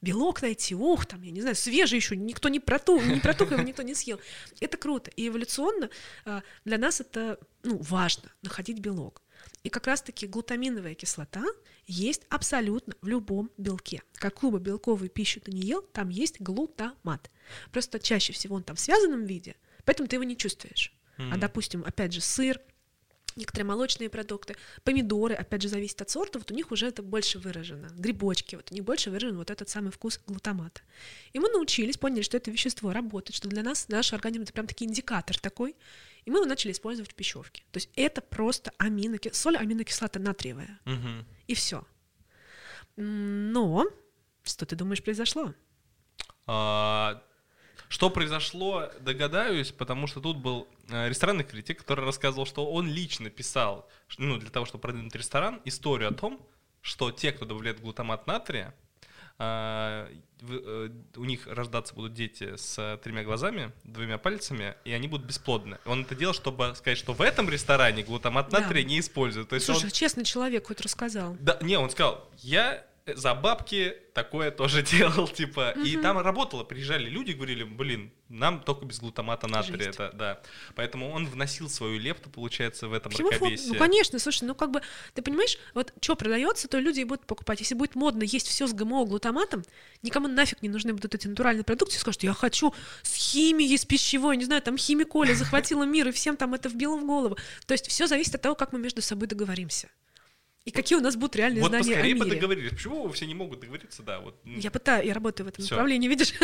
[0.00, 3.62] белок найти, ох, там, я не знаю, свежий еще, никто не протух, не протух, его
[3.62, 4.20] никто не съел.
[4.60, 5.10] Это круто.
[5.16, 5.90] И эволюционно
[6.24, 9.21] а, для нас это ну, важно, находить белок.
[9.62, 11.44] И как раз-таки глутаминовая кислота
[11.86, 14.02] есть абсолютно в любом белке.
[14.14, 17.30] Какую бы белковую пищу ты не ел, там есть глутамат.
[17.70, 20.92] Просто чаще всего он там в связанном виде, поэтому ты его не чувствуешь.
[21.18, 21.40] А, Мгм.
[21.40, 22.60] допустим, опять же, сыр,
[23.36, 27.38] некоторые молочные продукты, помидоры, опять же, зависит от сорта, вот у них уже это больше
[27.38, 27.88] выражено.
[27.96, 30.80] Грибочки, вот у них больше выражен вот этот самый вкус глутамата.
[31.32, 34.66] И мы научились, поняли, что это вещество работает, что для нас наш организм это прям
[34.66, 35.76] таки индикатор такой,
[36.24, 37.62] и мы его начали использовать в пищевке.
[37.72, 41.26] То есть это просто аминокислота, соль аминокислота натриевая, Мгм.
[41.46, 41.84] и все.
[42.96, 43.86] Но
[44.42, 45.54] что ты думаешь произошло?
[46.46, 47.22] А,
[47.88, 53.28] Что произошло, догадаюсь, потому что тут был э, ресторанный критик, который рассказывал, что он лично
[53.28, 53.86] писал,
[54.16, 56.40] ну, для того, чтобы продвинуть ресторан, историю о том,
[56.80, 58.74] что те, кто добавляет глутамат натрия,
[61.16, 65.78] у них рождаться будут дети с э, тремя глазами, двумя пальцами, и они будут бесплодны.
[65.86, 68.60] Он это делал, чтобы сказать, что в этом ресторане глутамат Да.
[68.60, 69.48] натрия не используют.
[69.50, 71.36] То есть он Слушай, честный человек хоть рассказал.
[71.38, 76.02] да, не, он сказал, я за бабки такое тоже делал, типа, и Мгм.
[76.02, 80.40] там работало, приезжали люди, говорили, блин, нам только без глутамата натрия, это, да.
[80.74, 83.40] Поэтому он вносил свою лепту, получается, в этом Химофоб.
[83.40, 83.72] мракобесие.
[83.72, 84.82] Ну, конечно, слушай, ну как бы,
[85.14, 87.60] ты понимаешь, вот что продается, то люди и будут покупать.
[87.60, 89.64] Если будет модно есть все с ГМО глутаматом,
[90.02, 91.98] никому нафиг не нужны будут эти натуральные продукты.
[91.98, 92.72] Скажут, я хочу
[93.02, 96.96] с химией, с пищевой, не знаю, там химиколи захватила мир, и всем там это вбило
[96.96, 97.36] в голову.
[97.66, 99.88] То есть все зависит от того, как мы между собой договоримся.
[100.64, 102.36] И какие у нас будут реальные Вот знания о поскорее бы мире.
[102.36, 102.70] договорились.
[102.70, 104.36] Почему все не могут договориться, да, вот.
[104.44, 105.74] м, Я пытаюсь, я работаю в этом Всё.
[105.74, 106.32] направлении, видишь?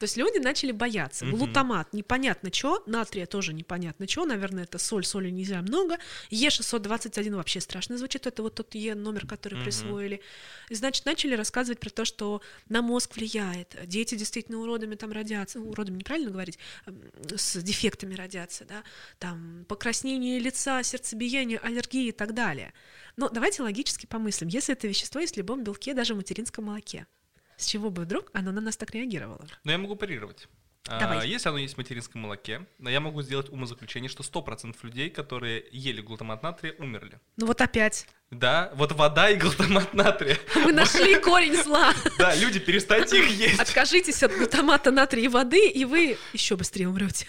[0.00, 1.26] То есть люди начали бояться.
[1.26, 1.36] Мгм.
[1.36, 5.98] Глутамат непонятно что, натрия тоже непонятно что, наверное, это соль, соли нельзя много.
[6.30, 9.64] Е621 вообще страшно звучит, это вот тот Е номер, который Мгм.
[9.64, 10.22] присвоили.
[10.70, 12.40] И, значит, начали рассказывать про то, что
[12.70, 16.58] на мозг влияет, дети действительно уродами там родятся, ну, уродами неправильно говорить,
[17.36, 18.82] с дефектами родятся, да,
[19.18, 22.72] там покраснение лица, сердцебиение, аллергии и так далее.
[23.16, 27.06] Но давайте логически помыслим, если это вещество есть в любом белке, даже в материнском молоке,
[27.60, 29.46] с чего бы вдруг оно на нас так реагировало?
[29.64, 30.48] Но я могу парировать.
[30.88, 31.28] А, Давай.
[31.28, 35.64] если оно есть в материнском молоке, но я могу сделать умозаключение, что 100% людей, которые
[35.70, 37.20] ели глутамат натрия, умерли.
[37.36, 38.06] Ну вот опять.
[38.30, 40.38] Да, вот вода и глутамат натрия.
[40.56, 41.92] Мы нашли корень зла.
[42.18, 43.60] Да, люди, перестаньте их есть.
[43.60, 47.26] Откажитесь от глутамата натрия и воды, и вы еще быстрее умрете.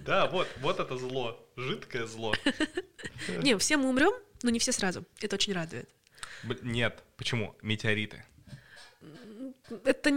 [0.00, 2.34] Да, вот, вот это зло, жидкое зло.
[3.42, 4.12] Не, все мы умрем,
[4.42, 5.04] но не все сразу.
[5.20, 5.88] Это очень радует.
[6.62, 7.56] Нет, почему?
[7.62, 8.24] Метеориты.
[9.84, 10.10] Это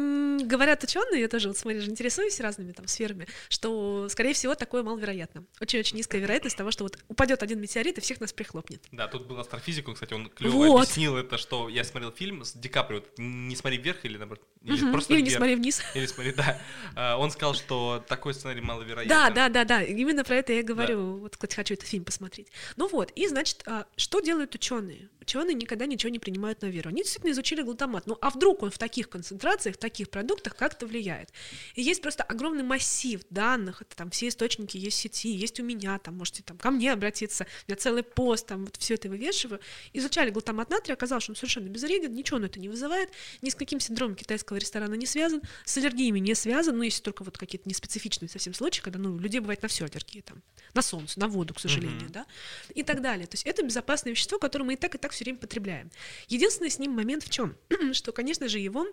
[0.43, 5.45] говорят ученые, я тоже вот смотришь, интересуюсь разными там сферами, что, скорее всего, такое маловероятно.
[5.61, 8.83] Очень-очень низкая вероятность того, что вот упадет один метеорит и всех нас прихлопнет.
[8.91, 10.81] Да, тут был астрофизик, он, кстати, он клево Вот.
[10.81, 14.43] объяснил это, что я смотрел фильм с Ди Каприо, вот, «Не смотри вверх» или, наоборот,
[14.63, 14.91] или Мгм.
[14.91, 15.37] просто Или не вверх.
[15.37, 15.81] смотри вниз.
[15.93, 16.59] Или смотри, да.
[16.95, 19.09] А, Он сказал, что такой сценарий маловероятен.
[19.09, 19.81] Да, да, да, да.
[19.83, 21.17] Именно про это я говорю.
[21.19, 22.51] Вот, кстати, хочу этот фильм посмотреть.
[22.75, 25.09] Ну вот, и значит, а, что делают ученые?
[25.27, 26.87] Ученые никогда ничего не принимают на веру.
[26.87, 28.07] Они действительно изучили глутамат.
[28.07, 31.33] Ну а вдруг он в таких концентрациях в таких продуктах как-то влияет.
[31.75, 35.63] И есть просто огромный массив данных, это там все источники есть в сети, есть у
[35.63, 39.09] меня, там можете там ко мне обратиться, у меня целый пост, там вот все это
[39.09, 39.59] вывешиваю.
[39.91, 43.09] Изучали глутамат натрия, оказалось, что он совершенно безвреден, ничего он это не вызывает,
[43.41, 47.25] ни с каким синдромом китайского ресторана не связан, с аллергиями не связан, ну, если только
[47.25, 50.41] вот какие-то неспецифичные совсем случаи, когда, ну, у людей бывает на все аллергии, там,
[50.73, 52.11] на солнце, на воду, к сожалению, mm-hmm.
[52.11, 52.25] да,
[52.73, 53.27] и так далее.
[53.27, 55.89] То есть это безопасное вещество, которое мы и так, и так все время потребляем.
[56.27, 57.57] Единственный с ним момент в чем?
[57.93, 58.85] что, конечно же, его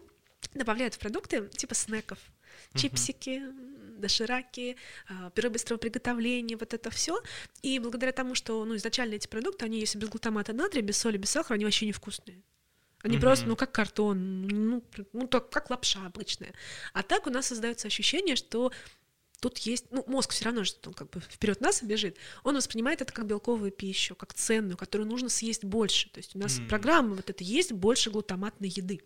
[0.54, 2.18] добавляют в продукты типа снеков,
[2.74, 3.42] чипсики,
[3.98, 4.76] дошираки,
[5.08, 7.22] а, пюре быстрого приготовления, вот это все.
[7.62, 11.18] И благодаря тому, что ну, изначально эти продукты, они если без глутамата натрия, без соли,
[11.18, 12.42] без сахара, они вообще невкусные.
[13.02, 13.20] Они mm-hmm.
[13.20, 14.82] просто, ну, как картон, ну,
[15.12, 16.54] ну, так, как лапша обычная.
[16.94, 18.72] А так у нас создается ощущение, что
[19.44, 23.02] тут есть, ну, мозг все равно, что он как бы вперед нас бежит, он воспринимает
[23.02, 26.08] это как белковую пищу, как ценную, которую нужно съесть больше.
[26.08, 26.66] То есть у нас mm.
[26.66, 29.02] программа вот это есть больше глутаматной еды.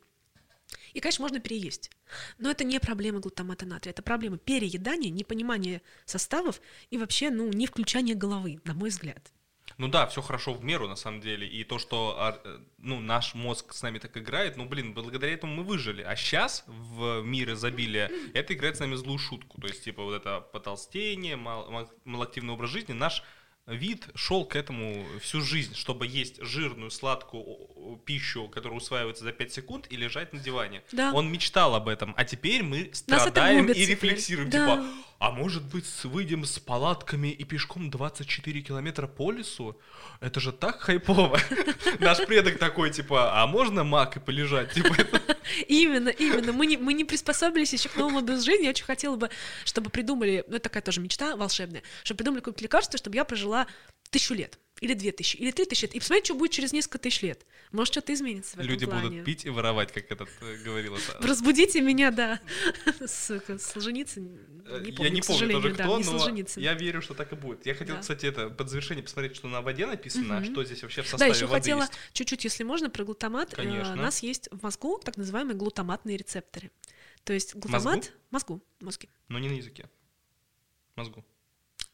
[0.92, 1.90] И, конечно, можно переесть.
[2.38, 6.60] Но это не проблема глутамата натрия, это проблема переедания, непонимания составов
[6.90, 9.32] и вообще, ну, не включания головы, на мой взгляд.
[9.78, 11.46] Ну да, все хорошо в меру, на самом деле.
[11.46, 15.32] И то, что а, э, ну, наш мозг с нами так играет, ну, блин, благодаря
[15.32, 16.02] этому мы выжили.
[16.02, 19.60] А сейчас в мир изобилия это играет с нами злую шутку.
[19.60, 23.22] То есть, типа, вот это потолстение, мал- малоактивный образ жизни, наш
[23.68, 29.52] вид шел к этому всю жизнь, чтобы есть жирную, сладкую пищу, которая усваивается за 5
[29.52, 30.82] секунд, и лежать на диване.
[30.90, 31.12] Да.
[31.12, 34.50] Он мечтал об этом, а теперь мы страдаем и рефлексируем.
[34.50, 34.58] Да.
[34.58, 34.86] Типа,
[35.18, 39.76] а может быть, выйдем с палатками и пешком 24 километра по лесу?
[40.20, 41.38] Это же так хайпово.
[41.98, 44.72] Наш предок такой, типа, а можно мак и полежать?
[44.72, 44.94] Типа,
[45.66, 46.52] Именно, именно.
[46.52, 48.64] Мы не, мы не приспособились еще к новому образу жизни.
[48.64, 49.30] Я очень хотела бы,
[49.64, 53.66] чтобы придумали, ну, такая тоже мечта волшебная, чтобы придумали какое-то лекарство, чтобы я прожила
[54.10, 55.94] тысячу лет или две тысячи, или три тысячи лет.
[55.94, 57.46] И посмотрите, что будет через несколько тысяч лет.
[57.72, 59.08] Может, что-то изменится в этом Люди плане.
[59.08, 60.96] будут пить и воровать, как этот э, говорил.
[61.20, 62.40] Разбудите меня, да.
[63.06, 64.24] Солженицын.
[64.82, 67.66] Не помню, я не помню тоже да, кто, но я верю, что так и будет.
[67.66, 68.00] Я хотел, да.
[68.00, 70.44] кстати, это под завершение посмотреть, что на воде написано, угу.
[70.44, 71.92] что здесь вообще в составе Да, еще воды хотела есть.
[72.12, 73.52] чуть-чуть, если можно, про глутамат.
[73.52, 73.92] Э, Конечно.
[73.94, 76.70] У нас есть в мозгу так называемые глутаматные рецепторы.
[77.24, 77.96] То есть глутамат...
[77.96, 78.12] Мозгу?
[78.30, 79.08] Мозгу, мозги.
[79.28, 79.88] Но не на языке.
[80.96, 81.24] Мозгу.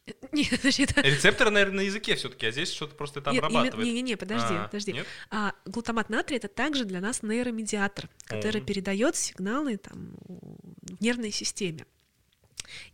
[0.32, 0.96] Нет, значит...
[0.98, 3.86] Рецепторы, наверное, на языке все-таки, а здесь что-то просто это обрабатывает.
[3.86, 4.92] Не-не-не, подожди, а, подожди.
[4.92, 5.06] Нет?
[5.30, 8.66] А, глутамат натрия это также для нас нейромедиатор, который mm.
[8.66, 11.86] передает сигналы там, в нервной системе.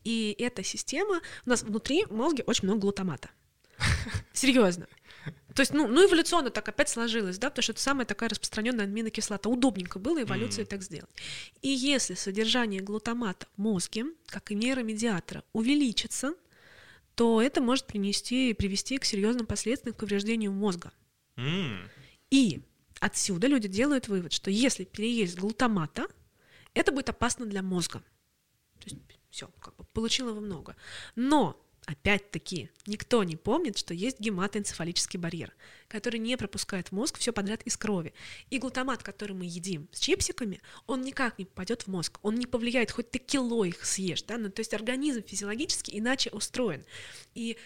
[0.04, 3.30] И эта система, у нас внутри мозга очень много глутамата.
[4.32, 4.86] Серьезно.
[5.54, 8.84] То есть, ну, ну, эволюционно так опять сложилось, да, потому что это самая такая распространенная
[8.84, 9.48] аминокислота.
[9.48, 10.66] Удобненько было эволюции mm.
[10.66, 11.10] так сделать.
[11.60, 16.34] И если содержание глутамата в мозге, как и нейромедиатора, увеличится,
[17.20, 20.90] то это может принести, привести к серьезным последствиям, к повреждению мозга.
[21.36, 21.86] Mm.
[22.30, 22.62] И
[22.98, 26.06] отсюда люди делают вывод, что если переесть глутамата,
[26.72, 28.02] это будет опасно для мозга.
[28.78, 28.96] То есть
[29.28, 30.76] все, как бы получил его много.
[31.14, 35.52] Но Опять-таки, никто не помнит, что есть гематоэнцефалический барьер,
[35.90, 38.14] который не пропускает в мозг все подряд из крови.
[38.48, 42.46] И глутамат, который мы едим с чипсиками, он никак не попадет в мозг, он не
[42.46, 46.84] повлияет, хоть ты кило их съешь, да, ну, то есть организм физиологически иначе устроен.
[47.34, 47.58] И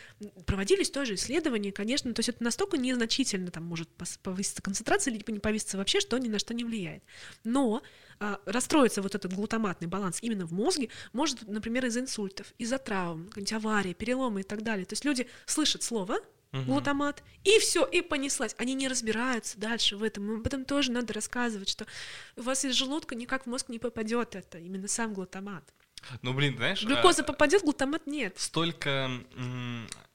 [0.46, 3.88] проводились тоже исследования, конечно, то есть это настолько незначительно, там может
[4.22, 7.04] повыситься концентрация, либо не повыситься вообще, что ни на что не влияет.
[7.44, 7.82] Но
[8.20, 13.28] а, расстроится вот этот глутаматный баланс именно в мозге, может, например, из-за инсультов, из-за травм,
[13.52, 14.86] аварии, переломы и так далее.
[14.86, 16.20] То есть люди слышат слово
[16.54, 16.62] угу.
[16.62, 18.54] глутамат, и все, и понеслась.
[18.58, 20.36] Они не разбираются дальше в этом.
[20.36, 21.86] Об этом тоже надо рассказывать, что
[22.36, 25.64] у вас из желудка никак в мозг не попадет это, именно сам глутамат.
[26.22, 26.82] Ну, блин, знаешь...
[26.82, 27.24] Глюкоза а...
[27.24, 28.38] попадет, глутамат нет.
[28.38, 29.10] Столько...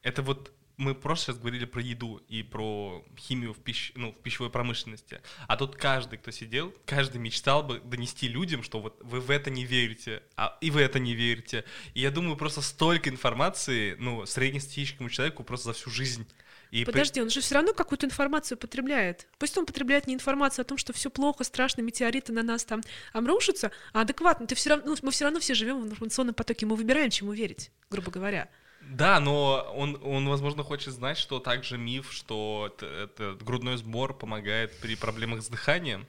[0.01, 3.91] Это вот мы просто сейчас говорили про еду и про химию в, пищ...
[3.95, 5.21] ну, в пищевой промышленности.
[5.47, 9.51] А тут каждый, кто сидел, каждый мечтал бы донести людям, что вот вы в это
[9.51, 11.65] не верите, а и вы это не верите.
[11.93, 16.25] И я думаю, просто столько информации, ну, среднестатистическому человеку просто за всю жизнь.
[16.71, 19.27] И Подожди, он же все равно какую-то информацию потребляет.
[19.37, 22.81] Пусть он потребляет не информацию о том, что все плохо, страшно, метеориты на нас там
[23.11, 24.47] обрушатся, а адекватно.
[24.47, 27.33] Ты все равно, ну, мы все равно все живем в информационном потоке, мы выбираем, чему
[27.33, 28.49] верить, грубо говоря.
[28.81, 34.77] Да, но он, он, возможно, хочет знать, что также миф, что это, грудной сбор помогает
[34.79, 36.07] при проблемах с дыханием.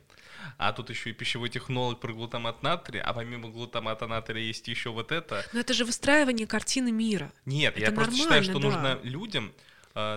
[0.56, 4.90] А тут еще и пищевой технолог про глутамат натрия, а помимо глутамата натрия есть еще
[4.90, 5.44] вот это.
[5.52, 7.30] Но это же выстраивание картины мира.
[7.44, 8.60] Нет, это я просто считаю, что да.
[8.60, 9.52] нужно людям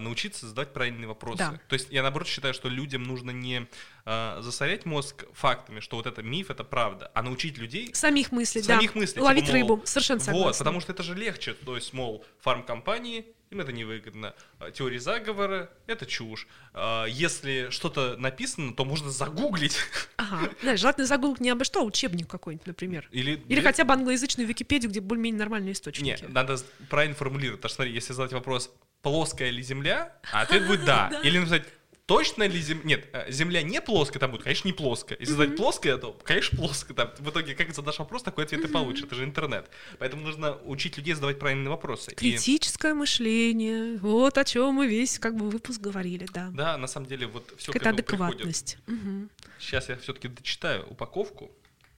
[0.02, 1.40] научиться задавать правильные вопросы.
[1.40, 1.60] Да.
[1.68, 3.68] То есть я наоборот считаю, что людям нужно не
[4.06, 8.64] э, засорять мозг фактами, что вот это миф, это правда, а научить людей Самих мыслей,
[8.64, 9.00] самих да.
[9.00, 9.22] мыслей.
[9.22, 9.82] Ловить типа, мол, рыбу.
[9.86, 10.48] Совершенно согласна.
[10.48, 11.54] Вот, потому что это же легче.
[11.54, 14.34] То есть, мол, фармкомпании, им это невыгодно.
[14.60, 16.48] А Теории заговора— это чушь.
[16.74, 19.78] А, Если что-то написано, то можно загуглить.
[20.18, 20.50] Ага.
[20.64, 23.08] Да, желательно загуглить не обо что, а учебник какой-нибудь, например.
[23.12, 26.24] Или, Или хотя бы англоязычную Википедию, где более-менее нормальные источники.
[26.24, 26.58] Не, надо
[26.90, 27.62] правильно формулировать.
[27.62, 28.72] Потому что, смотри, если задать вопрос,
[29.04, 31.12] плоская ли Земля, а ответ будет да.
[31.24, 31.68] Или написать,
[32.06, 32.84] точно ли Земля...
[32.86, 35.18] Нет, э, Земля не плоская, там будет, конечно, не плоская.
[35.20, 36.96] Если задать плоская, то, конечно, плоская.
[36.96, 39.04] Там, в итоге, как задашь вопрос, такой ответ и получишь.
[39.04, 39.70] Это же интернет.
[40.00, 42.12] Поэтому нужно учить людей задавать правильные вопросы.
[42.12, 43.98] И- Критическое мышление.
[43.98, 46.50] Вот о чем мы весь как бы выпуск говорили, да.
[46.54, 48.00] Да, на самом деле, вот все приходит.
[48.00, 48.78] адекватность.
[48.88, 49.30] Мгм.
[49.60, 51.52] Сейчас я все-таки дочитаю упаковку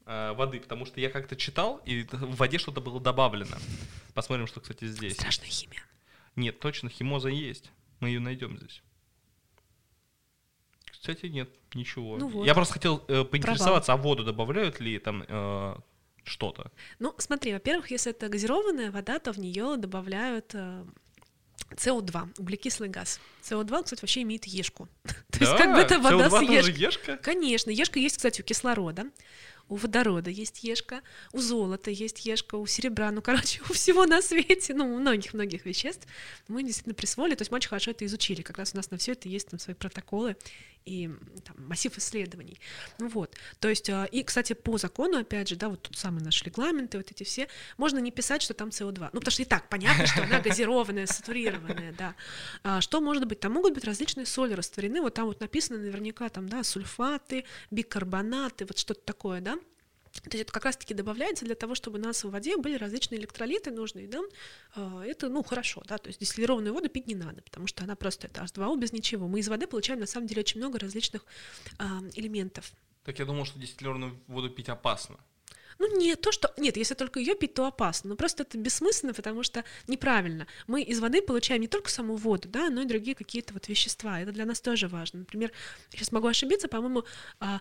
[0.08, 3.58] э, воды, потому что я как-то читал, и в воде что-то было добавлено.
[4.16, 5.14] Посмотрим, что, кстати, здесь.
[5.14, 5.84] Страшная химия.
[6.36, 7.72] Нет, точно, химоза есть.
[8.00, 8.82] Мы ее найдем здесь.
[10.92, 12.18] Кстати, нет, ничего.
[12.18, 12.46] Ну вот.
[12.46, 15.76] Я просто хотел э, поинтересоваться, а воду добавляют ли там э,
[16.24, 16.72] что-то?
[17.00, 20.84] Ну, смотри, во-первых, если это газированная вода, то в нее добавляют э,
[21.72, 23.20] СО2, углекислый газ.
[23.44, 24.88] СО2, кстати, вообще имеет ешку.
[25.32, 27.18] То есть как бы это вода CO2 с ешка?
[27.18, 29.06] Конечно, ешка есть, кстати, у кислорода,
[29.68, 31.02] у водорода есть ешка,
[31.34, 35.66] у золота есть ешка, у серебра, ну, короче, у всего на свете, ну, у многих-многих
[35.66, 36.08] веществ
[36.48, 38.98] мы действительно присвоили, то есть мы очень хорошо это изучили, как раз у нас на
[38.98, 40.36] все это есть там свои протоколы
[40.86, 41.10] и
[41.44, 42.60] там, массив исследований.
[43.00, 46.24] Ну вот, то есть, а, и, кстати, по закону, опять же, да, вот тут самые
[46.24, 47.48] наши регламенты, вот эти все,
[47.78, 51.08] можно не писать, что там СО2, ну, потому что и так понятно, что она газированная,
[51.08, 52.16] сатурированная, да.
[52.64, 53.40] А что может быть?
[53.40, 58.66] Там могут быть различные соли растворены, вот там вот написано наверняка там, да, сульфаты, бикарбонаты,
[58.66, 59.55] вот что-то такое, да,
[60.22, 63.20] то есть это как раз-таки добавляется для того, чтобы у нас в воде были различные
[63.20, 64.22] электролиты нужные, да,
[64.76, 67.96] А, это, ну, хорошо, да, то есть дистиллированную воду пить не надо, потому что она
[67.96, 69.28] просто это H2O без ничего.
[69.28, 71.26] Мы из воды получаем, на самом деле, очень много различных
[71.78, 72.72] а, элементов.
[73.04, 75.20] Так я думал, что дистиллированную воду пить опасно.
[75.78, 76.54] Ну, не то, что...
[76.58, 78.12] Нет, если только ее пить, то опасно.
[78.12, 80.48] Но просто это бессмысленно, потому что неправильно.
[80.68, 84.22] Мы из воды получаем не только саму воду, да, но и другие какие-то вот вещества.
[84.22, 85.20] Это для нас тоже важно.
[85.20, 85.52] Например,
[85.90, 87.04] сейчас могу ошибиться, по-моему,
[87.40, 87.60] а,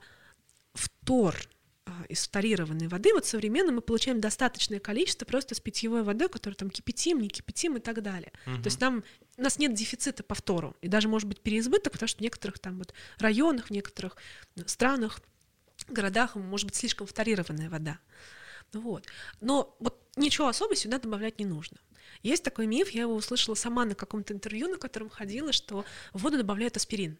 [0.74, 1.36] фтор
[2.09, 6.70] из фторированной воды, вот современно мы получаем достаточное количество просто с питьевой водой, которую там
[6.70, 8.32] кипятим, не кипятим и так далее.
[8.44, 9.05] То есть нам
[9.36, 12.59] у нас нет дефицита по фтору, и даже может быть переизбыток, потому что в некоторых
[12.59, 14.16] там вот районах, в некоторых
[14.56, 15.20] э, странах,
[15.89, 17.98] городах может быть слишком фторированная вода.
[18.73, 19.06] Вот.
[19.40, 21.78] Но вот ничего особо сюда добавлять не нужно.
[22.23, 26.23] Есть такой миф, я его услышала сама на каком-то интервью, на котором ходила, что в
[26.23, 27.19] воду добавляют аспирин,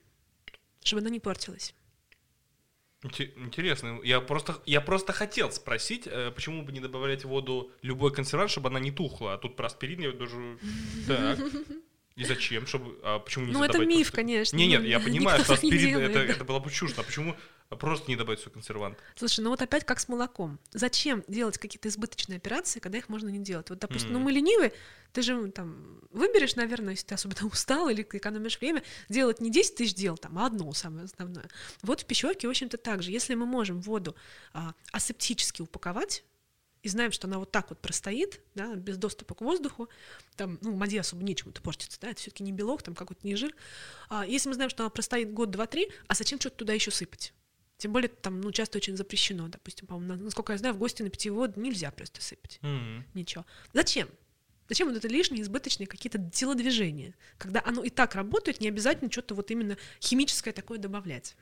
[0.83, 1.75] чтобы она не портилась.
[3.05, 4.01] Инте- Интересно.
[4.03, 8.51] Я просто, я просто хотел спросить, э, почему бы не добавлять в воду любой консервант,
[8.51, 9.35] чтобы она не тухла.
[9.35, 10.59] А тут про аспирин я даже...
[11.07, 11.39] Так.
[12.17, 12.67] И зачем?
[12.67, 12.97] Чтобы...
[13.03, 14.57] А почему нельзя Ну, это миф, просто- конечно.
[14.57, 16.93] Не, нет, ну, я понимаю, что не аспирин это, это было бы чушь.
[16.97, 17.35] А почему
[17.71, 18.99] просто не добавить свой консервант?
[19.17, 20.61] Слушай, ну вот опять как с молоком.
[20.73, 23.69] Зачем делать какие-то избыточные операции, когда их можно не делать?
[23.71, 24.25] Вот, допустим, ну Мгм.
[24.27, 24.73] мы ленивые,
[25.13, 29.51] ты же ну, там выберешь, наверное, если ты особенно устал или экономишь время, делать не
[29.51, 31.49] 10 тысяч дел, там, а одно самое основное.
[31.83, 33.11] Вот в пищевке, в общем-то, так же.
[33.11, 34.15] Если мы можем воду
[34.53, 36.23] а, асептически упаковать,
[36.85, 39.89] и знаем, что она вот так вот простоит, да, без доступа к воздуху,
[40.37, 43.35] там, ну, в воде особо нечему-то портится, да, это все-таки не белок, там какой-то не
[43.37, 43.55] жир.
[44.11, 46.91] А если мы знаем, что она простоит год, два, три, а зачем что-то туда еще
[46.91, 47.33] сыпать?
[47.79, 51.03] Тем более там, ну, часто очень запрещено, допустим, по-моему, на- насколько я знаю, в гости
[51.03, 52.59] на питьевую воду нельзя просто сыпать.
[52.63, 53.05] М.
[53.15, 53.47] Ничего.
[53.73, 54.09] Зачем?
[54.69, 57.15] Зачем вот это лишние, избыточные какие-то телодвижения?
[57.39, 61.35] Когда оно и так работает, не обязательно что-то вот именно химическое такое добавлять.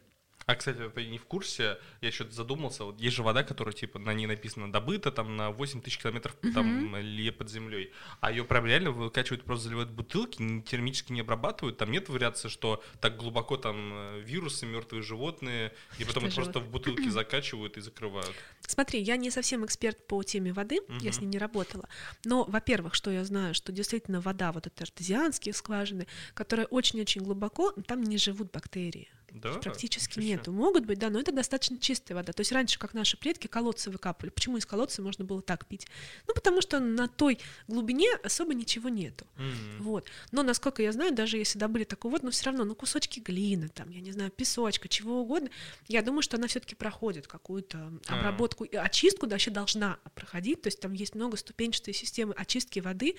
[0.47, 3.99] А, кстати, ты не в курсе, я еще задумался, вот есть же вода, которая, типа,
[3.99, 8.45] на ней написано добыта там на 8 тысяч километров там ли под землей, а ее
[8.45, 13.17] прям реально выкачивают, просто заливают бутылки, не- термически не обрабатывают, там нет вариации, что так
[13.17, 18.35] глубоко там э, вирусы, мертвые животные, и потом это просто в бутылки закачивают и закрывают.
[18.67, 21.89] Смотри, я не совсем эксперт по теме воды, я с ней не работала.
[22.25, 27.73] Но, во-первых, что я знаю, что действительно вода, вот это артезианские скважины, которая очень-очень глубоко,
[27.87, 29.09] там не живут бактерии.
[29.35, 29.55] Да?
[29.55, 30.27] Практически себе.
[30.27, 30.53] нету.
[30.53, 32.33] Могут быть, да, но это достаточно чистая вода.
[32.33, 34.31] То есть раньше, как наши предки, колодцы выкапывали.
[34.31, 35.87] Почему из колодца можно было так пить?
[36.29, 39.27] Ну, потому что на той глубине особо ничего нету.
[39.37, 39.83] М.
[39.83, 40.07] Вот.
[40.33, 43.69] Но, насколько я знаю, даже если добыли такую воду, но все равно, ну, кусочки глины,
[43.69, 45.51] там, я не знаю, песочка, чего угодно,
[45.89, 48.19] я думаю, что она все-таки проходит какую-то А.
[48.19, 53.17] обработку, и очистку вообще должна проходить, то есть там есть много ступенчатой системы очистки воды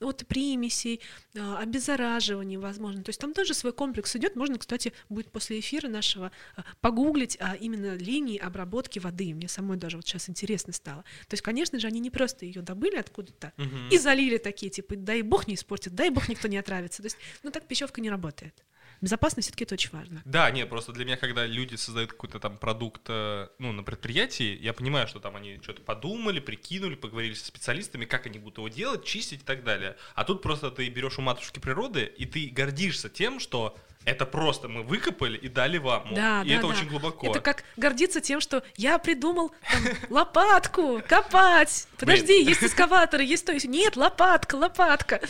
[0.00, 1.00] от примесей,
[1.36, 3.02] а, обеззараживания, возможно.
[3.02, 6.62] То есть там тоже свой комплекс идет, можно, кстати, будет после после эфира нашего э,
[6.80, 9.34] погуглить а, именно линии обработки воды.
[9.34, 11.02] Мне самой даже вот сейчас интересно стало.
[11.28, 13.88] То есть, конечно же, они не просто ее добыли откуда-то Мгм.
[13.90, 17.02] и залили такие, типа, дай бог не испортит, дай бог никто не отравится.
[17.02, 18.64] То есть, ну так пищевка не работает.
[19.00, 20.22] Безопасность все-таки это очень важно.
[20.24, 24.56] Да, нет, просто для меня, когда люди создают какой-то там продукт, э, ну, на предприятии,
[24.62, 28.68] я понимаю, что там они что-то подумали, прикинули, поговорили со специалистами, как они будут его
[28.68, 29.96] делать, чистить и так далее.
[30.14, 34.68] А тут просто ты берешь у матушки природы, и ты гордишься тем, что это просто
[34.68, 36.14] мы выкопали и дали вам.
[36.14, 36.68] Да, и да, это да.
[36.68, 37.28] очень глубоко.
[37.28, 41.88] Это как гордиться тем, что я придумал там, лопатку копать.
[41.98, 45.20] Подожди, есть экскаваторы, есть то, есть нет, лопатка, лопатка.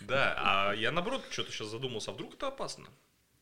[0.00, 2.86] Да, а я наоборот что-то сейчас задумался, а вдруг это опасно?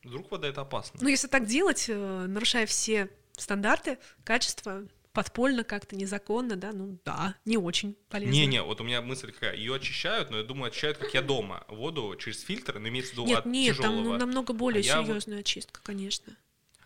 [0.03, 0.99] Вдруг вода это опасно?
[1.01, 4.83] Ну, если так делать, э, нарушая все стандарты, качества,
[5.17, 8.33] подпольно как-то, незаконно, да, ну да, не очень полезно.
[8.33, 11.63] Не-не, вот у меня мысль какая, ее очищают, но я думаю, очищают, как я дома,
[11.69, 14.17] воду через фильтр, но имеется в виду Нет, от нет, там ну, тяжелого.
[14.19, 16.37] намного более А я вот- серьезная очистка, конечно.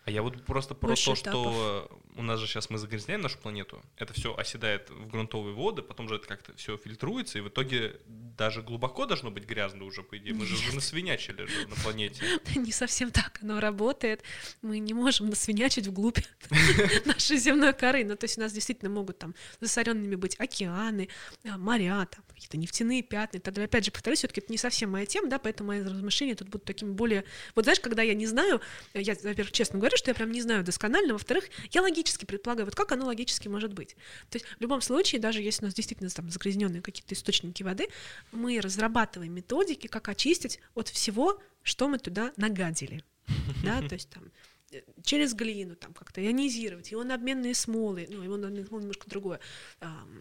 [0.06, 3.38] А я вот просто про Больше то, что у нас же сейчас мы загрязняем нашу
[3.38, 7.48] планету, это все оседает в грунтовые воды, потом же это как-то все фильтруется, и в
[7.48, 10.34] итоге даже глубоко должно быть грязно уже, по идее.
[10.34, 12.22] Мы же уже насвинячили же на планете.
[12.56, 14.22] Не совсем так оно работает.
[14.62, 16.18] Мы не можем насвинячить вглубь
[17.04, 18.04] нашей земной коры.
[18.04, 21.08] Ну, то есть у нас действительно могут там засоренными быть океаны,
[21.44, 23.64] а, моря, там, какие-то нефтяные пятна далее.
[23.66, 26.64] Опять же, повторюсь, все-таки это не совсем моя тема, да, поэтому мои размышления тут будут
[26.64, 27.24] такими более...
[27.54, 28.60] Вот знаешь, когда я не знаю,
[28.94, 32.74] я, во-первых, честно говорю, что я прям не знаю досконально, во-вторых, я логически предполагаю, вот
[32.74, 33.96] как оно логически может быть.
[34.28, 37.88] То есть в любом случае, даже если у нас действительно там загрязненные какие-то источники воды,
[38.32, 43.02] мы разрабатываем методики, как очистить от всего, что мы туда нагадили.
[43.64, 44.24] Да, то есть там
[44.72, 48.82] э, через глину там как-то ионизировать, его на обменные смолы, ну, его на обменные смолы
[48.82, 49.38] немножко другое,
[49.80, 50.20] ам,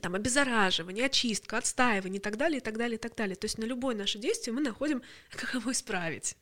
[0.00, 3.36] там обеззараживание, очистка, отстаивание и так далее, и так далее, и так далее.
[3.36, 6.36] То есть на любое наше действие мы находим, как его исправить.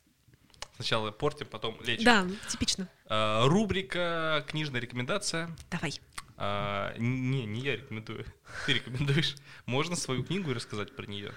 [0.75, 2.05] Сначала портим, потом лечим.
[2.05, 2.87] Да, типично.
[3.05, 5.55] А, Рубрика «Книжная рекомендация».
[5.69, 5.99] Давай.
[6.37, 8.25] А, Не, не я рекомендую.
[8.65, 9.35] Ты рекомендуешь.
[9.65, 11.31] Можно свою книгу и рассказать про нее?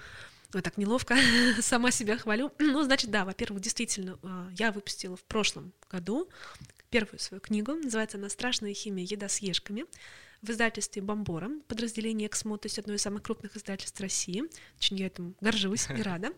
[0.53, 1.15] Ой, так неловко,
[1.61, 2.51] сама себя хвалю.
[2.59, 6.29] Ну, значит, да, во-первых, действительно, а, я выпустила в прошлом году
[6.89, 7.73] первую свою книгу.
[7.73, 9.05] Называется она «Страшная химия.
[9.05, 9.85] Еда с ешками»
[10.45, 14.43] в издательстве «Бомбора», подразделение «Эксмо», то есть одно из самых крупных издательств России.
[14.77, 16.29] Очень я этому горжусь и рада.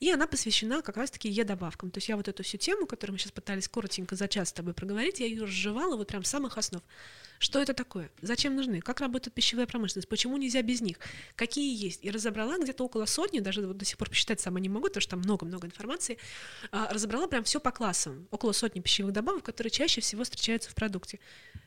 [0.00, 1.90] И она посвящена как раз-таки Е-добавкам.
[1.90, 4.52] То есть я вот эту всю тему, которую мы сейчас пытались коротенько за час с
[4.52, 6.82] тобой проговорить, я ее разжевала вот прям с самых основ.
[7.40, 8.10] Что это такое?
[8.20, 8.82] Зачем нужны?
[8.82, 10.10] Как работает пищевая промышленность?
[10.10, 10.98] Почему нельзя без них?
[11.36, 12.04] Какие есть?
[12.04, 15.00] И разобрала где-то около сотни, даже вот до сих пор посчитать сама не могу, потому
[15.00, 16.18] что там много-много информации.
[16.70, 18.28] А, разобрала прям все по классам.
[18.30, 21.18] Около сотни пищевых добавок, которые чаще всего встречаются в продукте.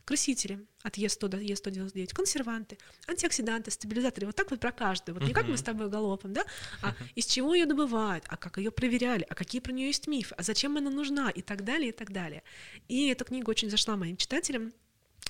[0.06, 2.78] Красители от Е100 до Е199, консерванты,
[3.08, 4.28] антиоксиданты, стабилизаторы.
[4.28, 5.18] Вот так вот про каждую.
[5.18, 6.46] Вот не как мы с тобой галопом, да?
[6.84, 10.36] А из чего ее добывают, а как ее проверяли, а какие про нее есть мифы,
[10.38, 12.44] а зачем она нужна и так далее, и так далее.
[12.90, 14.72] И эта книга очень зашла моим читателям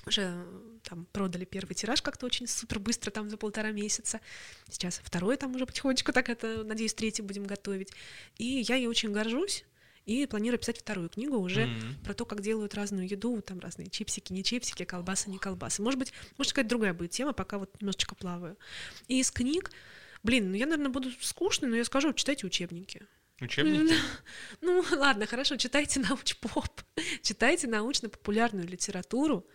[0.06, 4.20] уже э, там продали первый тираж как-то очень супер быстро, там за полтора месяца.
[4.68, 7.92] Сейчас второй там уже потихонечку, так это, надеюсь, третий будем готовить.
[8.38, 9.64] И я ей очень горжусь.
[10.06, 11.96] И планирую писать вторую книгу уже М.
[12.04, 15.80] про то, как делают разную еду, там разные чипсики, не чипсики, колбасы, не колбасы.
[15.80, 18.58] Может быть, может какая-то другая будет тема, пока вот немножечко плаваю.
[19.08, 19.70] И из книг,
[20.22, 23.06] блин, ну я, наверное, буду скучной, но я скажу, читайте учебники.
[23.40, 23.94] Учебники?
[24.60, 26.82] Ну, ладно, хорошо, читайте научпоп,
[27.22, 29.46] читайте научно-популярную литературу,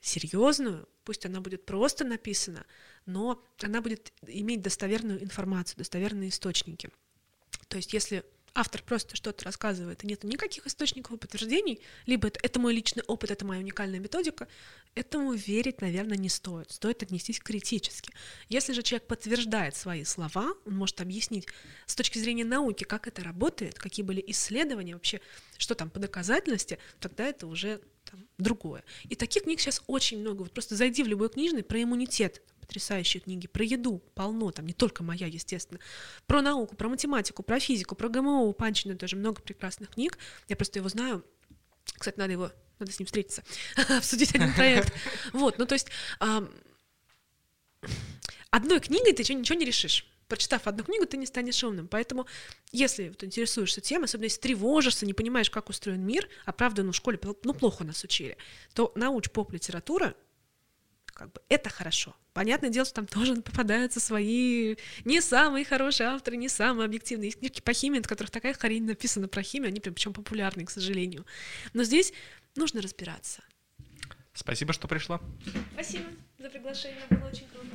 [0.00, 2.64] серьезную, пусть она будет просто написана,
[3.06, 6.90] но она будет иметь достоверную информацию, достоверные источники.
[7.68, 12.40] То есть, если автор просто что-то рассказывает, и нет никаких источников и подтверждений, либо это,
[12.42, 14.48] это мой личный опыт, это моя уникальная методика,
[14.94, 16.70] этому верить, наверное, не стоит.
[16.70, 18.12] Стоит отнестись критически.
[18.48, 21.46] Если же человек подтверждает свои слова, он может объяснить
[21.86, 25.20] с точки зрения науки, как это работает, какие были исследования, вообще,
[25.56, 28.84] что там по доказательности, тогда это уже там, другое.
[29.08, 30.42] И таких книг сейчас очень много.
[30.42, 34.72] Вот просто зайди в любой книжный про иммунитет, потрясающие книги, про еду полно, там не
[34.72, 35.80] только моя, естественно,
[36.26, 40.18] про науку, про математику, про физику, про ГМО, у Панчина тоже много прекрасных книг.
[40.48, 41.24] Я просто его знаю.
[41.84, 43.42] Кстати, надо его, надо с ним встретиться,
[43.88, 44.92] обсудить один проект.
[45.32, 45.88] Вот, ну то есть
[48.50, 50.06] одной книгой ты ничего не решишь.
[50.28, 51.88] Прочитав одну книгу, ты не станешь умным.
[51.88, 52.26] Поэтому,
[52.70, 56.92] если вот интересуешься темой, особенно если тревожишься, не понимаешь, как устроен мир, а правда, ну,
[56.92, 58.36] в школе ну, плохо нас учили,
[58.74, 60.14] то науч поп-литература,
[61.06, 62.14] как бы, это хорошо.
[62.32, 67.28] Понятное дело, что там тоже попадаются свои не самые хорошие авторы, не самые объективные.
[67.28, 70.66] Есть книжки по химии, от которых такая хрень написана про химию, они прям причем популярные,
[70.66, 71.26] к сожалению.
[71.72, 72.12] Но здесь
[72.54, 73.42] нужно разбираться.
[74.34, 75.20] Спасибо, что пришла.
[75.72, 76.04] Спасибо
[76.38, 77.68] за приглашение, было очень круто.